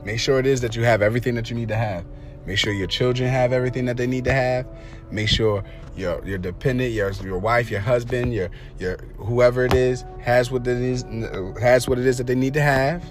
Make 0.02 0.18
sure 0.18 0.40
it 0.40 0.46
is 0.46 0.60
that 0.62 0.74
you 0.74 0.82
have 0.82 1.02
everything 1.02 1.36
that 1.36 1.50
you 1.50 1.54
need 1.54 1.68
to 1.68 1.76
have. 1.76 2.04
Make 2.46 2.58
sure 2.58 2.72
your 2.72 2.88
children 2.88 3.30
have 3.30 3.52
everything 3.52 3.84
that 3.84 3.96
they 3.96 4.08
need 4.08 4.24
to 4.24 4.32
have. 4.32 4.66
Make 5.12 5.28
sure 5.28 5.62
your 5.96 6.24
your 6.26 6.38
dependent, 6.38 6.92
your 6.92 7.12
your 7.12 7.38
wife, 7.38 7.70
your 7.70 7.80
husband, 7.80 8.34
your 8.34 8.50
your 8.78 8.96
whoever 9.16 9.64
it 9.64 9.74
is 9.74 10.04
has 10.20 10.50
what 10.50 10.66
it 10.66 10.78
is 10.78 11.04
has 11.60 11.88
what 11.88 11.98
it 11.98 12.06
is 12.06 12.18
that 12.18 12.26
they 12.26 12.34
need 12.34 12.54
to 12.54 12.62
have, 12.62 13.04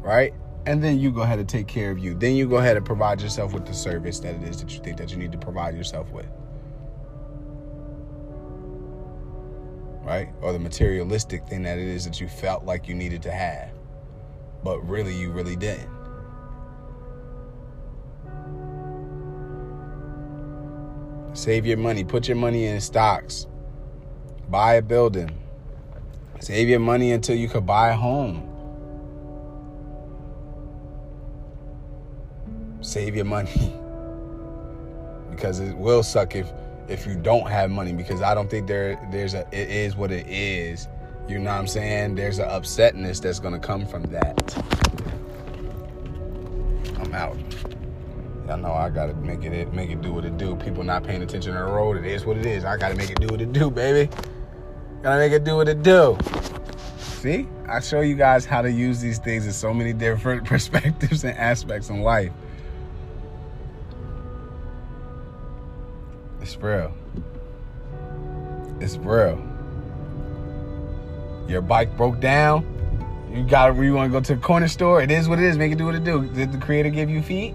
right? 0.00 0.34
And 0.64 0.82
then 0.82 1.00
you 1.00 1.10
go 1.10 1.22
ahead 1.22 1.40
and 1.40 1.48
take 1.48 1.66
care 1.66 1.90
of 1.90 1.98
you. 1.98 2.14
Then 2.14 2.36
you 2.36 2.48
go 2.48 2.56
ahead 2.56 2.76
and 2.76 2.86
provide 2.86 3.20
yourself 3.20 3.52
with 3.52 3.66
the 3.66 3.74
service 3.74 4.20
that 4.20 4.36
it 4.36 4.42
is 4.44 4.60
that 4.60 4.72
you 4.72 4.78
think 4.78 4.96
that 4.98 5.10
you 5.10 5.16
need 5.16 5.32
to 5.32 5.38
provide 5.38 5.76
yourself 5.76 6.10
with. 6.12 6.28
Right? 10.04 10.28
Or 10.40 10.52
the 10.52 10.58
materialistic 10.58 11.46
thing 11.48 11.62
that 11.64 11.78
it 11.78 11.88
is 11.88 12.04
that 12.04 12.20
you 12.20 12.28
felt 12.28 12.64
like 12.64 12.88
you 12.88 12.94
needed 12.94 13.22
to 13.22 13.32
have. 13.32 13.70
But 14.62 14.80
really 14.88 15.14
you 15.14 15.32
really 15.32 15.56
didn't. 15.56 15.91
Save 21.42 21.66
your 21.66 21.76
money. 21.76 22.04
Put 22.04 22.28
your 22.28 22.36
money 22.36 22.66
in 22.66 22.80
stocks. 22.80 23.48
Buy 24.48 24.74
a 24.74 24.82
building. 24.82 25.36
Save 26.38 26.68
your 26.68 26.78
money 26.78 27.10
until 27.10 27.34
you 27.34 27.48
could 27.48 27.66
buy 27.66 27.88
a 27.88 27.96
home. 27.96 28.48
Save 32.80 33.16
your 33.16 33.24
money. 33.24 33.50
because 35.32 35.58
it 35.58 35.76
will 35.76 36.04
suck 36.04 36.36
if 36.36 36.48
if 36.86 37.08
you 37.08 37.16
don't 37.16 37.50
have 37.50 37.72
money 37.72 37.92
because 37.92 38.22
I 38.22 38.36
don't 38.36 38.48
think 38.48 38.68
there 38.68 38.96
there's 39.10 39.34
a 39.34 39.40
it 39.50 39.68
is 39.68 39.96
what 39.96 40.12
it 40.12 40.28
is. 40.28 40.86
You 41.26 41.40
know 41.40 41.50
what 41.50 41.58
I'm 41.58 41.66
saying? 41.66 42.14
There's 42.14 42.38
an 42.38 42.50
upsetness 42.50 43.20
that's 43.20 43.40
gonna 43.40 43.58
come 43.58 43.84
from 43.84 44.04
that. 44.04 44.64
I'm 47.00 47.12
out. 47.12 47.36
I 48.52 48.56
know 48.56 48.72
I 48.74 48.90
gotta 48.90 49.14
make 49.14 49.44
it 49.44 49.72
make 49.72 49.88
it 49.88 50.02
do 50.02 50.12
what 50.12 50.26
it 50.26 50.36
do. 50.36 50.54
People 50.56 50.84
not 50.84 51.04
paying 51.04 51.22
attention 51.22 51.56
on 51.56 51.66
the 51.66 51.72
road. 51.72 51.96
It 51.96 52.04
is 52.04 52.26
what 52.26 52.36
it 52.36 52.44
is. 52.44 52.66
I 52.66 52.76
gotta 52.76 52.94
make 52.94 53.08
it 53.08 53.18
do 53.18 53.28
what 53.28 53.40
it 53.40 53.52
do, 53.52 53.70
baby. 53.70 54.12
Gotta 55.02 55.18
make 55.18 55.32
it 55.32 55.44
do 55.44 55.56
what 55.56 55.68
it 55.68 55.82
do. 55.82 56.18
See, 56.98 57.48
I 57.66 57.80
show 57.80 58.02
you 58.02 58.14
guys 58.14 58.44
how 58.44 58.60
to 58.60 58.70
use 58.70 59.00
these 59.00 59.18
things 59.18 59.46
in 59.46 59.52
so 59.52 59.72
many 59.72 59.94
different 59.94 60.44
perspectives 60.46 61.24
and 61.24 61.36
aspects 61.38 61.88
in 61.88 62.02
life. 62.02 62.30
It's 66.42 66.56
real. 66.58 66.92
It's 68.80 68.96
real. 68.98 69.42
Your 71.48 71.62
bike 71.62 71.96
broke 71.96 72.20
down. 72.20 72.68
You 73.32 73.44
got 73.44 73.74
you 73.76 73.94
want 73.94 74.12
to 74.12 74.18
go 74.18 74.22
to 74.22 74.34
the 74.34 74.40
corner 74.42 74.68
store. 74.68 75.00
It 75.00 75.10
is 75.10 75.26
what 75.26 75.38
it 75.38 75.46
is. 75.46 75.56
Make 75.56 75.72
it 75.72 75.78
do 75.78 75.86
what 75.86 75.94
it 75.94 76.04
do. 76.04 76.26
Did 76.26 76.52
the 76.52 76.58
creator 76.58 76.90
give 76.90 77.08
you 77.08 77.22
feet? 77.22 77.54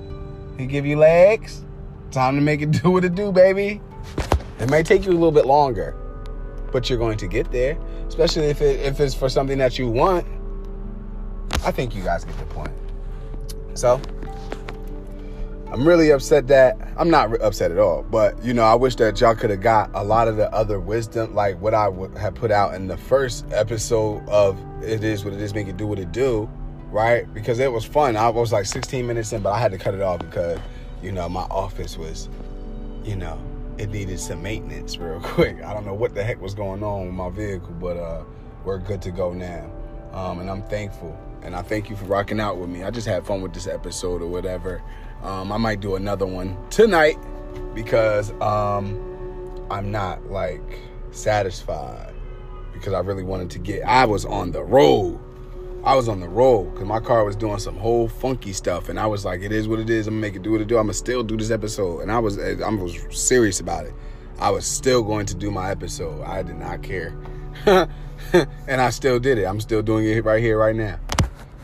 He 0.58 0.66
give 0.66 0.86
you 0.86 0.98
legs. 0.98 1.64
Time 2.12 2.36
to 2.36 2.42
make 2.42 2.62
it 2.62 2.72
do 2.84 2.92
what 2.92 3.06
it 3.06 3.16
do, 3.16 3.32
baby. 3.32 3.82
It 4.60 4.70
may 4.70 4.84
take 4.84 5.06
you 5.06 5.12
a 5.12 5.14
little 5.14 5.32
bit 5.32 5.46
longer, 5.46 5.96
but 6.72 6.90
you're 6.90 7.00
going 7.00 7.18
to 7.18 7.28
get 7.28 7.52
there. 7.52 7.78
Especially 8.08 8.46
if 8.46 8.62
it 8.62 8.80
if 8.80 9.00
it's 9.00 9.14
for 9.14 9.30
something 9.30 9.58
that 9.60 9.78
you 9.78 9.90
want. 9.90 10.26
I 11.66 11.72
think 11.72 11.96
you 11.96 12.04
guys 12.04 12.24
get 12.24 12.38
the 12.38 12.46
point. 12.46 12.72
So 13.74 14.02
I'm 15.72 15.88
really 15.88 16.12
upset 16.12 16.48
that 16.48 16.78
I'm 16.98 17.10
not 17.10 17.40
upset 17.42 17.72
at 17.72 17.78
all, 17.78 18.04
but 18.04 18.42
you 18.44 18.54
know, 18.54 18.64
I 18.64 18.74
wish 18.74 18.96
that 18.96 19.20
y'all 19.20 19.36
could 19.36 19.50
have 19.50 19.62
got 19.62 19.92
a 19.94 20.04
lot 20.04 20.28
of 20.28 20.38
the 20.38 20.52
other 20.54 20.80
wisdom, 20.80 21.36
like 21.36 21.62
what 21.62 21.74
I 21.74 21.88
would 21.88 22.18
have 22.18 22.36
put 22.36 22.52
out 22.52 22.74
in 22.74 22.88
the 22.88 22.98
first 22.98 23.46
episode 23.52 24.28
of 24.30 24.58
It 24.82 25.04
Is 25.04 25.26
What 25.26 25.34
It 25.34 25.42
Is, 25.42 25.54
Make 25.54 25.68
It 25.68 25.78
Do 25.78 25.86
What 25.86 26.00
It 26.00 26.12
Do 26.12 26.50
right? 26.92 27.32
Because 27.34 27.60
it 27.60 27.72
was 27.72 27.86
fun. 27.86 28.16
I 28.16 28.30
was 28.30 28.52
like 28.52 28.66
16 28.66 29.06
minutes 29.06 29.34
in, 29.34 29.42
but 29.42 29.52
I 29.52 29.60
had 29.60 29.72
to 29.72 29.78
cut 29.78 29.94
it 29.94 30.02
off 30.02 30.20
because, 30.20 30.60
you 31.02 31.12
know, 31.12 31.28
my 31.30 31.44
office 31.44 31.98
was, 31.98 32.30
you 33.04 33.16
know, 33.16 33.40
it 33.78 33.90
needed 33.90 34.20
some 34.20 34.42
maintenance 34.42 34.98
real 35.00 35.20
quick. 35.20 35.62
I 35.64 35.74
don't 35.74 35.86
know 35.86 35.94
what 35.94 36.14
the 36.16 36.24
heck 36.24 36.42
was 36.42 36.54
going 36.54 36.84
on 36.84 37.06
with 37.06 37.16
my 37.16 37.30
vehicle, 37.30 37.76
but 37.80 37.98
uh, 37.98 38.24
we're 38.64 38.80
good 38.80 39.02
to 39.04 39.12
go 39.12 39.34
now. 39.34 39.72
Um, 40.14 40.40
and 40.40 40.50
I'm 40.50 40.64
thankful. 40.64 41.18
And 41.44 41.56
I 41.56 41.62
thank 41.62 41.90
you 41.90 41.96
for 41.96 42.06
rocking 42.06 42.40
out 42.40 42.58
with 42.58 42.70
me. 42.70 42.84
I 42.84 42.90
just 42.90 43.08
had 43.08 43.26
fun 43.26 43.42
with 43.42 43.54
this 43.54 43.68
episode 43.68 44.22
or 44.22 44.28
whatever. 44.28 44.82
Um, 45.22 45.52
I 45.52 45.58
might 45.58 45.80
do 45.80 45.96
another 45.96 46.26
one 46.26 46.58
tonight 46.70 47.18
because 47.74 48.32
um, 48.42 49.66
I'm 49.70 49.92
not 49.92 50.26
like 50.32 50.80
satisfied 51.12 52.14
because 52.74 52.94
I 52.94 53.00
really 53.00 53.24
wanted 53.24 53.50
to 53.52 53.60
get. 53.60 53.84
I 53.84 54.06
was 54.06 54.26
on 54.26 54.52
the 54.52 54.64
road. 54.64 55.20
I 55.88 55.96
was 55.96 56.10
on 56.10 56.20
the 56.20 56.28
road 56.28 56.74
because 56.74 56.86
my 56.86 57.00
car 57.00 57.24
was 57.24 57.38
doing 57.38 57.60
some 57.60 57.78
whole 57.78 58.10
funky 58.10 58.52
stuff, 58.52 58.90
and 58.90 59.00
I 59.00 59.08
was 59.08 59.24
like, 59.24 59.42
"It 59.42 59.54
is 59.54 59.70
what 59.70 59.80
it 59.80 59.90
is. 59.90 60.06
I'm 60.06 60.16
gonna 60.16 60.22
make 60.22 60.36
it 60.36 60.42
do 60.42 60.52
what 60.52 60.60
it 60.60 60.68
do. 60.68 60.78
I'm 60.78 60.84
gonna 60.84 60.94
still 60.94 61.24
do 61.24 61.38
this 61.38 61.50
episode." 61.50 62.02
And 62.02 62.12
I 62.12 62.20
was, 62.20 62.38
eh, 62.38 62.58
I 62.62 62.70
was 62.70 62.98
serious 63.10 63.62
about 63.62 63.86
it. 63.86 63.94
I 64.38 64.50
was 64.50 64.66
still 64.66 65.02
going 65.02 65.26
to 65.28 65.34
do 65.34 65.50
my 65.50 65.72
episode. 65.72 66.22
I 66.26 66.44
did 66.44 66.58
not 66.58 66.84
care, 66.84 67.16
and 67.66 68.82
I 68.82 68.90
still 68.90 69.18
did 69.18 69.38
it. 69.38 69.46
I'm 69.46 69.62
still 69.62 69.82
doing 69.82 70.06
it 70.06 70.26
right 70.26 70.44
here, 70.44 70.58
right 70.58 70.76
now. 70.76 71.00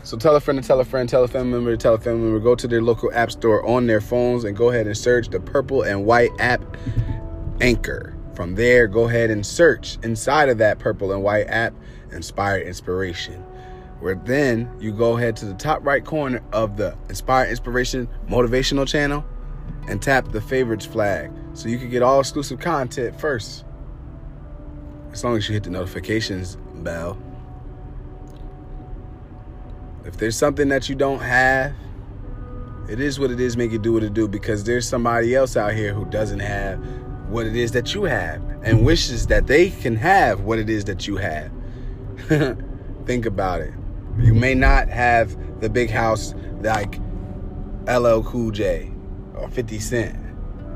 So 0.04 0.16
tell 0.16 0.34
a 0.34 0.40
friend 0.40 0.58
to 0.58 0.66
tell 0.66 0.80
a 0.80 0.86
friend, 0.86 1.06
tell 1.06 1.24
a 1.24 1.28
family 1.28 1.52
member 1.52 1.72
to 1.72 1.76
tell 1.76 1.92
a 1.92 1.98
family 1.98 2.22
member. 2.22 2.40
Go 2.40 2.54
to 2.54 2.66
their 2.66 2.80
local 2.80 3.12
app 3.12 3.30
store 3.30 3.62
on 3.66 3.86
their 3.86 4.00
phones 4.00 4.44
and 4.44 4.56
go 4.56 4.70
ahead 4.70 4.86
and 4.86 4.96
search 4.96 5.28
the 5.28 5.38
purple 5.40 5.82
and 5.82 6.06
white 6.06 6.30
app 6.38 6.62
Anchor. 7.60 8.16
From 8.32 8.54
there, 8.54 8.86
go 8.86 9.06
ahead 9.06 9.30
and 9.30 9.44
search 9.44 9.98
inside 10.02 10.48
of 10.48 10.56
that 10.58 10.78
purple 10.78 11.12
and 11.12 11.22
white 11.22 11.46
app 11.48 11.74
Inspired 12.10 12.66
Inspiration. 12.66 13.44
Where 14.00 14.14
then 14.14 14.70
you 14.80 14.92
go 14.92 15.16
ahead 15.16 15.36
to 15.36 15.46
the 15.46 15.54
top 15.54 15.84
right 15.84 16.04
corner 16.04 16.42
of 16.52 16.76
the 16.76 16.96
Inspire 17.08 17.46
Inspiration 17.46 18.08
Motivational 18.28 18.86
channel 18.86 19.24
and 19.88 20.02
tap 20.02 20.30
the 20.32 20.40
favorites 20.40 20.86
flag 20.86 21.30
so 21.54 21.68
you 21.68 21.78
can 21.78 21.88
get 21.90 22.02
all 22.02 22.20
exclusive 22.20 22.58
content 22.60 23.18
first. 23.18 23.64
As 25.12 25.22
long 25.22 25.36
as 25.36 25.48
you 25.48 25.54
hit 25.54 25.62
the 25.62 25.70
notifications 25.70 26.56
bell. 26.76 27.18
If 30.04 30.18
there's 30.18 30.36
something 30.36 30.68
that 30.68 30.88
you 30.88 30.94
don't 30.94 31.20
have, 31.20 31.72
it 32.88 33.00
is 33.00 33.18
what 33.18 33.30
it 33.30 33.40
is, 33.40 33.56
make 33.56 33.72
it 33.72 33.80
do 33.80 33.94
what 33.94 34.02
it 34.02 34.12
do 34.12 34.28
because 34.28 34.64
there's 34.64 34.86
somebody 34.86 35.34
else 35.34 35.56
out 35.56 35.72
here 35.72 35.94
who 35.94 36.04
doesn't 36.06 36.40
have 36.40 36.78
what 37.28 37.46
it 37.46 37.56
is 37.56 37.72
that 37.72 37.94
you 37.94 38.04
have 38.04 38.42
and 38.62 38.84
wishes 38.84 39.26
that 39.28 39.46
they 39.46 39.70
can 39.70 39.96
have 39.96 40.40
what 40.40 40.58
it 40.58 40.68
is 40.68 40.84
that 40.84 41.06
you 41.06 41.16
have. 41.16 41.50
Think 43.06 43.26
about 43.26 43.60
it. 43.60 43.72
You 44.18 44.34
may 44.34 44.54
not 44.54 44.88
have 44.88 45.36
the 45.60 45.68
big 45.68 45.90
house 45.90 46.34
like 46.60 47.00
LL 47.88 48.22
Cool 48.22 48.50
J 48.50 48.92
or 49.34 49.48
50 49.48 49.78
Cent 49.78 50.16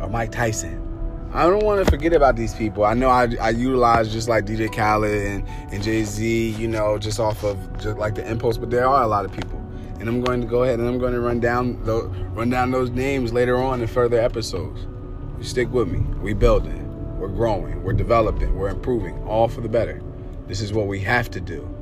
or 0.01 0.09
Mike 0.09 0.33
Tyson. 0.33 0.85
I 1.33 1.43
don't 1.43 1.63
want 1.63 1.85
to 1.85 1.91
forget 1.91 2.15
about 2.15 2.37
these 2.37 2.55
people. 2.55 2.85
I 2.85 2.95
know 2.95 3.11
I, 3.11 3.29
I 3.41 3.51
utilize 3.51 4.11
just 4.11 4.29
like 4.29 4.47
DJ 4.47 4.75
Khaled 4.75 5.27
and, 5.27 5.49
and 5.71 5.83
Jay 5.83 6.03
Z, 6.03 6.51
you 6.51 6.67
know, 6.67 6.99
just 6.99 7.21
off 7.21 7.45
of 7.45 7.59
just 7.79 7.99
like 7.99 8.15
the 8.15 8.29
impulse, 8.29 8.57
but 8.57 8.71
there 8.71 8.87
are 8.87 9.03
a 9.03 9.07
lot 9.07 9.25
of 9.25 9.33
people. 9.33 9.59
And 10.01 10.09
I'm 10.09 10.23
going 10.23 10.41
to 10.41 10.47
go 10.47 10.63
ahead 10.63 10.79
and 10.79 10.89
I'm 10.89 10.99
going 10.99 11.13
to 11.13 11.21
run 11.21 11.39
down 11.39 11.83
the, 11.85 12.05
run 12.33 12.49
down 12.49 12.71
those 12.71 12.91
names 12.91 13.33
later 13.33 13.59
on 13.59 13.81
in 13.83 13.87
further 13.87 14.19
episodes. 14.19 14.87
You 15.39 15.45
stick 15.45 15.71
with 15.71 15.89
me. 15.89 15.99
We 16.21 16.33
building. 16.33 16.85
We're 17.19 17.29
growing. 17.29 17.83
We're 17.83 17.93
developing. 17.93 18.57
We're 18.57 18.71
improving. 18.71 19.23
All 19.25 19.49
for 19.49 19.61
the 19.61 19.69
better. 19.69 20.03
This 20.47 20.61
is 20.61 20.73
what 20.73 20.87
we 20.87 20.99
have 21.01 21.31
to 21.33 21.41
do. 21.41 21.78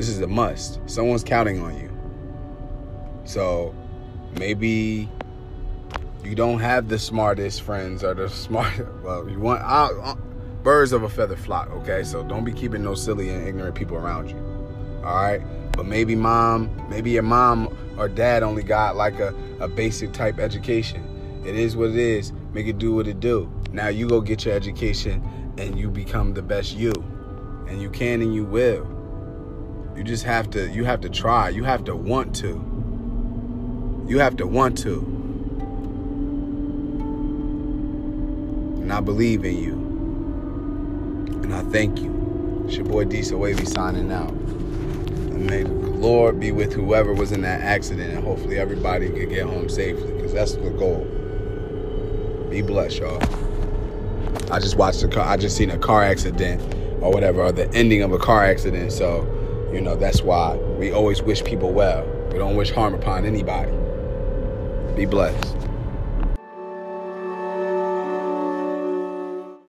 This 0.00 0.08
is 0.08 0.20
a 0.22 0.26
must. 0.26 0.80
Someone's 0.86 1.22
counting 1.22 1.60
on 1.60 1.78
you. 1.78 1.94
So 3.26 3.74
maybe 4.38 5.10
you 6.24 6.34
don't 6.34 6.58
have 6.58 6.88
the 6.88 6.98
smartest 6.98 7.60
friends 7.60 8.02
or 8.02 8.14
the 8.14 8.30
smart. 8.30 8.72
Well, 9.04 9.28
you 9.28 9.38
want 9.38 9.60
uh, 9.62 10.14
birds 10.62 10.92
of 10.92 11.02
a 11.02 11.08
feather 11.10 11.36
flock. 11.36 11.68
Okay, 11.72 12.02
so 12.02 12.22
don't 12.22 12.44
be 12.44 12.52
keeping 12.54 12.82
no 12.82 12.94
silly 12.94 13.28
and 13.28 13.46
ignorant 13.46 13.74
people 13.74 13.98
around 13.98 14.30
you. 14.30 14.38
All 15.04 15.14
right, 15.16 15.42
but 15.72 15.84
maybe 15.84 16.16
mom, 16.16 16.74
maybe 16.88 17.10
your 17.10 17.22
mom 17.22 17.68
or 17.98 18.08
dad 18.08 18.42
only 18.42 18.62
got 18.62 18.96
like 18.96 19.20
a, 19.20 19.34
a 19.60 19.68
basic 19.68 20.14
type 20.14 20.38
education. 20.38 21.42
It 21.44 21.56
is 21.56 21.76
what 21.76 21.90
it 21.90 21.96
is. 21.96 22.32
Make 22.54 22.68
it 22.68 22.78
do 22.78 22.94
what 22.94 23.06
it 23.06 23.20
do. 23.20 23.52
Now 23.70 23.88
you 23.88 24.08
go 24.08 24.22
get 24.22 24.46
your 24.46 24.54
education 24.54 25.22
and 25.58 25.78
you 25.78 25.90
become 25.90 26.32
the 26.32 26.40
best 26.40 26.74
you. 26.74 26.92
And 27.68 27.82
you 27.82 27.90
can 27.90 28.22
and 28.22 28.34
you 28.34 28.46
will. 28.46 28.99
You 30.00 30.04
just 30.04 30.24
have 30.24 30.48
to 30.52 30.66
you 30.70 30.84
have 30.84 31.02
to 31.02 31.10
try. 31.10 31.50
You 31.50 31.64
have 31.64 31.84
to 31.84 31.94
want 31.94 32.34
to. 32.36 34.06
You 34.08 34.18
have 34.18 34.34
to 34.38 34.46
want 34.46 34.78
to. 34.78 35.00
And 38.80 38.90
I 38.90 39.00
believe 39.00 39.44
in 39.44 39.58
you. 39.58 39.72
And 41.42 41.54
I 41.54 41.60
thank 41.64 42.00
you. 42.00 42.64
It's 42.64 42.76
your 42.76 42.86
boy 42.86 43.04
Disa 43.04 43.36
Wavy 43.36 43.66
signing 43.66 44.10
out. 44.10 44.30
And 44.30 45.44
may 45.44 45.64
the 45.64 45.68
Lord 45.68 46.40
be 46.40 46.50
with 46.50 46.72
whoever 46.72 47.12
was 47.12 47.30
in 47.30 47.42
that 47.42 47.60
accident 47.60 48.14
and 48.14 48.24
hopefully 48.24 48.58
everybody 48.58 49.10
can 49.10 49.28
get 49.28 49.44
home 49.44 49.68
safely 49.68 50.14
because 50.14 50.32
that's 50.32 50.54
the 50.54 50.70
goal. 50.70 51.04
Be 52.48 52.62
blessed, 52.62 53.00
y'all. 53.00 53.22
I 54.50 54.60
just 54.60 54.76
watched 54.76 55.02
a 55.02 55.08
car, 55.08 55.26
I 55.26 55.36
just 55.36 55.58
seen 55.58 55.68
a 55.68 55.76
car 55.76 56.02
accident 56.02 56.62
or 57.02 57.12
whatever, 57.12 57.42
or 57.42 57.52
the 57.52 57.70
ending 57.74 58.00
of 58.00 58.12
a 58.12 58.18
car 58.18 58.46
accident. 58.46 58.92
So, 58.92 59.36
you 59.72 59.80
know, 59.80 59.96
that's 59.96 60.22
why 60.22 60.56
we 60.56 60.92
always 60.92 61.22
wish 61.22 61.44
people 61.44 61.72
well. 61.72 62.04
We 62.32 62.38
don't 62.38 62.56
wish 62.56 62.70
harm 62.70 62.94
upon 62.94 63.24
anybody. 63.24 63.72
Be 64.96 65.06
blessed. 65.06 65.69